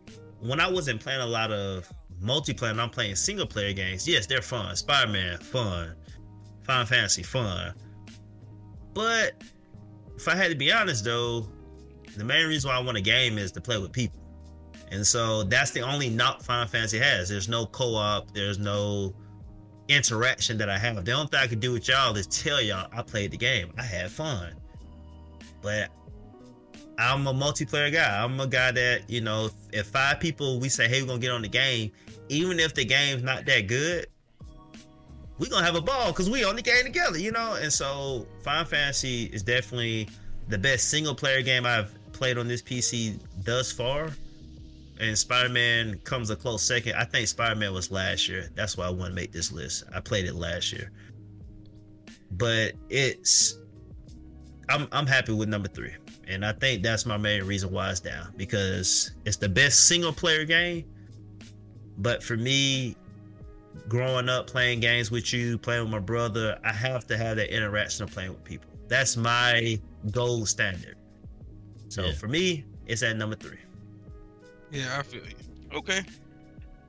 [0.41, 1.91] when I wasn't playing a lot of
[2.21, 4.75] multiplayer and I'm playing single player games, yes, they're fun.
[4.75, 5.95] Spider-Man, fun.
[6.63, 7.73] Final Fantasy, fun.
[8.93, 9.33] But
[10.15, 11.47] if I had to be honest though,
[12.15, 14.19] the main reason why I want a game is to play with people.
[14.91, 17.27] And so that's the only knock Final Fantasy has.
[17.27, 19.15] There's no co-op, there's no
[19.87, 21.03] interaction that I have.
[21.03, 23.73] The only thing I can do with y'all is tell y'all I played the game.
[23.77, 24.53] I had fun.
[25.61, 25.89] But
[26.97, 28.23] I'm a multiplayer guy.
[28.23, 31.31] I'm a guy that, you know, if five people we say, hey, we're gonna get
[31.31, 31.91] on the game,
[32.29, 34.07] even if the game's not that good,
[35.39, 37.55] we're gonna have a ball because we on the game together, you know?
[37.55, 40.07] And so Final Fantasy is definitely
[40.47, 44.09] the best single player game I've played on this PC thus far.
[44.99, 46.93] And Spider-Man comes a close second.
[46.95, 48.49] I think Spider-Man was last year.
[48.55, 49.83] That's why I want to make this list.
[49.93, 50.91] I played it last year.
[52.31, 53.57] But it's
[54.69, 55.93] I'm I'm happy with number three.
[56.27, 58.33] And I think that's my main reason why it's down.
[58.37, 60.85] Because it's the best single player game.
[61.97, 62.95] But for me,
[63.87, 67.53] growing up playing games with you, playing with my brother, I have to have that
[67.55, 68.69] interaction of playing with people.
[68.87, 69.79] That's my
[70.11, 70.97] gold standard.
[71.89, 72.13] So Yeah.
[72.13, 73.59] for me, it's at number three.
[74.71, 75.35] Yeah, I feel you.
[75.77, 76.01] Okay.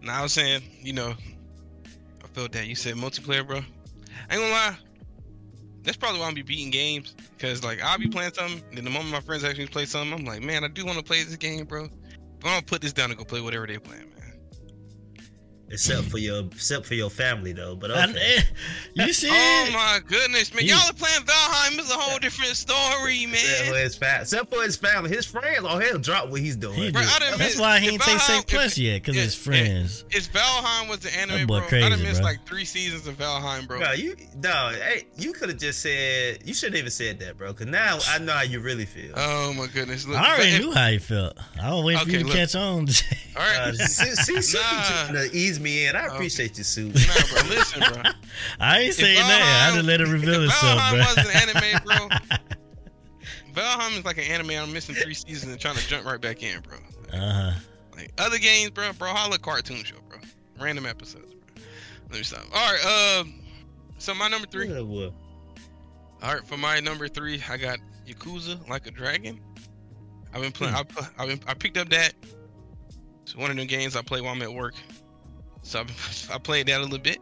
[0.01, 1.15] Now I was saying, you know,
[2.23, 3.59] I felt that you said multiplayer, bro.
[3.59, 3.61] I
[4.35, 4.77] ain't gonna lie.
[5.83, 7.15] That's probably why I'm be beating games.
[7.39, 10.13] Cause like I'll be playing something, and then the moment my friends actually play something,
[10.19, 11.89] I'm like, man, I do want to play this game, bro.
[12.41, 14.24] But I'm gonna put this down and go play whatever they're playing, man.
[15.75, 17.75] Except for your except for your family though.
[17.77, 18.39] But I- okay.
[18.95, 19.29] you see?
[19.31, 20.65] Oh my goodness, man!
[20.65, 21.79] You- Y'all are playing Valheim.
[21.79, 23.83] It's a whole different story, Except for man.
[23.85, 25.11] his fa- except for his family.
[25.11, 26.75] His friends, oh he'll drop what he's doing.
[26.75, 27.09] He Bro, do.
[27.09, 30.05] That's missed- why he if ain't take Valheim- Saint Plus yet, because his friends.
[30.11, 31.67] It's Valheim was the anime, boy bro.
[31.67, 32.31] I crazy, done missed bro.
[32.31, 33.79] like three seasons of Valheim, bro.
[33.81, 37.53] Bro, you no, hey, you could have just said you shouldn't even said that, bro.
[37.53, 39.13] Cause now I know how you really feel.
[39.17, 40.07] Oh my goodness!
[40.07, 41.37] Look, I already if- knew how you felt.
[41.61, 42.35] I was waiting for Okay, you to look.
[42.37, 42.89] catch on.
[43.37, 44.71] All right, Uh, see, see, see, Nah.
[44.71, 45.97] you trying to ease me in.
[45.97, 46.15] I Okay.
[46.15, 46.89] appreciate you, Sue.
[46.89, 47.49] nah, bro.
[47.49, 48.03] Listen, bro.
[48.61, 49.69] I ain't saying that.
[49.73, 51.23] I just let it reveal if itself, Valheim bro.
[51.23, 52.39] was an anime, bro.
[53.55, 54.51] Valheim is like an anime.
[54.51, 56.77] I'm missing three seasons and trying to jump right back in, bro.
[57.13, 57.59] uh huh.
[57.97, 58.93] Like other games, bro.
[58.93, 60.19] Bro, holla cartoon show, bro.
[60.59, 61.63] Random episodes, bro.
[62.11, 62.43] Let me stop.
[62.55, 63.35] All right, um,
[63.99, 64.69] so my number three.
[64.69, 65.15] Yeah, well,
[66.23, 67.79] All right, for my number three, I got
[68.09, 69.41] Yakuza Like a Dragon.
[70.35, 70.75] I've been playing.
[70.75, 72.13] I, pu- I've been, I picked up that.
[73.23, 74.75] It's one of the games I play while I'm at work.
[75.65, 77.19] So I've, I played that a little bit.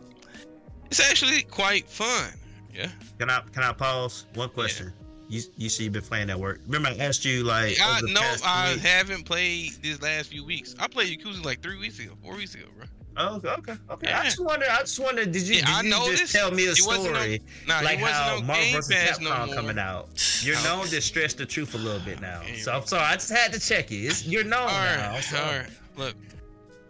[0.91, 2.33] it's actually quite fun.
[2.75, 2.89] Yeah.
[3.19, 4.27] Can I can I pause?
[4.35, 4.93] One question.
[5.29, 6.61] You you see you've been playing that work.
[6.67, 10.75] Remember I asked you like I no, I week- haven't played these last few weeks.
[10.79, 12.87] I played Yakuza like three weeks ago, four weeks ago, bro.
[13.15, 14.09] Oh, okay, okay.
[14.09, 14.21] Yeah.
[14.21, 14.65] I just wonder.
[14.71, 15.25] I just wonder.
[15.27, 16.33] Did you, Yeah, I did you just this.
[16.33, 18.89] tell me a It wasn't no- story Nah, like how no Marvel vs.
[19.19, 20.41] Capcom no coming out?
[20.43, 22.41] You're known to stretch the truth a little bit now.
[22.47, 22.57] Yeah.
[22.63, 23.05] So I'm sorry.
[23.05, 23.97] I just had to check it.
[23.97, 25.13] It's, you're known All now.
[25.13, 25.67] right, So- all right.
[25.99, 26.15] Look,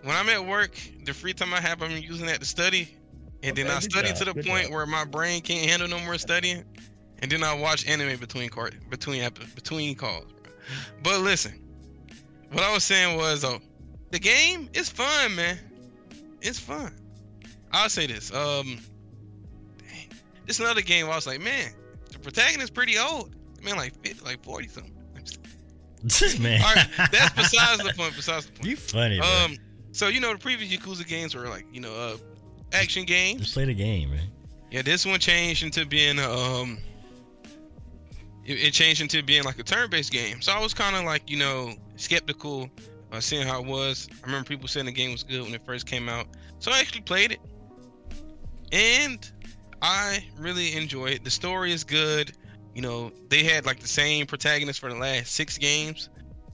[0.03, 2.97] when I'm at work, the free time I have, I'm using that to study,
[3.43, 4.73] and then I study job, to the point job.
[4.73, 6.65] where my brain can't handle no more studying,
[7.21, 10.25] and then I watch anime between cart between between calls.
[10.25, 10.53] Bro.
[11.03, 11.61] But listen,
[12.51, 13.59] what I was saying was, oh,
[14.11, 15.59] the game is fun, man.
[16.41, 16.95] It's fun.
[17.73, 18.33] I'll say this.
[18.33, 18.79] Um,
[19.79, 20.09] dang,
[20.47, 21.07] it's another game.
[21.07, 21.73] Where I was like, man,
[22.11, 23.35] the protagonist pretty old.
[23.63, 24.93] Man, like fit, like forty something.
[26.43, 26.61] man.
[26.65, 28.15] All right, that's besides the point.
[28.17, 28.69] Besides the point.
[28.69, 29.47] you funny, bro.
[29.93, 32.17] So you know the previous Yakuza games were like you know uh,
[32.73, 33.43] action games.
[33.43, 34.29] Just play the game, man.
[34.71, 36.79] Yeah, this one changed into being um,
[38.45, 40.41] it, it changed into being like a turn-based game.
[40.41, 42.71] So I was kind of like you know skeptical,
[43.13, 44.09] uh, seeing how it was.
[44.23, 46.27] I remember people saying the game was good when it first came out,
[46.59, 47.41] so I actually played it,
[48.73, 49.31] and
[49.83, 51.25] I really enjoyed it.
[51.25, 52.33] The story is good.
[52.75, 56.09] You know, they had like the same protagonist for the last six games.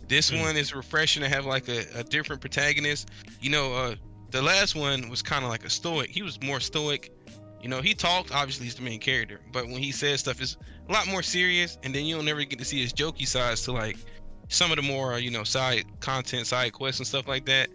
[0.08, 0.40] This Mm.
[0.40, 3.10] one is refreshing to have like a, a different protagonist.
[3.40, 3.94] You know, uh,
[4.30, 6.10] the last one was kind of like a stoic.
[6.10, 7.12] He was more stoic.
[7.62, 8.32] You know, he talked.
[8.32, 10.56] Obviously, he's the main character, but when he says stuff, it's
[10.88, 11.76] a lot more serious.
[11.82, 13.96] And then you'll never get to see his jokey sides to like
[14.48, 17.68] some of the more you know side content, side quests, and stuff like that.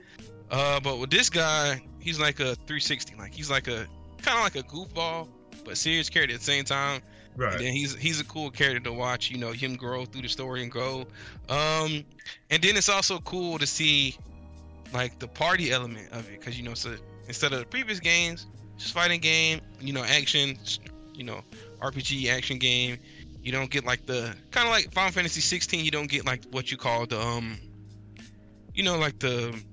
[0.51, 3.15] Uh, but with this guy, he's like a 360.
[3.15, 3.88] Like he's like a
[4.22, 5.27] kind of like a goofball,
[5.65, 7.01] but serious character at the same time.
[7.35, 7.53] Right.
[7.53, 9.31] And then he's he's a cool character to watch.
[9.31, 11.01] You know him grow through the story and grow.
[11.49, 12.03] Um,
[12.49, 14.15] and then it's also cool to see
[14.93, 16.95] like the party element of it because you know so
[17.27, 18.45] instead of the previous games,
[18.77, 20.57] just fighting game, you know action,
[21.14, 21.41] you know
[21.81, 22.97] RPG action game.
[23.41, 25.84] You don't get like the kind of like Final Fantasy 16.
[25.84, 27.57] You don't get like what you call the um,
[28.73, 29.60] you know like the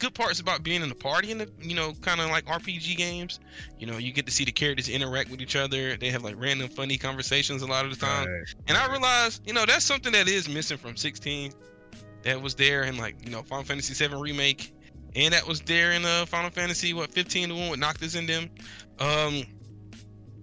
[0.00, 2.96] good parts about being in the party in the you know kind of like RPG
[2.96, 3.38] games.
[3.78, 5.96] You know you get to see the characters interact with each other.
[5.96, 8.26] They have like random funny conversations a lot of the time.
[8.26, 8.54] Right.
[8.66, 11.52] And I realized, you know, that's something that is missing from 16.
[12.22, 14.74] That was there in like, you know, Final Fantasy 7 remake,
[15.14, 18.26] and that was there in uh Final Fantasy what 15, the one with Noctis in
[18.26, 18.50] them.
[18.98, 19.44] Um,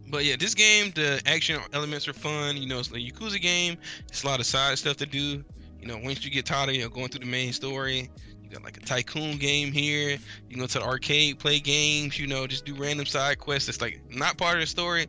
[0.09, 2.57] but yeah, this game, the action elements are fun.
[2.57, 3.77] You know, it's a Yakuza game.
[4.07, 5.43] It's a lot of side stuff to do.
[5.79, 8.09] You know, once you get tired of you know, going through the main story,
[8.47, 10.11] you got like a tycoon game here.
[10.11, 12.17] You can go to the arcade, play games.
[12.17, 13.67] You know, just do random side quests.
[13.67, 15.07] It's like not part of the story.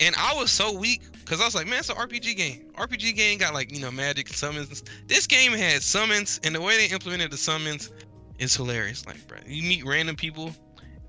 [0.00, 2.66] And I was so weak because I was like, man, it's an RPG game.
[2.76, 4.84] RPG game got like you know magic summons.
[5.06, 7.90] This game had summons, and the way they implemented the summons
[8.38, 9.06] is hilarious.
[9.06, 10.52] Like, bro, you meet random people,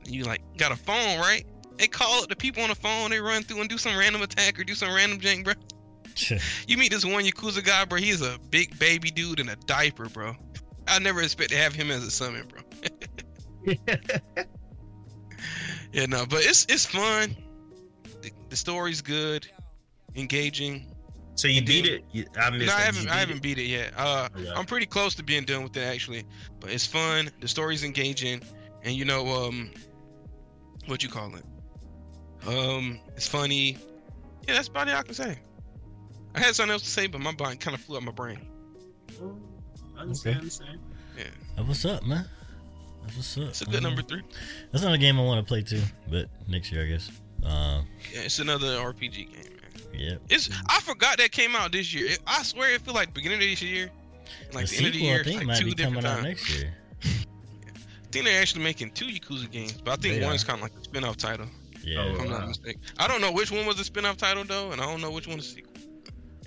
[0.05, 1.45] and you like got a phone, right?
[1.77, 3.11] They call up the people on the phone.
[3.11, 5.53] They run through and do some random attack or do some random jank, bro.
[6.67, 7.97] You meet this one Yakuza guy, bro.
[7.97, 10.35] He's a big baby dude in a diaper, bro.
[10.89, 13.75] I never expect to have him as a summon, bro.
[15.91, 17.35] Yeah, no, but it's it's fun.
[18.21, 19.47] The, the story's good,
[20.15, 20.85] engaging.
[21.35, 22.03] So you beat it?
[22.11, 23.41] You, I missed No, I haven't I beat haven't it?
[23.41, 23.93] beat it yet.
[23.97, 24.51] Uh, Okay.
[24.55, 26.25] I'm pretty close to being done with it actually,
[26.59, 27.31] but it's fun.
[27.41, 28.41] The story's engaging,
[28.83, 29.71] and you know um,
[30.85, 31.43] what you call it?
[32.47, 33.77] Um, it's funny.
[34.47, 35.39] Yeah, that's about it I can say.
[36.35, 38.47] I had something else to say, but my mind kind of flew out my brain.
[39.99, 40.79] I understand, understand.
[41.55, 42.25] That's what's up, man.
[43.03, 43.43] That's what's up.
[43.49, 43.83] It's a good man.
[43.83, 44.21] number three.
[44.71, 47.11] That's not a game I want to play too, but next year I guess.
[47.45, 47.81] Uh,
[48.13, 49.91] Yeah, it's another RPG game, man.
[49.93, 50.15] yeah.
[50.29, 52.07] It's I forgot that came out this year.
[52.11, 53.89] It, I swear it feel like beginning of this year,
[54.53, 56.09] like the the, end of the year, I think like might two be different coming
[56.09, 56.23] out times.
[56.25, 56.73] next year.
[57.03, 60.63] I think they're actually making two Yakuza games, but I think They one's kind of
[60.63, 61.45] like a spin-off title.
[61.83, 61.99] Yeah.
[62.01, 62.39] Oh, If I'm wow.
[62.39, 62.81] not mistaken.
[62.97, 65.27] I don't know which one was the spin-off title though, and I don't know which
[65.27, 65.68] one is sequel.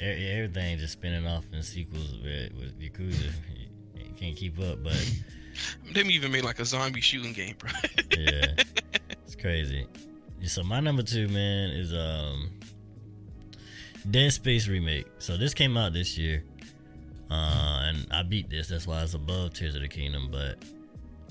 [0.03, 3.31] Everything just spinning off in sequels with, with Yakuza.
[3.55, 4.95] You, you can't keep up, but
[5.95, 7.71] They even made like a zombie shooting game, bro.
[8.19, 8.47] yeah,
[9.25, 9.87] it's crazy.
[10.45, 12.51] So my number two, man, is um
[14.11, 15.07] Dead Space remake.
[15.19, 16.43] So this came out this year,
[17.31, 18.69] uh, and I beat this.
[18.69, 20.29] That's why it's above Tears of the Kingdom.
[20.31, 20.59] But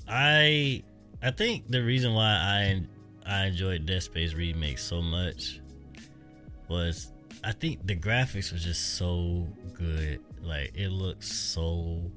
[0.08, 0.84] I,
[1.22, 2.84] I think the reason why I
[3.26, 5.60] I enjoyed Dead Space remake so much
[6.70, 7.12] was
[7.44, 10.20] I think the graphics was just so good.
[10.42, 12.12] Like it looks so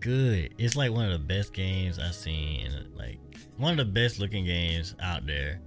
[0.00, 0.54] good.
[0.58, 2.70] It's like one of the best games I've seen.
[2.94, 3.18] Like
[3.56, 5.60] one of the best looking games out there.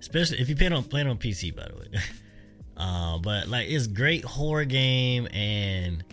[0.00, 2.02] Especially if you play on play it on PC, by the way.
[2.76, 6.04] uh, but like it's great horror game and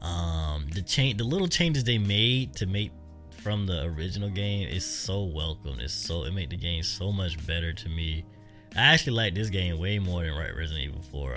[0.00, 2.90] um the change the little changes they made to make
[3.42, 5.78] from the original game is so welcome.
[5.80, 8.24] It's so it made the game so much better to me.
[8.76, 11.36] I actually like this game way more than Resident Evil 4.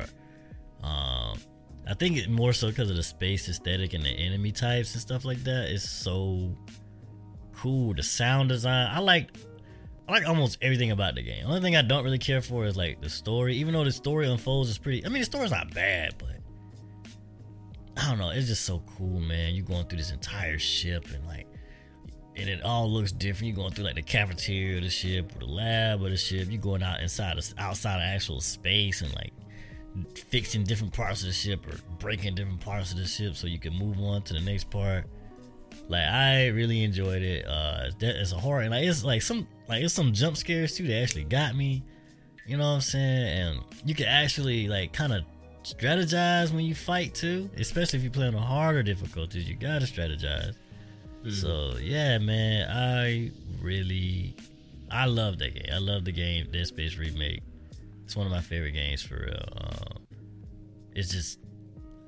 [0.83, 1.39] Um,
[1.87, 5.01] I think it more so because of the space aesthetic and the enemy types and
[5.01, 5.69] stuff like that.
[5.69, 6.55] It's so
[7.53, 7.93] cool.
[7.93, 9.31] The sound design, I like.
[10.07, 11.47] I like almost everything about the game.
[11.47, 13.55] Only thing I don't really care for is like the story.
[13.55, 15.03] Even though the story unfolds is pretty.
[15.03, 16.35] I mean, the story's not bad, but
[17.97, 18.29] I don't know.
[18.29, 19.55] It's just so cool, man.
[19.55, 21.44] You're going through this entire ship and like,
[22.37, 23.47] and it all looks different.
[23.47, 26.47] You're going through like the cafeteria of the ship or the lab of the ship.
[26.49, 29.33] You're going out inside of, outside of actual space and like
[30.15, 33.59] fixing different parts of the ship or breaking different parts of the ship so you
[33.59, 35.05] can move on to the next part.
[35.87, 37.47] Like I really enjoyed it.
[37.47, 40.87] Uh, it's a horror and like it's like some like it's some jump scares too
[40.87, 41.83] that actually got me.
[42.45, 43.27] You know what I'm saying?
[43.27, 45.23] And you can actually like kind of
[45.63, 49.47] strategize when you fight too, especially if you play on harder difficulties.
[49.47, 50.55] You gotta strategize.
[51.25, 51.31] Mm-hmm.
[51.31, 54.35] So yeah, man, I really,
[54.91, 55.73] I love that game.
[55.73, 57.41] I love the game Dead Space remake.
[58.03, 59.45] It's one of my favorite games for real.
[59.57, 60.05] Um,
[60.93, 61.39] it's just,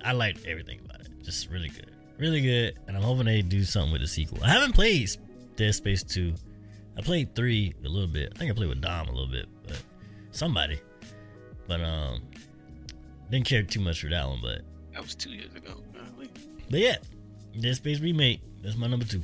[0.05, 1.09] I like everything about it.
[1.23, 2.77] Just really good, really good.
[2.87, 4.37] And I'm hoping they do something with the sequel.
[4.43, 5.09] I haven't played
[5.55, 6.35] Dead Space two.
[6.95, 8.33] I played three a little bit.
[8.35, 9.81] I think I played with Dom a little bit, but
[10.31, 10.79] somebody.
[11.67, 12.21] But um,
[13.31, 14.61] didn't care too much for that one, but
[14.93, 15.81] that was two years ago.
[15.91, 16.29] Apparently.
[16.69, 16.97] But yeah,
[17.59, 18.41] Dead Space remake.
[18.67, 19.21] That's my number two.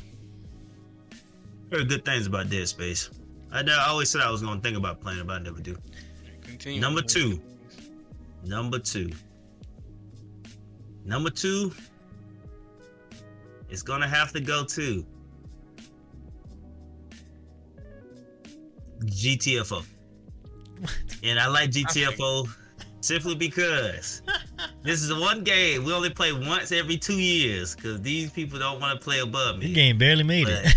[1.70, 3.10] Heard good things about Dead Space.
[3.52, 5.76] I, I always said I was gonna think about playing, but I never do.
[6.44, 6.80] Continue.
[6.80, 7.41] Number two.
[8.45, 9.11] Number two.
[11.03, 11.74] Number two.
[13.68, 15.06] It's gonna have to go to
[19.03, 19.84] GTFO.
[20.80, 20.91] What?
[21.22, 22.48] And I like GTFO
[23.02, 24.22] simply because
[24.84, 28.60] this is the one game we only play once every two years because these people
[28.60, 29.68] don't want to play above me.
[29.68, 30.76] The game barely made but, it.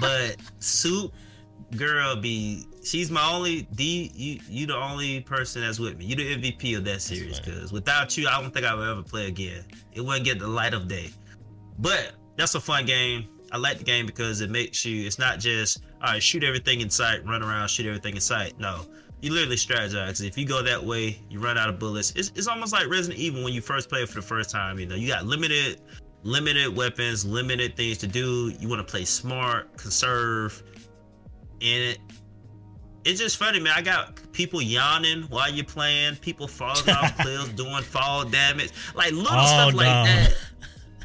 [0.00, 1.12] but Soup
[1.76, 6.06] Girl be she's my only D you you the only person that's with me.
[6.06, 9.02] You the MVP of that series because without you I don't think I would ever
[9.02, 9.64] play again.
[9.92, 11.10] It wouldn't get the light of day.
[11.78, 13.28] But that's a fun game.
[13.52, 16.80] I like the game because it makes you it's not just all right, shoot everything
[16.80, 18.58] in sight, run around, shoot everything in sight.
[18.58, 18.86] No
[19.24, 20.22] you literally strategize.
[20.22, 22.12] If you go that way, you run out of bullets.
[22.14, 24.78] It's, it's almost like Resident Evil when you first play it for the first time.
[24.78, 25.80] You know, you got limited
[26.24, 28.52] limited weapons, limited things to do.
[28.60, 30.62] You want to play smart, conserve,
[31.62, 31.98] and it,
[33.06, 33.72] it's just funny, man.
[33.74, 39.12] I got people yawning while you're playing, people falling off cliffs, doing fall damage, like
[39.12, 40.36] little oh, stuff like that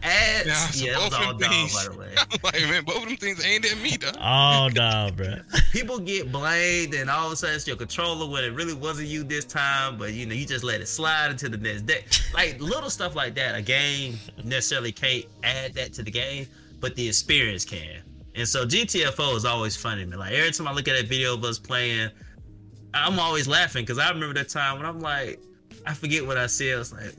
[0.03, 0.47] ads.
[0.47, 2.13] Yeah, so yeah both all things, by the way.
[2.17, 4.11] I'm like, man, both of them things ain't at me, though.
[4.19, 5.35] Oh, no, bro.
[5.71, 9.07] People get blamed, and all of a sudden it's your controller when it really wasn't
[9.07, 12.05] you this time, but you know, you just let it slide into the next day.
[12.33, 13.55] Like little stuff like that.
[13.55, 16.47] A game necessarily can't add that to the game,
[16.79, 18.01] but the experience can.
[18.35, 20.19] And so GTFO is always funny, man.
[20.19, 22.09] Like every time I look at that video of us playing,
[22.93, 25.41] I'm always laughing because I remember that time when I'm like,
[25.85, 26.75] I forget what I said.
[26.75, 27.13] I was like,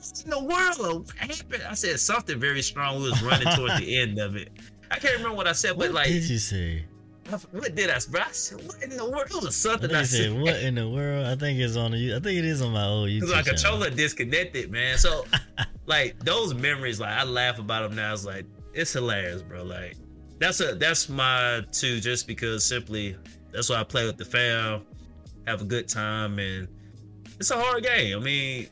[0.00, 1.62] what in the world happened?
[1.68, 3.02] I said something very strong.
[3.02, 4.50] We was running toward the end of it.
[4.90, 6.84] I can't remember what I said, but what like, did you say?
[7.52, 7.98] What did I?
[8.10, 9.26] Bro, I said, what in the world?
[9.30, 10.32] It was something I, I said.
[10.32, 11.26] What in the world?
[11.26, 12.16] I think it's on the.
[12.16, 13.20] I think it is on my old YouTube.
[13.20, 14.98] Cause my controller disconnected, man.
[14.98, 15.24] So,
[15.86, 18.12] like those memories, like I laugh about them now.
[18.12, 19.62] It's like it's hilarious, bro.
[19.62, 19.96] Like
[20.38, 23.16] that's a that's my two, just because simply
[23.52, 24.82] that's why I play with the fam,
[25.46, 26.66] have a good time, and
[27.38, 28.18] it's a hard game.
[28.18, 28.68] I mean,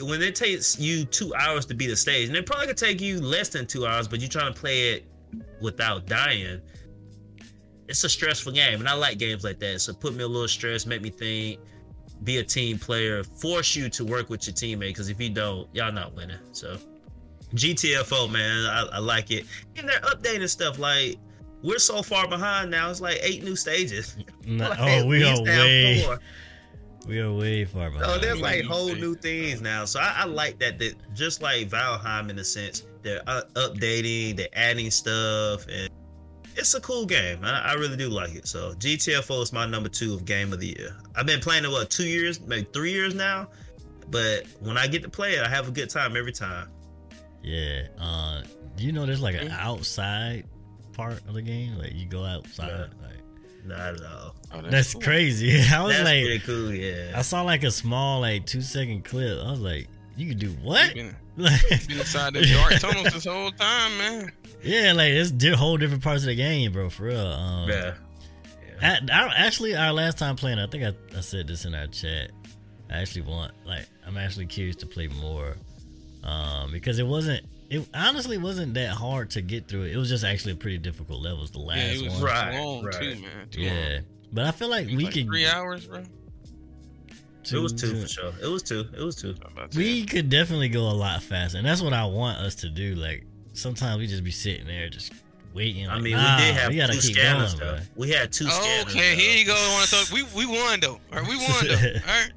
[0.00, 3.00] when it takes you two hours to beat a stage, and it probably could take
[3.00, 5.04] you less than two hours, but you're trying to play it
[5.60, 6.60] without dying.
[7.88, 9.80] It's a stressful game, and I like games like that.
[9.80, 11.60] So put me a little stress, make me think,
[12.24, 14.88] be a team player, force you to work with your teammate.
[14.88, 16.38] Because if you don't, y'all not winning.
[16.52, 16.78] So
[17.54, 19.44] GTFO, man, I, I like it,
[19.76, 21.18] and they're updating stuff like
[21.62, 22.90] we're so far behind now.
[22.90, 24.16] It's like eight new stages.
[24.46, 26.02] No, like, oh, we are way.
[26.04, 26.18] Four.
[27.06, 28.10] We are way far behind.
[28.10, 29.84] Oh, there's like whole new things now.
[29.84, 30.78] So I, I, like that.
[30.78, 35.90] That just like Valheim in a sense, they're uh, updating, they're adding stuff, and
[36.56, 37.40] it's a cool game.
[37.42, 38.46] I, I, really do like it.
[38.46, 40.96] So GTFO is my number two of game of the year.
[41.16, 43.48] I've been playing it what two years, maybe three years now.
[44.10, 46.68] But when I get to play it, I have a good time every time.
[47.42, 47.86] Yeah.
[47.98, 48.42] Uh,
[48.78, 50.44] you know there's like an outside
[50.92, 51.76] part of the game?
[51.78, 52.68] Like you go outside.
[52.68, 53.06] Yeah.
[53.06, 53.21] Like,
[53.64, 54.34] not at all.
[54.52, 55.02] Oh, that's, that's cool.
[55.02, 55.60] crazy.
[55.72, 56.72] I was that's like, pretty cool.
[56.72, 57.12] Yeah.
[57.16, 59.38] I saw like a small, like two second clip.
[59.44, 60.94] I was like, you can do what?
[60.94, 61.48] Been, been
[61.90, 64.32] inside the dark tunnels this whole time, man.
[64.62, 66.90] Yeah, like it's di- whole different parts of the game, bro.
[66.90, 67.26] For real.
[67.26, 67.94] Um, yeah.
[68.80, 68.98] yeah.
[69.10, 71.86] I, I, actually, our last time playing, I think I, I said this in our
[71.86, 72.30] chat.
[72.90, 75.56] I actually want, like, I'm actually curious to play more,
[76.24, 79.92] um, because it wasn't it honestly wasn't that hard to get through it.
[79.92, 81.50] It was just actually a pretty difficult levels.
[81.50, 82.94] The last Yeah, it was one, Right, long right.
[82.94, 83.48] too, man.
[83.50, 83.72] Too yeah.
[83.72, 84.04] long.
[84.32, 86.02] But I feel like we like could three hours, bro.
[87.50, 88.32] it was two for sure.
[88.42, 88.84] It was two.
[88.94, 89.34] It was two.
[89.44, 90.06] I'm about to We say.
[90.06, 92.94] could definitely go a lot faster, and that's what I want us to do.
[92.94, 93.24] Like
[93.54, 95.12] sometimes we just be sitting there just
[95.54, 95.88] waiting.
[95.88, 97.76] I mean, nah, we did have we gotta two keep scanners going, though.
[97.78, 97.84] bro.
[97.96, 98.94] We had two oh, scanners.
[98.94, 99.20] Okay, though.
[99.20, 99.54] here you go.
[99.56, 100.14] I want to.
[100.14, 101.00] We we won though.
[101.10, 101.74] All right, we won though.
[102.06, 102.32] All right,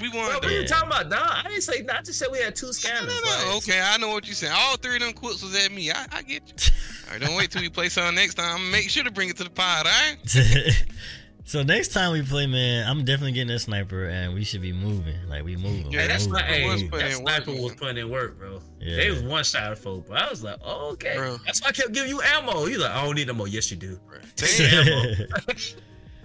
[0.00, 1.08] we won Bro, what are you talking about?
[1.08, 1.84] Nah, I didn't say.
[1.92, 3.06] I just said we had two No, scanners.
[3.06, 3.48] no, no.
[3.54, 4.52] like- Okay, I know what you're saying.
[4.54, 5.90] All three of them quotes was at me.
[5.90, 6.72] I, I get you.
[7.06, 8.70] All right, don't wait till we play something next time.
[8.70, 9.86] Make sure to bring it to the pod.
[9.86, 10.16] All right.
[11.44, 14.72] so next time we play, man, I'm definitely getting a sniper, and we should be
[14.72, 15.16] moving.
[15.28, 15.92] Like we moving.
[15.92, 16.40] Yeah, that's moving.
[16.40, 16.48] not.
[16.50, 18.60] Hey, was putting that in sniper work, was putting in work, bro.
[18.80, 18.96] Yeah.
[18.96, 21.14] They was one shot folk, but I was like, oh, okay.
[21.16, 21.36] Bro.
[21.44, 22.64] That's why I kept giving you ammo.
[22.66, 23.48] You like, I don't need no more.
[23.48, 23.98] Yes, you do.
[24.08, 24.18] Bro.
[24.36, 25.26] Damn.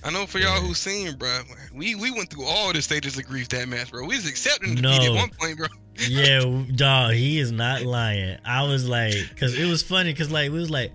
[0.03, 1.41] I know for y'all who seen, bro.
[1.73, 4.01] We we went through all the stages of grief that match, bro.
[4.05, 5.03] We was accepting defeat No.
[5.05, 5.67] at one point, bro.
[6.07, 6.39] yeah,
[6.75, 8.37] dog, he is not lying.
[8.45, 10.91] I was like, cause it was funny, cause like we was like,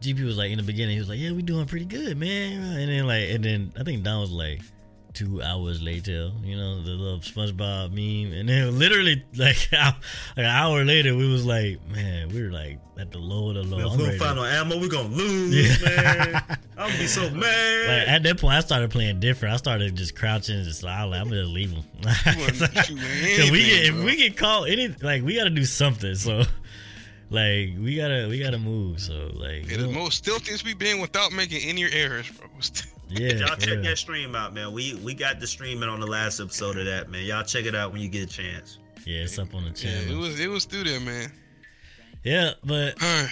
[0.00, 2.62] GP was like in the beginning, he was like, yeah, we doing pretty good, man.
[2.62, 4.60] And then like, and then I think Dom was like,
[5.14, 9.94] two hours later, you know, the little SpongeBob meme, and then literally like, like
[10.36, 13.62] an hour later, we was like, man, we were like at the low of the
[13.62, 13.78] low.
[13.78, 15.88] if we ready don't to- find no ammo, we're gonna lose, Yeah.
[15.88, 16.42] man.
[16.76, 18.08] I'm gonna be so Like mad.
[18.08, 19.54] at that point, I started playing different.
[19.54, 21.84] I started just crouching, and just like, I'm gonna leave him.
[22.02, 22.96] You wasn't shooting
[23.36, 24.04] Cause we get if bro.
[24.04, 26.14] we get caught any like we gotta do something.
[26.16, 26.42] So
[27.30, 29.00] like we gotta we gotta move.
[29.00, 32.48] So like It is most stealthiest we've been without making any errors, bro.
[33.08, 33.82] Yeah, Y'all check real.
[33.82, 34.72] that stream out, man.
[34.72, 37.24] We we got the streaming on the last episode of that, man.
[37.24, 38.78] Y'all check it out when you get a chance.
[39.06, 41.30] yeah, it's up on the Yeah, it was it was through there, man.
[42.24, 43.28] Yeah, but All right.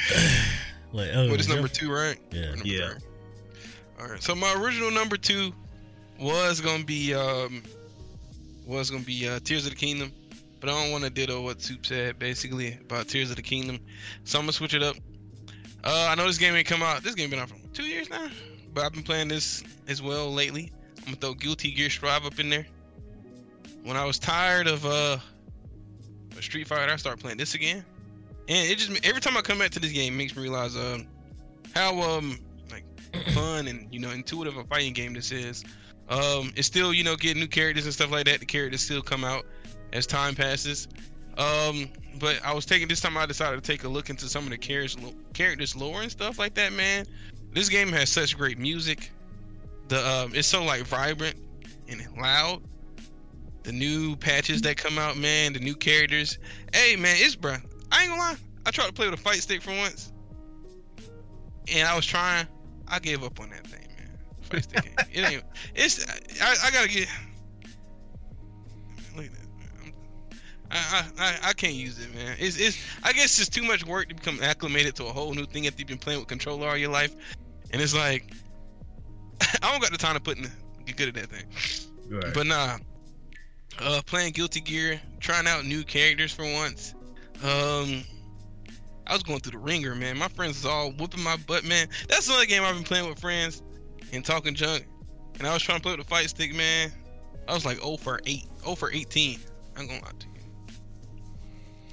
[0.93, 2.19] like oh, What is your- number two, right?
[2.31, 2.55] Yeah.
[2.65, 2.91] Yeah.
[2.91, 2.99] three?
[4.01, 4.23] All right.
[4.23, 5.53] So my original number two
[6.21, 7.63] was gonna be um
[8.67, 10.13] was gonna be uh, Tears of the Kingdom,
[10.61, 13.79] but I don't want to ditto what Soup said basically about Tears of the Kingdom,
[14.25, 14.97] so I'm gonna switch it up.
[15.85, 17.03] Uh, I know this game ain't come out.
[17.03, 18.29] This game been out for two years now,
[18.75, 20.73] but I've been playing this as well lately.
[20.99, 22.67] I'm gonna throw Guilty Gear Strive up in there.
[23.85, 25.19] When I was tired of uh
[26.41, 27.85] Street Fighter, I started playing this again,
[28.49, 30.77] and it just every time I come back to this game, it makes me realize
[30.77, 31.07] um
[31.75, 32.39] how um
[32.71, 32.85] like
[33.33, 35.65] fun and you know intuitive a fighting game this is.
[36.09, 38.41] Um, it's still you know getting new characters and stuff like that.
[38.41, 39.45] The characters still come out
[39.93, 40.89] as time passes.
[41.39, 41.89] Um,
[42.19, 43.17] but I was taking this time.
[43.17, 44.97] I decided to take a look into some of the characters,
[45.33, 46.73] characters lore and stuff like that.
[46.73, 47.07] Man,
[47.53, 49.11] this game has such great music.
[49.89, 51.37] The um, it's so like vibrant
[51.89, 52.63] and loud.
[53.63, 55.53] The new patches that come out, man.
[55.53, 56.39] The new characters.
[56.75, 57.63] Hey, man, it's bruh.
[57.93, 58.37] I ain't gonna lie.
[58.65, 60.13] I tried to play with a fight stick for once,
[61.73, 62.47] and I was trying.
[62.89, 64.19] I gave up on that thing, man.
[64.43, 65.09] Fight stick.
[65.13, 65.45] it ain't.
[65.75, 66.07] It's.
[66.41, 67.09] I, I gotta get.
[69.17, 69.43] Look at that.
[70.75, 72.35] I, I, I, can't use it, man.
[72.39, 72.79] It's, it's.
[73.03, 75.81] I guess it's too much work to become acclimated to a whole new thing after
[75.81, 77.15] you've been playing with controller all your life,
[77.73, 78.33] and it's like,
[79.63, 80.51] I don't got the time to put in
[80.87, 81.45] get good at that thing.
[82.09, 82.35] Right.
[82.35, 82.79] But nah,
[83.81, 86.95] uh, playing Guilty Gear, trying out new characters for once.
[87.43, 88.05] Um,
[89.07, 90.19] I was going through the ringer, man.
[90.19, 91.89] My friends was all whooping my butt, man.
[92.09, 93.63] That's another game I've been playing with friends
[94.13, 94.87] and talking junk.
[95.39, 96.93] And I was trying to play with the fight stick, man.
[97.49, 99.41] I was like 0 for 8, 0 for 18.
[99.77, 100.75] I'm gonna lie to you.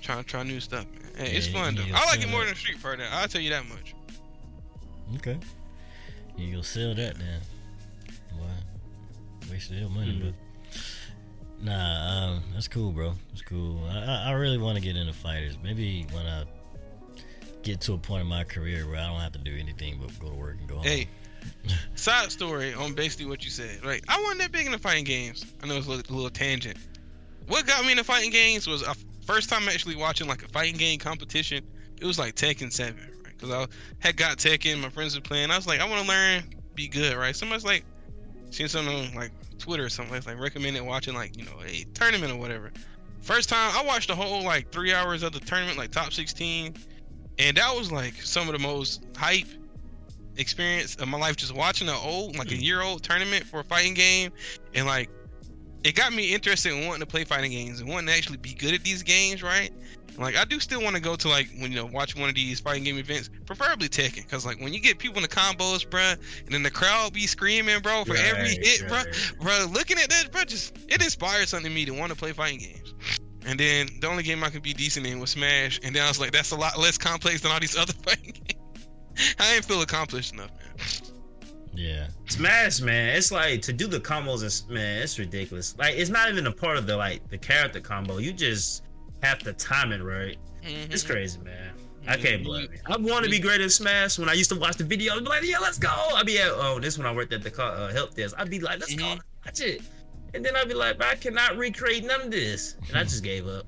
[0.02, 1.12] Trying to try new stuff, man.
[1.18, 1.84] Hey, it's fun though.
[1.94, 3.04] I like it more than Street Fighter.
[3.12, 3.96] I'll tell you that much.
[5.16, 5.40] Okay.
[6.40, 7.42] You go sell that then.
[8.38, 9.52] Boy.
[9.52, 10.26] Wasted your money, Mhm.
[10.26, 10.34] but
[11.62, 13.14] Nah, um, that's cool, bro.
[13.30, 13.84] That's cool.
[13.90, 15.58] I, I, really want to get into fighters.
[15.62, 16.46] Maybe when I
[17.64, 20.18] get to a point in my career where I don't have to do anything but
[20.20, 20.86] go to work and go home.
[20.86, 21.10] Hey,
[21.96, 23.84] side story on basically what you said.
[23.84, 25.46] Like, I wasn't that big into fighting games.
[25.62, 26.78] I know it's a little, a little tangent.
[27.48, 28.96] What got me into fighting games was a
[29.26, 31.66] first time actually watching like a fighting game competition.
[32.00, 33.06] It was like Tekken Seven?
[33.40, 33.68] Because I
[34.00, 35.52] had got Tekken, my friends were playing.
[35.52, 36.44] I was like, I want to learn,
[36.76, 37.36] be good, right?
[37.36, 37.86] Somebody's like,
[38.52, 41.86] seen something on like Twitter or something, it's like recommended watching like you know a
[41.94, 42.72] tournament or whatever.
[43.22, 46.76] First time I watched the whole like three hours of the tournament, like top 16,
[47.38, 49.48] and that was like some of the most hype
[50.38, 52.62] experience of my life just watching an old like a hmm.
[52.62, 54.32] year old tournament for a fighting game
[54.74, 55.10] and like
[55.84, 58.54] it got me interested in wanting to play fighting games and wanting to actually be
[58.54, 59.72] good at these games right
[60.20, 62.36] like i do still want to go to like when you know watch one of
[62.36, 65.88] these fighting game events preferably Tekken because like when you get people in the combos
[65.88, 66.14] bruh
[66.46, 69.32] and then the crowd be screaming bro for every Right, hit bruh right.
[69.40, 72.32] bro looking at that bro just it inspired something in me to want to play
[72.34, 72.94] fighting games
[73.46, 76.08] and then the only game i could be decent in was smash and then i
[76.08, 79.66] was like that's a lot less complex than all these other fighting games i didn't
[79.66, 80.86] feel accomplished enough man
[81.74, 82.08] Yeah.
[82.28, 83.16] Smash, man.
[83.16, 85.78] It's like to do the combos, is man, it's ridiculous.
[85.78, 88.18] Like it's not even a part of the like the character combo.
[88.18, 88.84] You just
[89.24, 90.38] have to time it right.
[90.64, 90.92] Mhm.
[90.92, 91.74] It's crazy, man.
[92.08, 92.22] I Mhm.
[92.24, 92.82] can't blame it.
[92.86, 94.18] I want to be great at Smash.
[94.18, 96.40] When I used to watch the videos, I'd be like, "Yeah, let's go." I'd be
[96.40, 98.36] at oh, this when I worked at the car, uh, help desk.
[98.38, 99.20] I'd be like, "Let's go, Mhm.
[99.46, 99.82] watch it,"
[100.34, 103.48] and then I'd be like, "I cannot recreate none of this," and I just gave
[103.48, 103.66] up.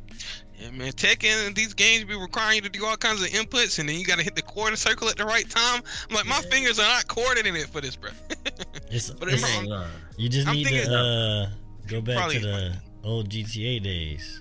[0.58, 0.92] Yeah, man.
[0.94, 4.06] Tekken, these games be requiring you to do all kinds of inputs, and then you
[4.06, 5.82] gotta hit the quarter circle at the right time.
[6.10, 6.50] I'm like, my Yeah.
[6.52, 8.12] fingers are not coordinated for this, bro.
[8.92, 9.88] It's, But it's- it's-
[10.18, 11.50] you just I'm need to uh,
[11.88, 14.41] go back to the old GTA days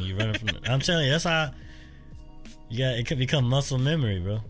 [0.00, 0.48] you running from.
[0.48, 1.50] The, I'm telling you, that's how
[2.68, 2.94] you got.
[2.98, 4.40] It could become muscle memory, bro.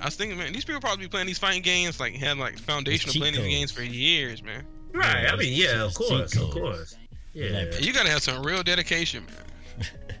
[0.00, 2.58] I was thinking, man, these people probably be playing these fighting games, like had like
[2.58, 4.64] foundation of cheat playing these games for years, man.
[4.92, 5.22] Right?
[5.24, 6.96] Yeah, I mean, yeah, of it's course, of course.
[7.32, 7.50] Yeah.
[7.70, 9.86] Like, You gotta have some real dedication, man.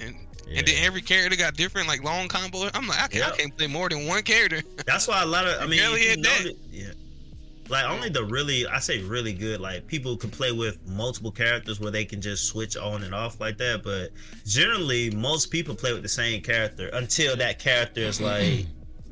[0.00, 0.16] And
[0.58, 2.68] and then every character got different like long combo.
[2.74, 4.60] I'm like, I can't, I can't play more than one character.
[4.86, 6.42] That's why a lot of I mean, you hit that.
[6.44, 6.90] notice- yeah.
[7.68, 9.60] Like only the really, I say really good.
[9.60, 13.40] Like people can play with multiple characters where they can just switch on and off
[13.40, 13.82] like that.
[13.82, 14.10] But
[14.44, 18.24] generally, most people play with the same character until that character is mm-hmm.
[18.26, 18.66] like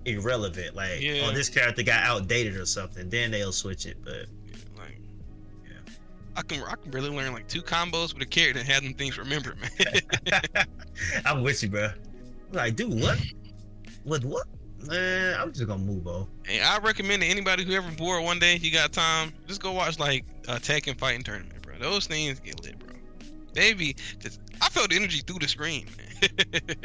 [0.04, 0.76] irrelevant.
[0.76, 1.26] Like, Yeah.
[1.26, 3.08] oh, this character got outdated or something.
[3.08, 3.96] Then they'll switch it.
[4.04, 4.26] But
[4.76, 4.98] like,
[5.64, 5.92] Yeah.
[6.36, 8.94] I can I can really learn like two combos with a character and have them
[8.94, 10.42] things remembered, man.
[11.24, 11.90] I'm with you, bro.
[12.52, 13.18] Like, dude, what?
[14.04, 14.48] With what?
[14.86, 16.26] Man, I'm just gonna move on.
[16.48, 19.72] And I recommend to anybody who ever bored one day, you got time, just go
[19.72, 21.74] watch like a Tekken fighting tournament, bro.
[21.78, 22.96] Those things get lit, bro.
[23.54, 26.60] They be just I felt the energy through the screen, man.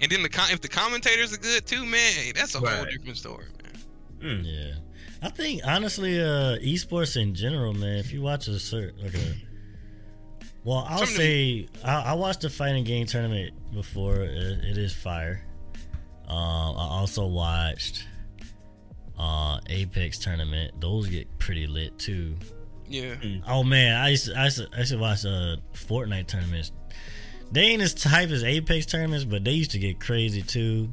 [0.00, 2.84] and then the com- if the commentators are good too, man, hey, that's a whole
[2.86, 3.46] different story,
[4.22, 4.42] man.
[4.42, 4.44] Mm.
[4.44, 4.74] Yeah,
[5.22, 7.98] I think honestly, uh, esports in general, man.
[7.98, 9.34] If you watch a certain like a,
[10.64, 14.16] well, I'll Some of the- say I, I watched the fighting game tournament before.
[14.22, 15.42] It, it is fire.
[16.28, 18.06] Um, I also watched
[19.18, 20.80] uh Apex tournament.
[20.80, 22.34] Those get pretty lit too.
[22.88, 23.14] Yeah.
[23.46, 26.72] Oh man, I used to, I used to, I used to watch uh Fortnite tournaments.
[27.52, 30.92] They ain't as type as Apex tournaments, but they used to get crazy too.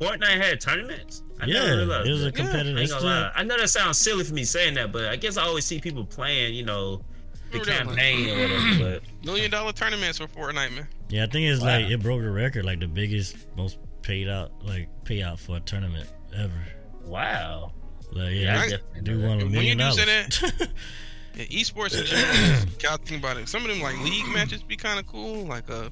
[0.00, 1.22] Fortnite had tournaments.
[1.40, 2.34] I yeah, never realized it was a that.
[2.34, 2.76] competitive.
[2.76, 3.32] I, ain't it's gonna.
[3.34, 5.80] I know that sounds silly for me saying that, but I guess I always see
[5.80, 6.96] people playing, you know,
[7.52, 7.96] the Remember that one?
[7.96, 8.40] campaign or
[8.78, 9.00] whatever.
[9.24, 10.88] Million dollar tournaments for Fortnite, man.
[11.08, 11.68] Yeah, I think it's Wow.
[11.80, 15.60] like it broke a record, like the biggest, most paid out, like payout for a
[15.60, 16.52] tournament ever.
[17.04, 17.72] Wow.
[18.12, 19.44] Like, Yeah, yeah, I they definitely do know one that.
[19.44, 20.68] a When you million do say dollars.
[21.34, 23.48] Yeah, esports in general, gotta think about it.
[23.48, 25.46] Some of them like league matches be kind of cool.
[25.46, 25.88] Like uh,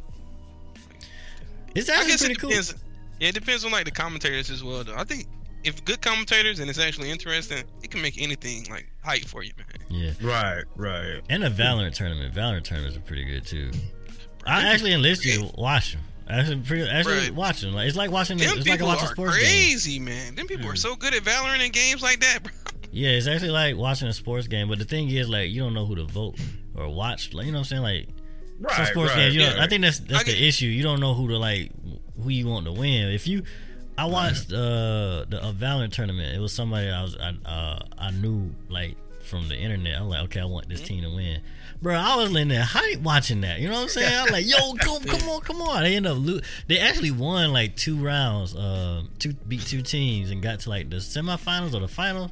[1.74, 2.50] it's I actually guess pretty it cool.
[2.50, 2.74] depends.
[3.20, 4.84] Yeah, it depends on like the commentators as well.
[4.84, 5.26] Though I think
[5.64, 9.52] if good commentators and it's actually interesting, it can make anything like hype for you,
[9.56, 9.66] man.
[9.88, 11.20] Yeah, Right, right.
[11.30, 12.34] and a Valorant tournament.
[12.34, 13.70] Valorant tournaments are pretty good too.
[14.46, 16.02] I actually enlist you to watch them.
[16.30, 17.34] Actually, pretty, actually Right.
[17.34, 17.72] watch them.
[17.74, 18.38] Like it's like watching.
[18.38, 19.44] Them It's like people watching are sports game.
[19.46, 20.34] crazy, man.
[20.36, 20.78] Them people are Mm.
[20.78, 22.52] so good at Valorant and games like that, bro.
[22.92, 24.68] Yeah, it's actually like watching a sports game.
[24.68, 26.36] But the thing is, like, you don't know who to vote
[26.74, 27.32] or watch.
[27.34, 27.82] Like, you know what I'm saying?
[27.82, 28.08] Like,
[28.58, 29.62] Right, some sports right, games, you know, yeah.
[29.64, 30.66] I think that's that's I the issue.
[30.66, 31.70] You don't know who to like,
[32.22, 33.08] who you want to win.
[33.08, 33.42] If you,
[33.96, 36.34] I watched uh the a Valorant tournament.
[36.36, 39.96] It was somebody I was I uh I knew like from the internet.
[39.98, 41.40] I was like, okay, I want this team to win.
[41.82, 43.58] Bro, I was in there hype watching that.
[43.60, 44.12] You know what I'm saying?
[44.14, 45.82] I was like, yo, come, come on, come on.
[45.82, 48.54] They end up lo- They actually won like two rounds.
[48.54, 52.30] Uh, two beat two teams and got to like the semifinals or the final.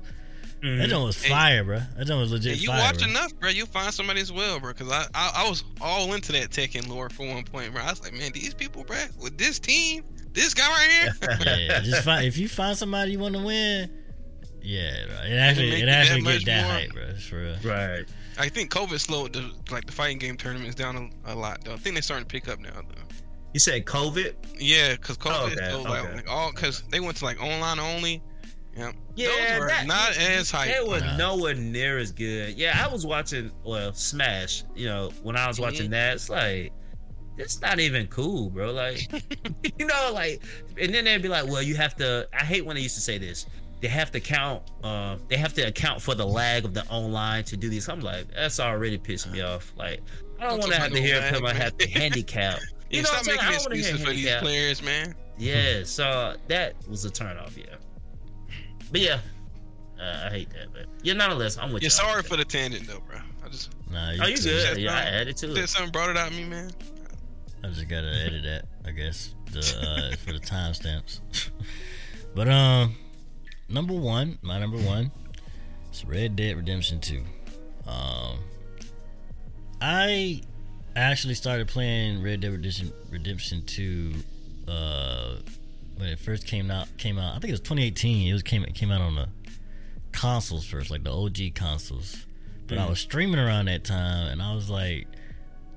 [0.62, 0.78] Mhm.
[0.78, 1.30] That joint was Hey.
[1.30, 1.80] fire, bro.
[1.96, 2.80] That joint was legit And you fire.
[2.80, 3.08] watch bro.
[3.08, 4.74] enough, bro, you'll find somebody as well, bro.
[4.74, 7.82] Cause I, I I was all into that Tekken lore for one point, bro.
[7.82, 10.02] I was like, man, these people, bro, with this team,
[10.32, 11.38] this guy right here.
[11.70, 13.88] yeah, just find if you find somebody you want to win.
[14.60, 15.16] Yeah, bro.
[15.24, 16.72] It actually make it actually that get that more.
[16.72, 17.02] hype, bro.
[17.04, 17.56] It's for real.
[17.64, 18.04] Right.
[18.38, 21.74] I think COVID slowed the like the fighting game tournaments down a, a lot, though.
[21.74, 23.02] I think they're starting to pick up now, though.
[23.54, 24.34] You said COVID?
[24.58, 26.14] Yeah, cause COVID, oh, Okay, so, like, okay.
[26.16, 28.22] like all, cause they went to like online only.
[28.76, 30.72] Yeah, Yeah, those were that- not as hype.
[30.72, 31.16] They were Nah.
[31.16, 32.56] nowhere near as good.
[32.56, 34.64] Yeah, I was watching well Smash.
[34.76, 35.92] You know, when I was watching mm-hmm.
[35.92, 36.72] that, it's like
[37.38, 38.72] it's not even cool, bro.
[38.72, 39.10] Like,
[39.78, 40.42] you know, like,
[40.76, 43.00] and then they'd be like, "Well, you have to." I hate when they used to
[43.00, 43.46] say this.
[43.80, 44.62] They have to count.
[44.82, 47.88] Uh, they have to account for the lag of the online to do these.
[47.88, 49.72] I'm like, that's already pissed me off.
[49.76, 50.00] Like,
[50.40, 52.58] I don't Don't want to have to hear no people lag, have to handicap.
[52.58, 53.36] Yeah, You know stop what I'm saying?
[53.36, 55.14] making I wanna hear excuses for these players, man.
[55.38, 57.56] Yeah, so that was a turnoff.
[57.56, 57.76] Yeah,
[58.90, 59.20] but yeah,
[60.00, 60.72] uh, I hate that.
[60.72, 61.90] But yeah, nonetheless, I'm with You're you.
[61.90, 63.18] sorry for the tangent, though, bro.
[63.44, 64.50] I just Nah, Oh, you too.
[64.50, 64.66] good?
[64.66, 65.68] Just, Yeah, I added to said it.
[65.68, 66.70] something brought it out of me, man.
[67.62, 71.20] I just gotta edit that, I guess, the, uh, for the timestamps.
[72.34, 72.94] but um,
[73.68, 75.10] number one, my number one,
[75.92, 77.22] is Red Dead Redemption Two.
[77.86, 78.38] Um,
[79.80, 80.42] I
[80.96, 84.14] actually started playing Red Dead Redemption Redemption Two
[84.66, 85.36] uh,
[85.96, 86.88] when it first came out.
[86.98, 88.28] Came out, I think it was 2018.
[88.28, 89.28] It was came it came out on the
[90.12, 92.24] consoles first, like the OG consoles.
[92.66, 92.90] But I Mhm.
[92.90, 95.06] was streaming around that time, and I was like,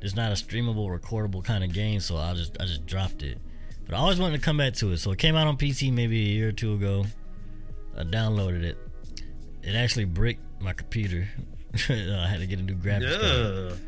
[0.02, 3.38] it's not a streamable, recordable kind of game, so I just I just dropped it.
[3.86, 4.98] But I always wanted to come back to it.
[4.98, 7.06] So it came out on PC maybe a year or two ago.
[7.98, 8.78] I downloaded it.
[9.64, 11.28] It actually bricked my computer.
[11.90, 13.80] I had to get a new graphics card.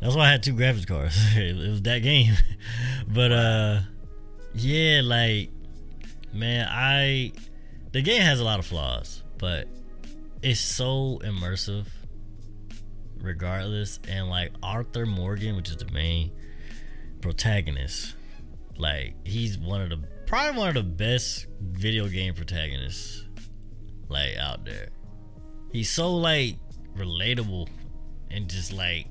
[0.00, 1.16] That's why I had two graphics cards.
[1.36, 2.34] it was that game.
[3.08, 3.80] but uh
[4.54, 5.50] yeah, like
[6.32, 7.32] man, I
[7.92, 9.68] the game has a lot of flaws, but
[10.42, 11.86] it's so immersive
[13.20, 16.30] regardless and like Arthur Morgan, which is the main
[17.20, 18.14] protagonist,
[18.76, 23.24] like he's one of the probably one of the best video game protagonists
[24.08, 24.88] like out there.
[25.72, 26.56] He's so like
[26.96, 27.68] relatable
[28.30, 29.06] and just like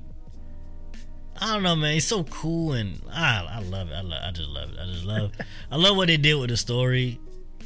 [1.40, 1.94] I don't know, man.
[1.94, 3.94] He's so cool, and I I love it.
[3.94, 4.20] I love.
[4.24, 4.78] I just love it.
[4.80, 5.32] I just love.
[5.70, 7.20] I love what they did with the story,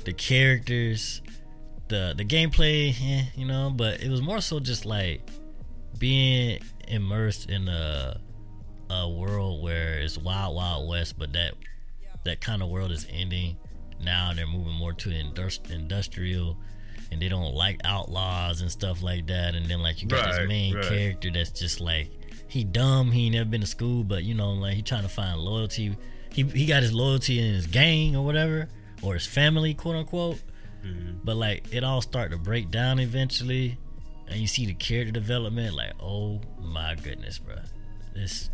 [0.05, 1.23] the characters,
[1.89, 2.95] the the gameplay.
[2.99, 5.23] Yeah, you know, but it was more so just like
[5.99, 8.21] being immersed in a
[8.91, 11.55] a world where it's wild, wild west, but that
[12.25, 13.57] that kind of world is ending
[14.03, 16.59] now, and they're moving more to indus- industrial.
[17.13, 19.55] And they don't like outlaws and stuff like that.
[19.55, 20.85] And then like you got this main right.
[20.85, 22.11] character that's just like
[22.49, 23.11] he dumb.
[23.11, 25.97] He ain't never been to school, but you know, like he trying to find loyalty.
[26.33, 28.69] He he got his loyalty in his gang or whatever,
[29.03, 30.43] or his family, quote unquote.
[30.85, 31.21] Mhm.
[31.23, 33.79] But like it all start to break down eventually,
[34.29, 35.75] and you see the character development.
[35.75, 37.57] Like, oh my goodness, bro,
[38.15, 38.51] this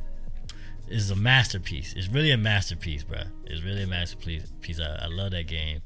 [0.89, 1.95] is a masterpiece.
[1.97, 3.21] It's really a masterpiece, bro.
[3.45, 4.53] It's really a masterpiece.
[4.61, 4.81] Piece.
[4.81, 5.81] I, I love that game.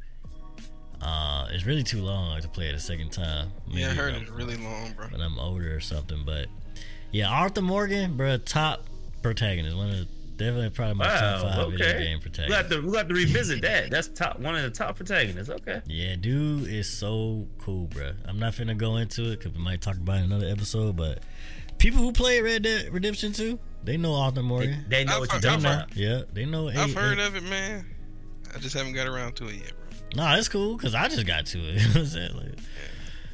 [1.03, 3.51] Uh, it's really too long to play it a second time.
[3.69, 5.07] Yeah, I heard I'm- it's really long, bro.
[5.09, 6.23] when I'm older or something.
[6.25, 6.47] But
[7.11, 8.87] yeah, Arthur Morgan, bro, top
[9.23, 9.77] protagonist.
[9.77, 11.55] One of the, definitely probably my top Wow.
[11.57, 11.99] five video Okay.
[12.05, 12.69] game We got protagonists.
[12.71, 13.91] to we got to revisit that.
[13.91, 15.51] That's top one of the top protagonists.
[15.51, 15.81] Okay.
[15.87, 18.13] Yeah, dude is so cool, bro.
[18.27, 20.97] I'm not finna go into it because we might talk about it in another episode.
[20.97, 21.23] But
[21.79, 24.85] people who play Red Dead Redemption 2, they know Arthur Morgan.
[24.89, 25.97] they know I've what you're talking about.
[25.97, 26.69] yeah, they know.
[26.69, 27.27] I've hey, heard hey.
[27.27, 27.87] of it, man.
[28.55, 29.82] I just haven't got around to it yet, bro.
[30.15, 31.75] Nah, it's cool because I just got to it.
[31.83, 32.37] You know I'm saying?
[32.37, 32.59] Like,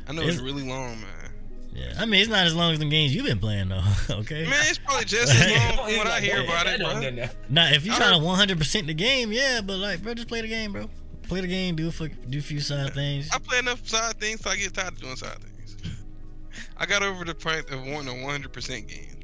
[0.09, 1.31] I know it's, It's- really long, man.
[1.75, 3.83] yeah, I mean it's not as long as the games you've been playing though.
[4.11, 4.45] okay.
[4.45, 7.27] Man, it's probably just as long from He's what I hear about it, don't bro.
[7.51, 10.41] Now, if you're trying to 100 percent the game, yeah, but like, bro, just play
[10.41, 10.89] the game, bro.
[11.25, 13.29] Play the game, do a do a few side things.
[13.33, 15.77] I play enough side things so I get tired of doing side things.
[16.79, 19.21] I got over the point of wanting a 100% game.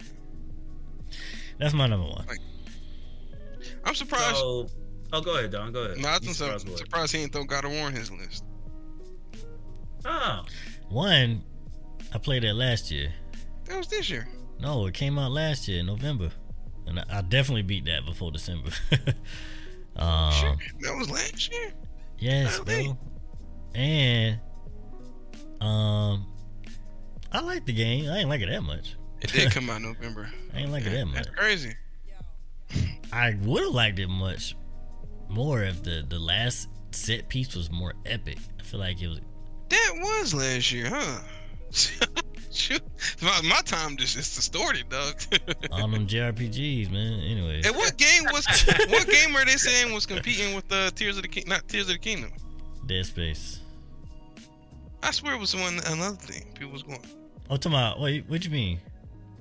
[1.58, 2.26] That's my number one.
[3.84, 4.36] I'm surprised.
[4.36, 4.68] So,
[5.14, 5.72] oh, go ahead, Don.
[5.72, 5.98] Go ahead.
[5.98, 6.78] no, I'm You surprised, surprised what?
[6.78, 8.44] surprised he ain't throw God of War in his list.
[10.04, 10.42] Oh,
[10.90, 11.42] One,
[12.12, 13.12] I played that last year.
[13.66, 14.28] That was this year.
[14.60, 16.30] No, it came out last year in November,
[16.86, 18.70] and I, I definitely beat that before December.
[19.96, 21.72] um, Shit, that was last year.
[22.18, 22.84] yes, Really?
[22.84, 22.98] bro.
[23.74, 24.40] And
[25.60, 26.26] um,
[27.32, 28.08] I like the game.
[28.10, 28.96] I ain't like it that much.
[29.22, 30.28] It did come out November.
[30.54, 31.14] I ain't like it that much.
[31.16, 31.74] That's crazy.
[33.12, 34.54] I would have liked it much
[35.30, 38.38] more if the the last set piece was more epic.
[38.58, 39.20] I feel like it was.
[39.68, 41.20] That was last year, huh?
[42.52, 42.82] Shoot.
[43.20, 45.14] My, my time just is distorted, dog.
[45.72, 47.18] on them JRPGs, man.
[47.20, 48.46] Anyway, and what game was
[48.88, 51.44] what game are they saying was competing with uh, Tears of the King?
[51.48, 52.30] Not Tears of the Kingdom.
[52.86, 53.60] Dead Space.
[55.02, 56.44] I swear it was one another thing.
[56.54, 57.00] People was going
[57.50, 58.78] Oh, talking about wait, what you mean?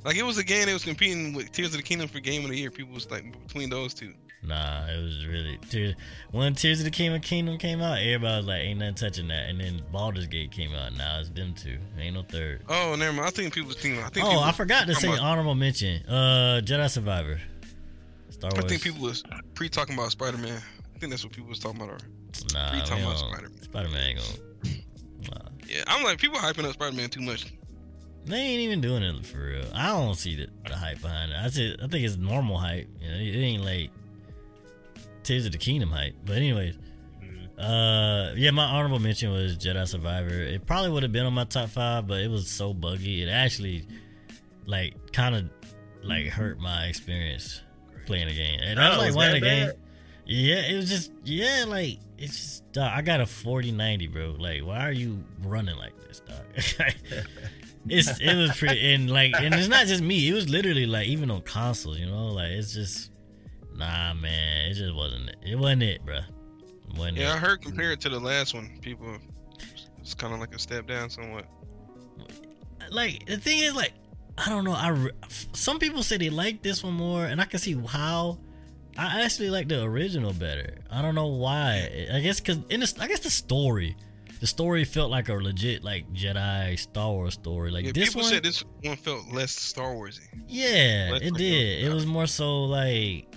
[0.04, 2.44] like it was a game that was competing with Tears of the Kingdom for Game
[2.44, 2.72] of the Year.
[2.72, 4.14] People was like between those two.
[4.46, 5.96] Nah, it was really Tears.
[6.32, 9.50] When Tears of the Kingdom Kingdom came out, everybody was like, "Ain't nothing touching that."
[9.50, 10.94] And then Baldur's Gate came out.
[10.98, 11.78] Now it's them two.
[11.98, 12.62] Ain't no third.
[12.68, 13.28] Oh, never mind.
[13.28, 14.02] I think people was thinking.
[14.04, 16.06] I think Oh, people I forgot to say about- honorable mention.
[16.08, 17.40] Uh, Jedi Survivor.
[18.32, 18.66] Star Wars.
[18.66, 20.62] I think people was pre talking about Spider Man.
[20.96, 22.02] I think that's what people was talking about.
[22.02, 22.06] Or,
[22.54, 23.62] Nah, pre talking about don't- Spider-Man.
[23.64, 24.76] Spider-Man ain't gonna.
[25.32, 25.50] Nah.
[25.68, 27.46] yeah, I'm like people hyping up Spider Man too much.
[28.26, 29.66] They ain't even doing it for real.
[29.74, 31.38] I don't see the, the hype behind it.
[31.38, 32.88] I see, I think it's normal hype.
[33.02, 33.90] You know, it ain't like
[35.24, 36.16] Tears of the Kingdom hype.
[36.26, 36.76] But anyways,
[37.58, 40.30] uh, yeah, my honorable mention was Jedi Survivor.
[40.30, 43.24] It probably would have been on my top five, but it was so buggy.
[43.24, 43.88] It actually,
[44.66, 45.50] like, kind of
[46.04, 47.62] like hurt my experience
[48.06, 48.60] playing the game.
[48.62, 49.72] And that was Oh, like one of the games.
[49.72, 49.80] bad?
[50.26, 54.36] Yeah, it was just yeah, like it's just dog, I got a 4090, bro.
[54.40, 56.46] Like, why are you running like this, dog?
[57.90, 61.08] it's it was pretty and like and it's not just me, it was literally like
[61.08, 63.12] even on consoles, you know, like it's just
[63.84, 65.38] nah man, it just wasn't it.
[65.44, 66.20] It wasn't it, bro.
[66.98, 69.18] Wasn't Yeah, I heard compared to the last one, people
[70.00, 71.46] it's kind of like a step down somewhat.
[72.92, 73.94] Like the thing is like
[74.38, 75.10] I don't know, I
[75.54, 78.40] some people say they like this one more and I can see how
[78.98, 80.78] I actually like the original better.
[80.92, 82.08] I don't know why.
[82.14, 83.96] I guess because in the, I guess the story,
[84.40, 87.72] the story felt like a legit like Jedi Star Wars story.
[87.72, 90.28] Like yeah, this people one, said this one felt less Star Warsy.
[90.48, 91.86] yeah, Let's it look did.
[91.86, 93.33] It was more so like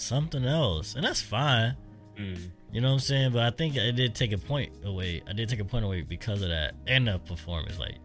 [0.00, 1.76] something else, and that's fine.
[2.18, 2.50] Mm.
[2.72, 3.32] You know what I'm saying?
[3.32, 5.22] But I think I did take a point away.
[5.28, 7.78] I did take a point away because of that and the performance.
[7.78, 7.96] Like,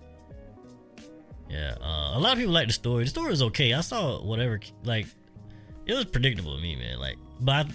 [1.49, 3.03] yeah, uh, a lot of people like the story.
[3.03, 3.73] The story was okay.
[3.73, 4.59] I saw whatever.
[4.83, 5.07] Like,
[5.85, 6.99] it was predictable to me, man.
[6.99, 7.67] Like, but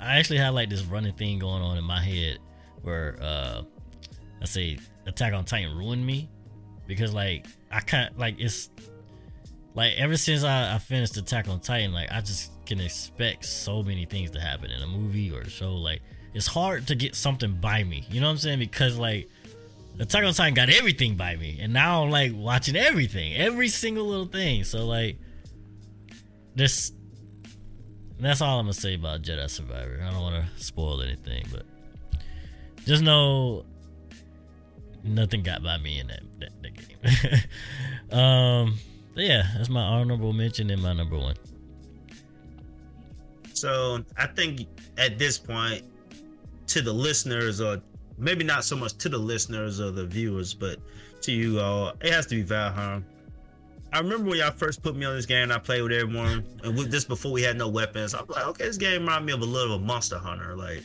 [0.00, 2.38] I, I actually had like this running thing going on in my head
[2.82, 3.62] where uh
[4.40, 6.28] I say Attack on Titan ruined me
[6.86, 8.70] because like I can't like it's
[9.74, 13.82] like ever since I, I finished Attack on Titan, like I just can expect so
[13.82, 15.74] many things to happen in a movie or a show.
[15.74, 16.02] Like
[16.34, 18.06] it's hard to get something by me.
[18.10, 18.58] You know what I'm saying?
[18.58, 19.28] Because like
[19.98, 24.06] Attack on Titan got everything by me, and now I'm like watching everything, every single
[24.06, 24.64] little thing.
[24.64, 25.18] So like
[26.54, 26.92] this.
[28.18, 30.02] That's all I'm gonna say about Jedi Survivor.
[30.02, 31.64] I don't want to spoil anything, but
[32.84, 33.64] just know
[35.02, 38.18] nothing got by me in that that, that game.
[38.18, 38.74] um,
[39.14, 41.36] yeah, that's my honorable mention and my number one.
[43.56, 44.66] So I think
[44.98, 45.82] at this point,
[46.68, 47.80] to the listeners, or
[48.18, 50.78] maybe not so much to the listeners or the viewers, but
[51.22, 53.02] to you all, it has to be Valheim.
[53.92, 56.76] I remember when y'all first put me on this game, I played with everyone, and
[56.76, 58.14] with this before we had no weapons.
[58.14, 60.56] I'm like, okay, this game reminded me of a little of Monster Hunter.
[60.56, 60.82] Like,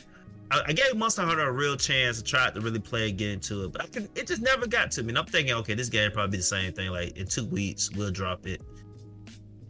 [0.50, 3.30] I, I gave Monster Hunter a real chance to try to really play and get
[3.30, 5.10] into it, but it just never got to me.
[5.10, 6.90] And I'm thinking, okay, this game probably be the same thing.
[6.90, 8.62] Like in two weeks, we'll drop it.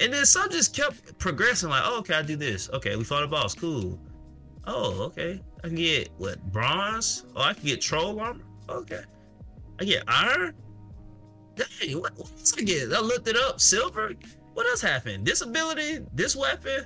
[0.03, 1.69] And then some just kept progressing.
[1.69, 2.69] Like, oh, okay, I do this.
[2.71, 3.55] Okay, we fought a boss.
[3.55, 4.01] Cool.
[4.67, 5.41] Oh, okay.
[5.63, 7.25] I can get what bronze?
[7.37, 8.43] Oh, I can get troll armor.
[8.69, 9.03] Okay.
[9.81, 10.55] I get iron.
[11.55, 12.93] Dang, what, what else I get?
[12.93, 13.61] I looked it up.
[13.61, 14.13] Silver.
[14.55, 15.25] What else happened?
[15.25, 16.85] This ability, this weapon.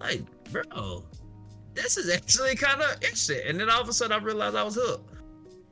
[0.00, 1.04] Like, bro,
[1.74, 3.40] this is actually kind of interesting.
[3.46, 5.13] And then all of a sudden, I realized I was hooked.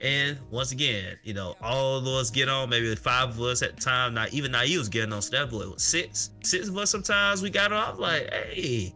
[0.02, 3.76] And once again, you know, all of us get on, maybe five of us at
[3.76, 4.14] the time.
[4.14, 5.66] Not even you was getting on step boy.
[5.76, 7.84] Six, six of us sometimes we got on.
[7.84, 8.92] I was like, hey,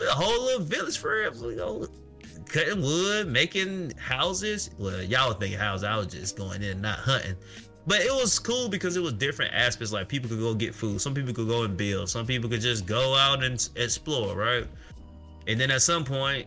[0.00, 1.34] a whole little village for it.
[1.36, 1.86] You know,
[2.46, 4.70] cutting wood, making houses.
[4.78, 5.84] Well, y'all was making houses.
[5.84, 7.36] I was just going in, not hunting.
[7.86, 9.92] But it was cool because it was different aspects.
[9.92, 11.00] Like people could go get food.
[11.02, 12.08] Some people could go and build.
[12.08, 14.66] Some people could just go out and explore, right?
[15.46, 16.46] And then at some point,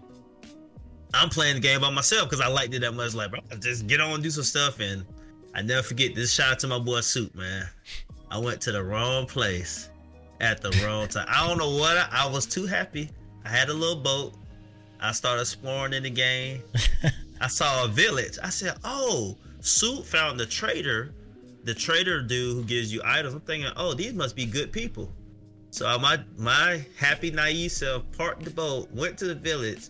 [1.13, 3.13] I'm playing the game by myself because I liked it that much.
[3.13, 4.79] Like, bro, just get on and do some stuff.
[4.79, 5.05] And
[5.53, 7.67] I never forget this shout out to my boy Soup, man.
[8.29, 9.89] I went to the wrong place
[10.39, 11.27] at the wrong time.
[11.29, 13.09] I don't know what I, I was too happy.
[13.43, 14.33] I had a little boat.
[15.01, 16.61] I started exploring in the game.
[17.41, 18.37] I saw a village.
[18.41, 21.13] I said, "Oh, Soup found the trader,
[21.63, 25.11] the trader dude who gives you items." I'm thinking, "Oh, these must be good people."
[25.71, 29.89] So uh, my my happy naive self parked the boat, went to the village.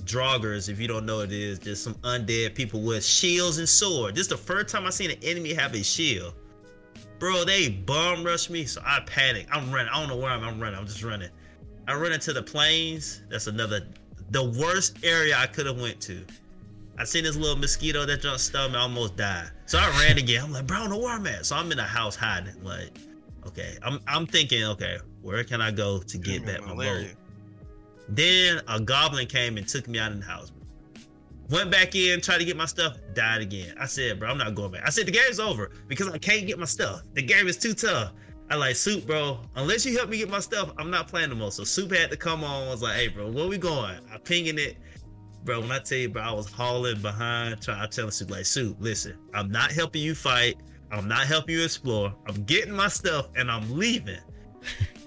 [0.00, 3.68] Draugrs, if you don't know what it is, just some undead people with shields and
[3.68, 4.14] sword.
[4.14, 6.34] This is the first time I seen an enemy have a shield.
[7.18, 9.46] Bro, they bum rushed me, so I panic.
[9.52, 9.90] I'm running.
[9.92, 10.42] I don't know where I'm.
[10.42, 10.78] I'm running.
[10.78, 11.28] I'm just running.
[11.86, 13.22] I run into the plains.
[13.28, 13.86] That's another,
[14.30, 16.24] the worst area I could have went to.
[16.98, 18.78] I seen this little mosquito that jumped stung me.
[18.78, 19.50] I almost died.
[19.66, 20.44] So I ran again.
[20.44, 21.46] I'm like, bro, I don't know where I'm at.
[21.46, 22.62] So I'm in a house hiding.
[22.62, 22.98] Like,
[23.46, 27.06] okay, I'm I'm thinking, okay, where can I go to get back my boat?
[28.10, 30.52] Then a goblin came and took me out of the house.
[31.48, 33.74] Went back in, tried to get my stuff, died again.
[33.78, 34.82] I said, bro, I'm not going back.
[34.86, 37.02] I said the game's over because I can't get my stuff.
[37.14, 38.12] The game is too tough.
[38.50, 39.40] I like Soup, bro.
[39.56, 41.52] Unless you help me get my stuff, I'm not playing no more.
[41.52, 42.66] So Soup had to come on.
[42.66, 43.96] I was like, hey, bro, where we going?
[44.12, 44.76] I pinging it.
[45.44, 48.46] Bro, when I tell you, bro, I was hauling behind, trying to tell Soup, like,
[48.46, 50.56] Soup, listen, I'm not helping you fight.
[50.92, 52.12] I'm not helping you explore.
[52.26, 54.18] I'm getting my stuff and I'm leaving.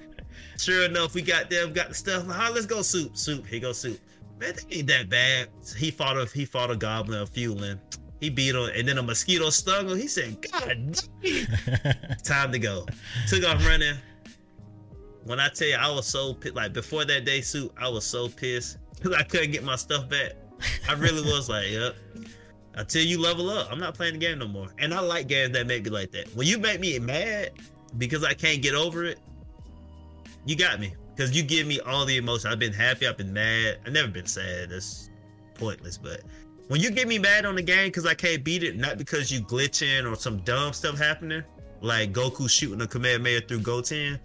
[0.58, 2.28] sure enough, we got them, got the stuff.
[2.28, 3.16] Like, let's go, Soup.
[3.18, 4.00] Soup, here go Soup.
[4.40, 5.50] Man, they ain't that bad.
[5.78, 7.80] He fought a he fought a goblin of Fuling.
[8.20, 9.98] He beat him, and then a mosquito stung him.
[9.98, 10.98] He said, "God,
[12.24, 12.86] time to go."
[13.28, 13.96] Took off running.
[15.26, 16.56] When I tell you, I was so pissed.
[16.56, 20.10] Like before that day, suit, I was so pissed because I couldn't get my stuff
[20.10, 20.34] back.
[20.90, 21.96] I really was like, "Yep."
[22.76, 24.70] Until you level up, I'm not playing the game no more.
[24.80, 26.34] And I like games that make me like that.
[26.36, 27.52] When you make me mad
[27.98, 29.20] because I can't get over it,
[30.46, 30.96] you got me.
[31.16, 32.52] Because you give me all the emotion.
[32.52, 33.08] I've been happy.
[33.08, 33.78] I've been mad.
[33.86, 34.70] I've never been sad.
[34.72, 35.10] That's
[35.54, 35.98] pointless.
[35.98, 36.22] But
[36.70, 39.32] when you get me mad on the game because I can't beat it, not because
[39.32, 41.44] you glitching or some dumb stuff happening,
[41.82, 44.20] like Goku shooting a Kamehameha through Goten,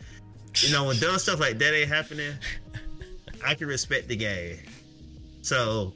[0.56, 2.32] you know, when dumb stuff like that ain't happening,
[3.44, 4.58] I can respect the game.
[5.42, 5.92] So,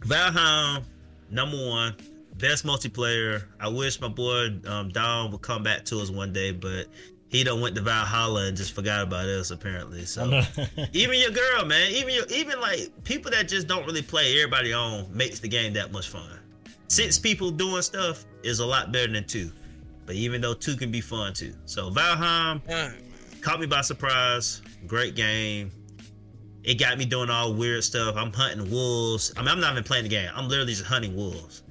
[0.00, 0.82] Valheim,
[1.30, 1.96] number one,
[2.36, 3.44] best multiplayer.
[3.58, 6.86] I wish my boy um, Dom would come back to us one day, but
[7.30, 10.04] he done went to Valhalla and just forgot about us apparently.
[10.04, 10.42] So
[10.92, 14.72] even your girl, man, even your even like people that just don't really play everybody
[14.72, 16.38] on makes the game that much fun.
[16.88, 19.52] Six people doing stuff is a lot better than two.
[20.06, 21.54] But even though two can be fun too.
[21.66, 22.60] So Valheim
[23.40, 24.60] caught me by surprise.
[24.88, 25.70] Great game.
[26.64, 28.16] it got me doing all weird stuff.
[28.16, 29.32] I'm hunting wolves.
[29.36, 30.30] I mean, I'm not even playing the game.
[30.34, 31.62] I'm literally just hunting wolves.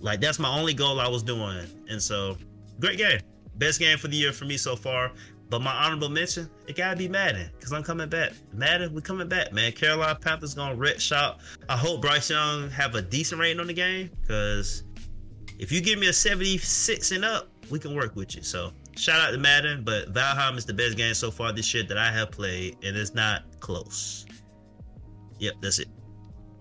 [0.00, 1.66] Like that's my only goal I was doing.
[1.90, 2.36] And so,
[2.78, 3.18] great game.
[3.56, 5.12] Best game for the year for me so far.
[5.50, 8.32] But my honorable mention, it gotta be Madden, because I'm coming back.
[8.52, 9.72] Madden, we coming back, man.
[9.72, 11.40] Carolina Panthers gonna red shop.
[11.68, 14.84] I hope Bryce Young have a decent rating on the game, because
[15.58, 18.42] if you give me a 76 and up, we can work with you.
[18.42, 21.84] So shout out to Madden, but Valheim is the best game so far this year
[21.84, 24.26] that I have played, and it's not close.
[25.38, 25.88] Yep, that's it.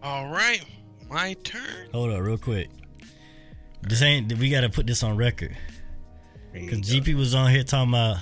[0.04, 0.64] All right,
[1.10, 1.90] my turn.
[1.94, 2.70] Hold on, real quick.
[3.82, 4.32] This ain't.
[4.38, 5.73] We gotta put this on record There you
[6.54, 6.80] because.
[6.80, 8.18] GP was on here talking about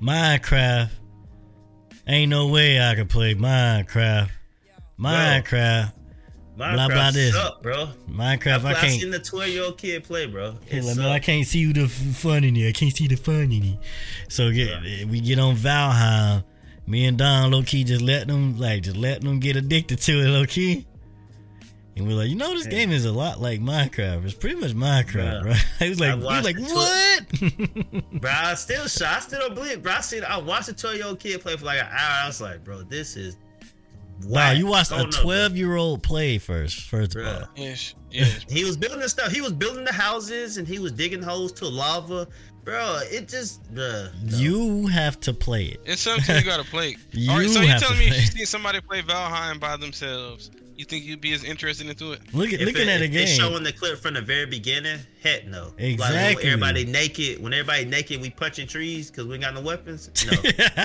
[0.00, 0.90] Minecraft.
[2.06, 4.30] Ain't no way I could play Minecraft.
[4.98, 5.92] Minecraft.
[6.56, 7.36] Minecraft blah, blah, this.
[7.62, 7.88] bro.
[8.10, 8.64] Minecraft.
[8.64, 9.00] I I've can't.
[9.00, 10.56] seen the 12 year old kid play, bro.
[10.66, 12.68] Hey, like, man, I can't see the fun in it.
[12.68, 13.78] I can't see the fun in it.
[14.28, 16.44] So get, eh, we get on Valheim.
[16.86, 20.20] Me and Don low key just let them like just let them get addicted to
[20.20, 20.86] it low key.
[21.96, 22.70] And we're like, you know, this Hey.
[22.70, 24.24] game is a lot like Minecraft.
[24.24, 25.44] It's pretty much Minecraft, Bruh.
[25.44, 25.64] right?
[25.78, 28.12] He was like, I he was like, it what?
[28.20, 29.16] Bro, I still shot.
[29.16, 29.72] I still don't believe.
[29.72, 29.82] It.
[29.82, 30.24] Bro, I seen.
[30.24, 32.24] I watched a 12 year old kid play for like an hour.
[32.24, 33.36] I was like, bro, this is.
[34.24, 34.56] wow, whack.
[34.58, 35.22] you watched I a don't know, bro.
[35.24, 36.82] 12 year old play first.
[36.88, 38.46] First of all, Yes, yes.
[38.48, 39.30] He was building the stuff.
[39.30, 42.26] He was building the houses and he was digging holes to lava.
[42.64, 43.60] Bro, it just.
[43.74, 44.36] bro, no.
[44.38, 45.80] you have to play it.
[45.84, 46.96] It's something you gotta play.
[47.10, 48.20] You All right, so you have telling me if play.
[48.20, 52.20] you see somebody play Valheim by themselves, you think you'd be as interested into it?
[52.32, 54.46] Look at If looking it- at the if they showing the clip from the very
[54.46, 55.64] beginning, heck no.
[55.66, 56.34] Like Exactly.
[56.44, 60.10] when everybody naked, when everybody naked, we punching trees because we ain't got no weapons.
[60.26, 60.84] No.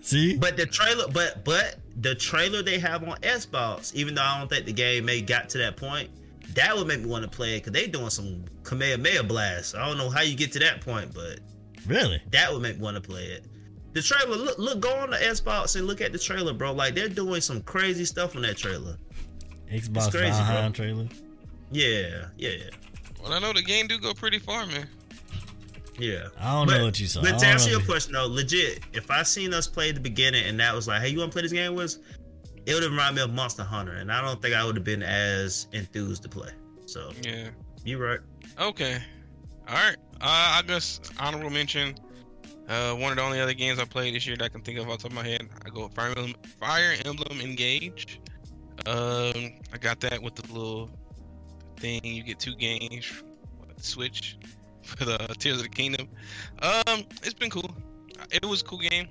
[0.00, 4.38] See, But the trailer, but but the trailer they have on Xbox, even though I
[4.38, 6.08] don't think the game may got to that point,
[6.54, 9.74] that would make me want to play it because they doing some Kamehameha blasts.
[9.74, 11.40] I don't know how you get to that point, but
[11.86, 12.22] really?
[12.30, 13.44] that would make me want to play it.
[13.94, 16.72] The trailer, look, look, go on the Xbox and look at the trailer, bro.
[16.72, 18.96] Like they're doing some crazy stuff on that trailer.
[19.72, 20.70] Xbox crazy, bro.
[20.72, 21.06] Trailer.
[21.70, 22.70] Yeah, yeah,
[23.22, 24.88] Well, I know the game do go pretty far, man.
[25.98, 26.28] yeah.
[26.38, 27.20] I don't But- know what you saw.
[27.20, 30.00] I But to answer your question though, legit, if I seen us play at the
[30.00, 31.98] beginning and that was like, hey, you want to play this game with us?
[32.66, 34.84] It would have reminded me of Monster Hunter, and I don't think I would have
[34.84, 36.50] been as enthused to play.
[36.86, 37.48] So Yeah.
[37.84, 38.20] you right.
[38.58, 38.98] Okay.
[39.68, 39.96] All right.
[40.20, 41.94] Uh, I guess honorable mention.
[42.68, 44.78] Uh, one of the only other games I played this year that I can think
[44.78, 48.20] of off the top of my head, I go Fire Emblem, Fire Emblem Engage.
[48.86, 50.90] Um, I got that with the little
[51.78, 52.00] thing.
[52.04, 53.10] You get two games,
[53.78, 54.36] Switch
[54.82, 56.08] for the Tears of the Kingdom.
[56.60, 57.74] Um, it's been cool.
[58.30, 59.08] It was a cool game.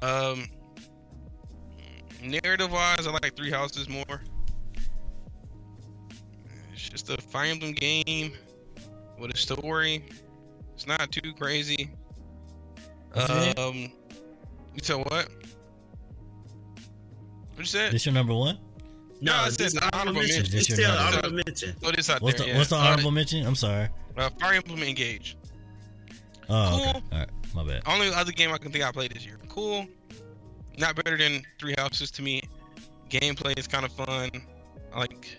[0.00, 0.46] Um,
[2.22, 4.22] narrative wise, I like Three Houses more.
[6.72, 8.32] It's just a Fire Emblem game
[9.18, 10.06] with a story.
[10.72, 11.90] It's not too crazy.
[13.14, 13.54] What's your name?
[13.58, 13.74] Um,
[14.74, 15.08] you said what?
[15.08, 15.28] What
[17.58, 17.92] you said?
[17.92, 18.58] This your number one?
[19.20, 20.40] No, I it's said just honorable mention.
[20.42, 21.72] It's This your still honorable mention.
[21.80, 22.46] Throw this out What's there.
[22.46, 22.58] the yeah.
[22.58, 23.46] What's the Uh, honorable mention?
[23.46, 23.88] I'm sorry.
[24.16, 25.36] Uh, Fire Emblem Engage.
[26.48, 26.92] Oh, okay.
[26.92, 27.02] cool.
[27.12, 27.28] All right.
[27.54, 27.82] My bad.
[27.86, 29.38] Only other game I can think I played this year.
[29.48, 29.86] Cool.
[30.76, 32.42] Not better than Three Houses to me.
[33.08, 34.30] Gameplay is kind of fun.
[34.92, 35.38] I like.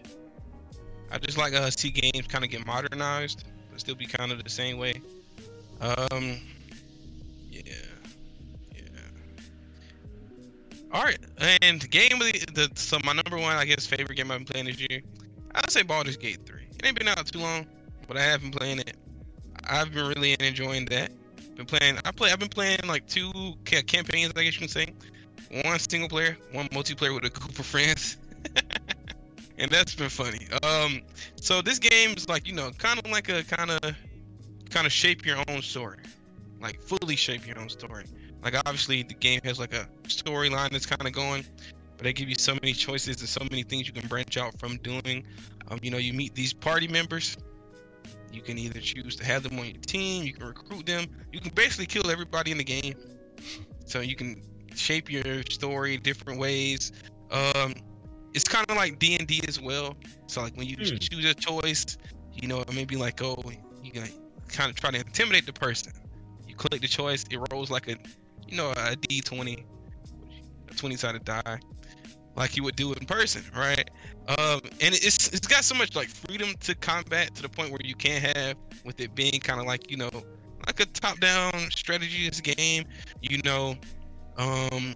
[1.12, 4.42] I just like uh see games kind of get modernized, but still be kind of
[4.44, 5.02] the same way.
[5.82, 6.40] Um.
[7.56, 7.74] Yeah.
[8.76, 8.82] Yeah.
[10.92, 11.20] All right,
[11.62, 14.46] and game of the, the so my number one I guess favorite game I've been
[14.46, 15.02] playing this year,
[15.54, 16.62] I'd say Baldur's Gate 3.
[16.62, 17.66] It ain't been out too long,
[18.08, 18.98] but I have been playing it.
[19.64, 21.12] I've been really enjoying that.
[21.56, 21.98] Been playing.
[22.04, 22.32] I play.
[22.32, 23.32] I've been playing like two
[23.64, 24.34] campaigns.
[24.36, 24.88] I guess you can say.
[25.64, 28.18] One single player, one multiplayer with a group of friends,
[29.58, 30.48] and that's been funny.
[30.64, 31.02] Um,
[31.40, 33.80] so this game is like you know, kind of like a kind of,
[34.70, 36.00] kind of shape your own story,
[36.66, 38.06] like fully shape your own story.
[38.44, 41.46] Like obviously the game has like a storyline that's kind of going,
[41.96, 44.58] but they give you so many choices and so many things you can branch out
[44.60, 45.24] from doing.
[45.70, 47.38] Um, you know, you meet these party members.
[48.32, 50.24] You can either choose to have them on your team.
[50.24, 51.06] You can recruit them.
[51.32, 52.96] You can basically kill everybody in the game.
[53.86, 54.42] So you can
[54.76, 56.92] shape your story different ways.
[57.32, 57.74] Um,
[58.34, 59.96] it's kind of like D and D as well.
[60.28, 60.98] So like when you Hmm.
[60.98, 61.86] choose a choice,
[62.34, 63.38] you know, maybe like oh,
[63.84, 64.10] you can
[64.50, 65.94] kind of try to intimidate the person.
[66.56, 67.98] You click the choice, it rolls like a,
[68.48, 69.66] you know, a D twenty,
[70.70, 71.60] a twenty sided die,
[72.36, 73.90] like you would do in person, right?
[74.30, 77.82] Um, and it's it's got so much like freedom to combat to the point where
[77.84, 78.56] you can't have
[78.86, 80.10] with it being kind of like you know
[80.66, 82.86] like a top down strategist game.
[83.22, 83.76] You know,
[84.38, 84.96] um,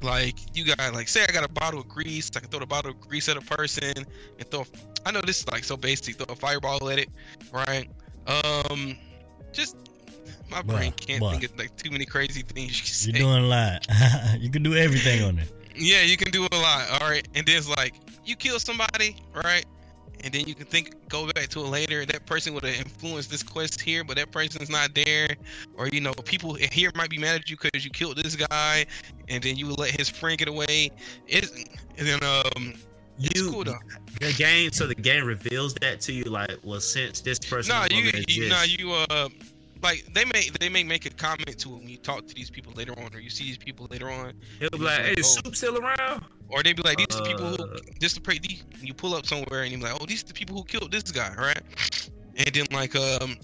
[0.00, 2.66] like you got like say I got a bottle of grease, I can throw the
[2.66, 3.92] bottle of grease at a person
[4.38, 4.64] and throw.
[5.04, 6.16] I know this is like so basic.
[6.16, 7.10] Throw a fireball at it,
[7.52, 7.88] right?
[8.26, 8.96] Um,
[9.52, 9.89] just
[10.50, 11.30] My Bruh, brain can't bruh.
[11.32, 13.10] think of like too many crazy things you can say.
[13.12, 13.86] You're doing a lot.
[14.40, 15.50] you can do everything on it.
[15.76, 17.00] Yeah, you can do a lot.
[17.00, 17.94] All right, and then it's like
[18.24, 19.64] you kill somebody, right?
[20.22, 22.04] And then you can think, go back to it later.
[22.04, 25.28] That person would have influenced this quest here, but that person's not there.
[25.76, 28.84] Or you know, people here might be mad at you because you killed this guy,
[29.28, 30.90] and then you let his friend get away.
[31.26, 31.50] It,
[31.96, 32.74] and then um,
[33.18, 33.78] it's You cool though.
[34.20, 37.80] the game, so the game reveals that to you, like, well, since this person No,
[37.82, 39.28] no you, longer you, no, exists, you, uh,
[39.82, 42.50] like they may they may make a comment to it when you talk to these
[42.50, 45.26] people later on, or you see these people later on, he'll be like, "Hey, is
[45.38, 45.42] Oh.
[45.44, 47.78] Soup still around?" or they'd be like, these are the people who Uh.
[48.00, 48.38] just to pray.
[48.38, 50.64] These, you pull up somewhere and you be like, oh, these are the people who
[50.64, 51.62] killed this guy, right?
[52.34, 53.36] And then like um,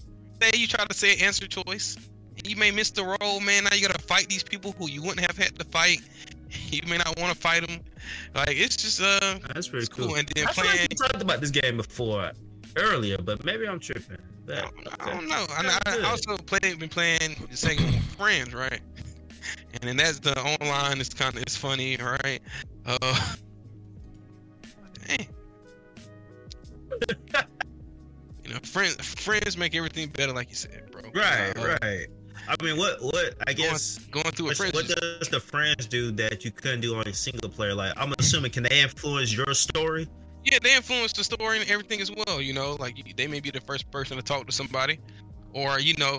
[0.43, 1.97] say you try to say answer choice,
[2.45, 3.65] you may miss the roll, man.
[3.65, 6.01] Now you gotta fight these people who you wouldn't have had to fight.
[6.71, 7.81] You may not want to fight them.
[8.35, 10.07] Like it's just uh, That's pretty cool.
[10.09, 10.15] cool.
[10.17, 10.71] And then I playing.
[10.79, 12.31] like you talked about this game before
[12.77, 14.19] earlier, but maybe I'm tripping.
[14.48, 15.44] I don't, I don't know.
[15.51, 18.81] I, I also played, been playing the second with friends, right?
[19.74, 21.01] And then that's the online.
[21.01, 22.40] It's kind of it's funny, right?
[22.85, 22.98] Uh,
[25.09, 25.27] dang.
[28.44, 31.03] you know, friends friends make everything better, like you said, bro.
[31.15, 32.07] Right, Uh, right.
[32.48, 33.35] I mean, what, what?
[33.48, 33.98] I Going, guess.
[34.12, 34.73] going through a friends.
[34.74, 37.74] what does the friends do that you couldn't do on a single player?
[37.74, 40.07] Like, I'm assuming, can they influence your story?
[40.47, 42.40] Yeah, they influence the story and everything as well.
[42.40, 44.98] You know, like they may be the first person to talk to somebody,
[45.52, 46.18] or you know,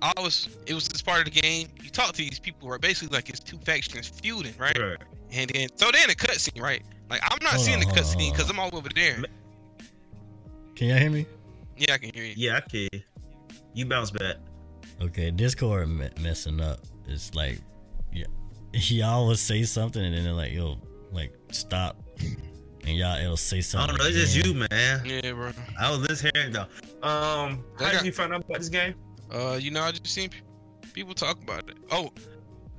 [0.00, 1.68] I was it was this part of the game.
[1.80, 2.80] You talk to these people, right?
[2.80, 4.76] Basically, like it's two factions feuding, right?
[4.76, 4.98] Right.
[5.30, 6.82] And then so they're in the cutscene, right?
[7.08, 8.50] Like I'm not Hold seeing on, the cutscene because.
[8.50, 9.22] I'm all over there.
[10.74, 11.26] Can y'all hear me?
[11.76, 12.34] Yeah, I can hear you.
[12.36, 12.88] Yeah, I can.
[13.74, 14.36] You bounce back.
[15.00, 16.80] Okay, Discord me- messing up.
[17.06, 17.58] It's like,
[18.12, 18.26] yeah,
[18.72, 20.78] y'all will say something and then they're like, yo,
[21.12, 21.96] like stop,
[22.84, 23.94] and y'all it'll say something.
[23.94, 24.18] I don't know.
[24.18, 25.02] It's just you, man.
[25.04, 25.52] Yeah, bro.
[25.80, 26.62] I was just hearing though.
[26.62, 28.94] Um, I how got- did you find out about this game?
[29.30, 30.30] Uh, you know, I just seen
[30.92, 31.76] people talk about it.
[31.90, 32.10] Oh,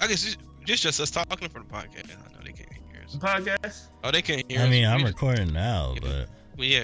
[0.01, 2.09] I guess it's just just us talking for the podcast.
[2.11, 3.15] I know they can't hear us.
[3.15, 3.87] Podcast.
[4.03, 4.63] Oh, they can't hear us.
[4.63, 4.71] I us.
[4.71, 5.99] mean, I'm We just- recording now, Yeah.
[6.01, 6.83] but But yeah,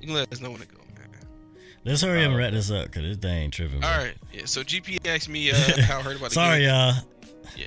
[0.00, 1.08] you can let us know when to go, man.
[1.84, 3.80] let's hurry up and Uh, wrap this up because this thing ain't tripping.
[3.80, 3.88] bro.
[3.88, 4.14] All right.
[4.32, 4.42] Yeah.
[4.44, 6.68] So GP asked me uh, how I heard about the Sorry, game.
[6.68, 6.94] y'all.
[7.56, 7.66] Yeah.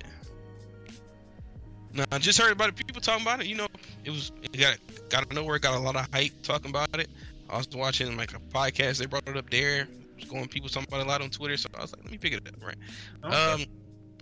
[1.93, 2.75] No, I just heard about it.
[2.75, 3.47] People talking about it.
[3.47, 3.67] You know,
[4.03, 4.77] it was it got
[5.09, 5.59] got to nowhere.
[5.59, 7.09] Got a lot of hype talking about it.
[7.49, 8.97] I was watching like a podcast.
[8.97, 9.81] They brought it up there.
[9.81, 11.57] It was going people talking about it a lot on Twitter.
[11.57, 12.65] So I was like, let me pick it up.
[12.65, 12.77] Right.
[13.25, 13.35] Okay.
[13.35, 13.65] Um.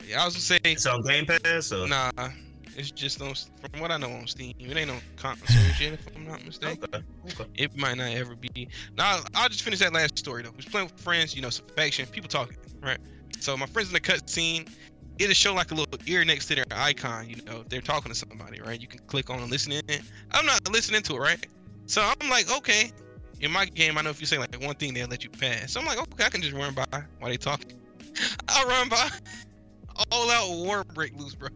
[0.08, 1.72] Yeah, I was gonna say it's on Game Pass.
[1.72, 1.88] Or?
[1.88, 2.12] nah.
[2.76, 4.54] It's just on from what I know on Steam.
[4.58, 6.86] It ain't on consoles yet, if I'm not mistaken.
[6.86, 7.04] Okay.
[7.26, 7.46] Okay.
[7.56, 8.70] It might not ever be.
[8.98, 10.52] Now I'll just finish that last story though.
[10.52, 12.98] We was playing with friends, you know, some faction, people talking, right?
[13.42, 14.70] So my friends in the cutscene,
[15.20, 18.18] it'll show like a little ear next to their icon, you know, they're talking to
[18.18, 18.80] somebody, right?
[18.80, 20.02] You can click on and listen in.
[20.32, 21.46] I'm not listening to it, right?
[21.86, 22.92] So I'm like, okay.
[23.42, 25.74] In my game, I know if you say like one thing, they'll let you pass.
[25.74, 26.86] So I'm like, okay, I can just run by
[27.20, 27.80] while they talking.
[28.50, 29.10] I run by.
[30.12, 31.50] All out war break loose, bro.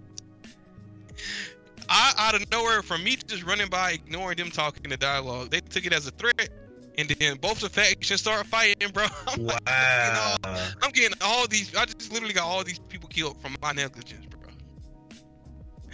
[1.90, 5.49] I out of nowhere from me just running by, ignoring them talking the dialogue.
[5.49, 6.49] They took it as a threat,
[6.98, 9.06] and then both the factions start fighting, bro.
[9.28, 10.36] I'm like, Wow.
[10.44, 11.76] you know, I'm getting all these.
[11.76, 14.40] I just literally got all these people killed from my negligence, bro.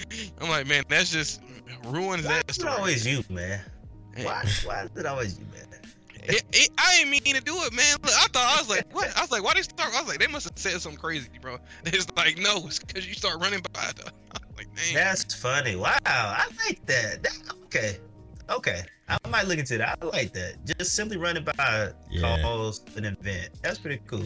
[0.41, 1.41] I'm like, man, that's just
[1.85, 2.71] ruins Why that story.
[2.73, 3.61] always you, man?
[4.15, 4.43] Hey, Why?
[4.65, 5.65] Why is it always you, man?
[6.23, 7.95] it, it, I didn't mean to do it, man.
[8.03, 9.15] Look, I thought I was like, what?
[9.17, 9.93] I was like, why they start?
[9.95, 11.57] I was like, they must have said something crazy, bro.
[11.85, 13.91] Just like, no, it's because you start running by.
[13.95, 14.11] The,
[14.57, 14.67] like.
[14.93, 15.75] That's funny.
[15.75, 17.23] Wow, I like that.
[17.23, 17.37] that.
[17.65, 17.97] Okay,
[18.49, 18.81] okay.
[19.07, 19.97] I might look into that.
[20.01, 20.55] I like that.
[20.77, 22.41] Just simply running by Yeah.
[22.41, 23.49] calls an event.
[23.63, 24.23] That's pretty cool.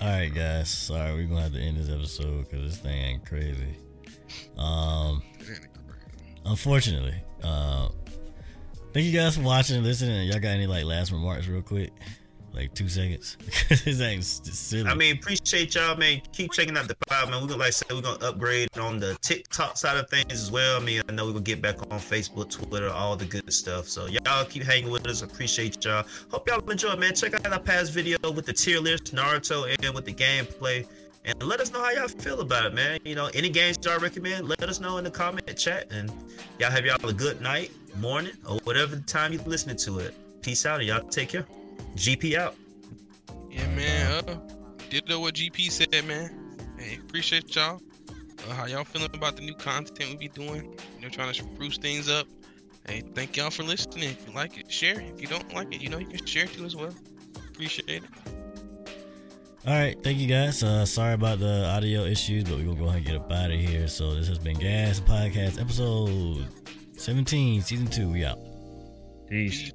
[0.00, 0.68] All right, guys.
[0.70, 3.76] Sorry, we're gonna have to end this episode because this thing ain't crazy.
[4.56, 5.22] Um,
[6.44, 7.88] unfortunately, uh,
[8.92, 10.26] thank you guys for watching and listening.
[10.28, 11.92] Y'all got any like last remarks, real quick?
[12.54, 13.38] Like two seconds.
[13.68, 14.88] this just silly.
[14.88, 16.20] I mean, appreciate y'all, man.
[16.32, 17.40] Keep checking out the pod, man.
[17.40, 20.50] We're gonna like I said, we're gonna upgrade on the TikTok side of things as
[20.50, 20.80] well.
[20.80, 23.88] I mean, I know we're gonna get back on Facebook, Twitter, all the good stuff.
[23.88, 25.22] So y'all keep hanging with us.
[25.22, 26.04] Appreciate y'all.
[26.30, 27.14] Hope y'all enjoy, man.
[27.14, 30.86] Check out our past video with the tier list, Naruto, and with the gameplay.
[31.24, 32.98] And let us know how y'all feel about it, man.
[33.04, 35.86] You know, any games y'all recommend, let us know in the comment chat.
[35.90, 36.12] And
[36.58, 40.14] y'all have y'all a good night, morning, or whatever time you're listening to it.
[40.42, 41.46] Peace out, and y'all take care.
[41.96, 42.54] GP out.
[43.50, 44.28] Yeah, man.
[44.28, 44.38] Uh,
[44.90, 46.58] did know what GP said, man.
[46.78, 47.80] Hey, appreciate y'all.
[48.48, 50.76] Uh, how y'all feeling about the new content we be doing?
[50.96, 52.26] You know, trying to spruce things up.
[52.86, 54.10] Hey, thank y'all for listening.
[54.10, 55.00] If you like it, share.
[55.00, 56.94] If you don't like it, you know you can share too as well.
[57.50, 58.10] Appreciate it.
[59.64, 60.64] All right, thank you guys.
[60.64, 63.52] Uh, sorry about the audio issues, but we're gonna go ahead and get up out
[63.52, 63.86] of here.
[63.86, 66.44] So this has been Gas Podcast episode
[66.96, 68.10] 17, season two.
[68.10, 68.40] We out.
[69.28, 69.62] Peace.
[69.62, 69.72] Peace.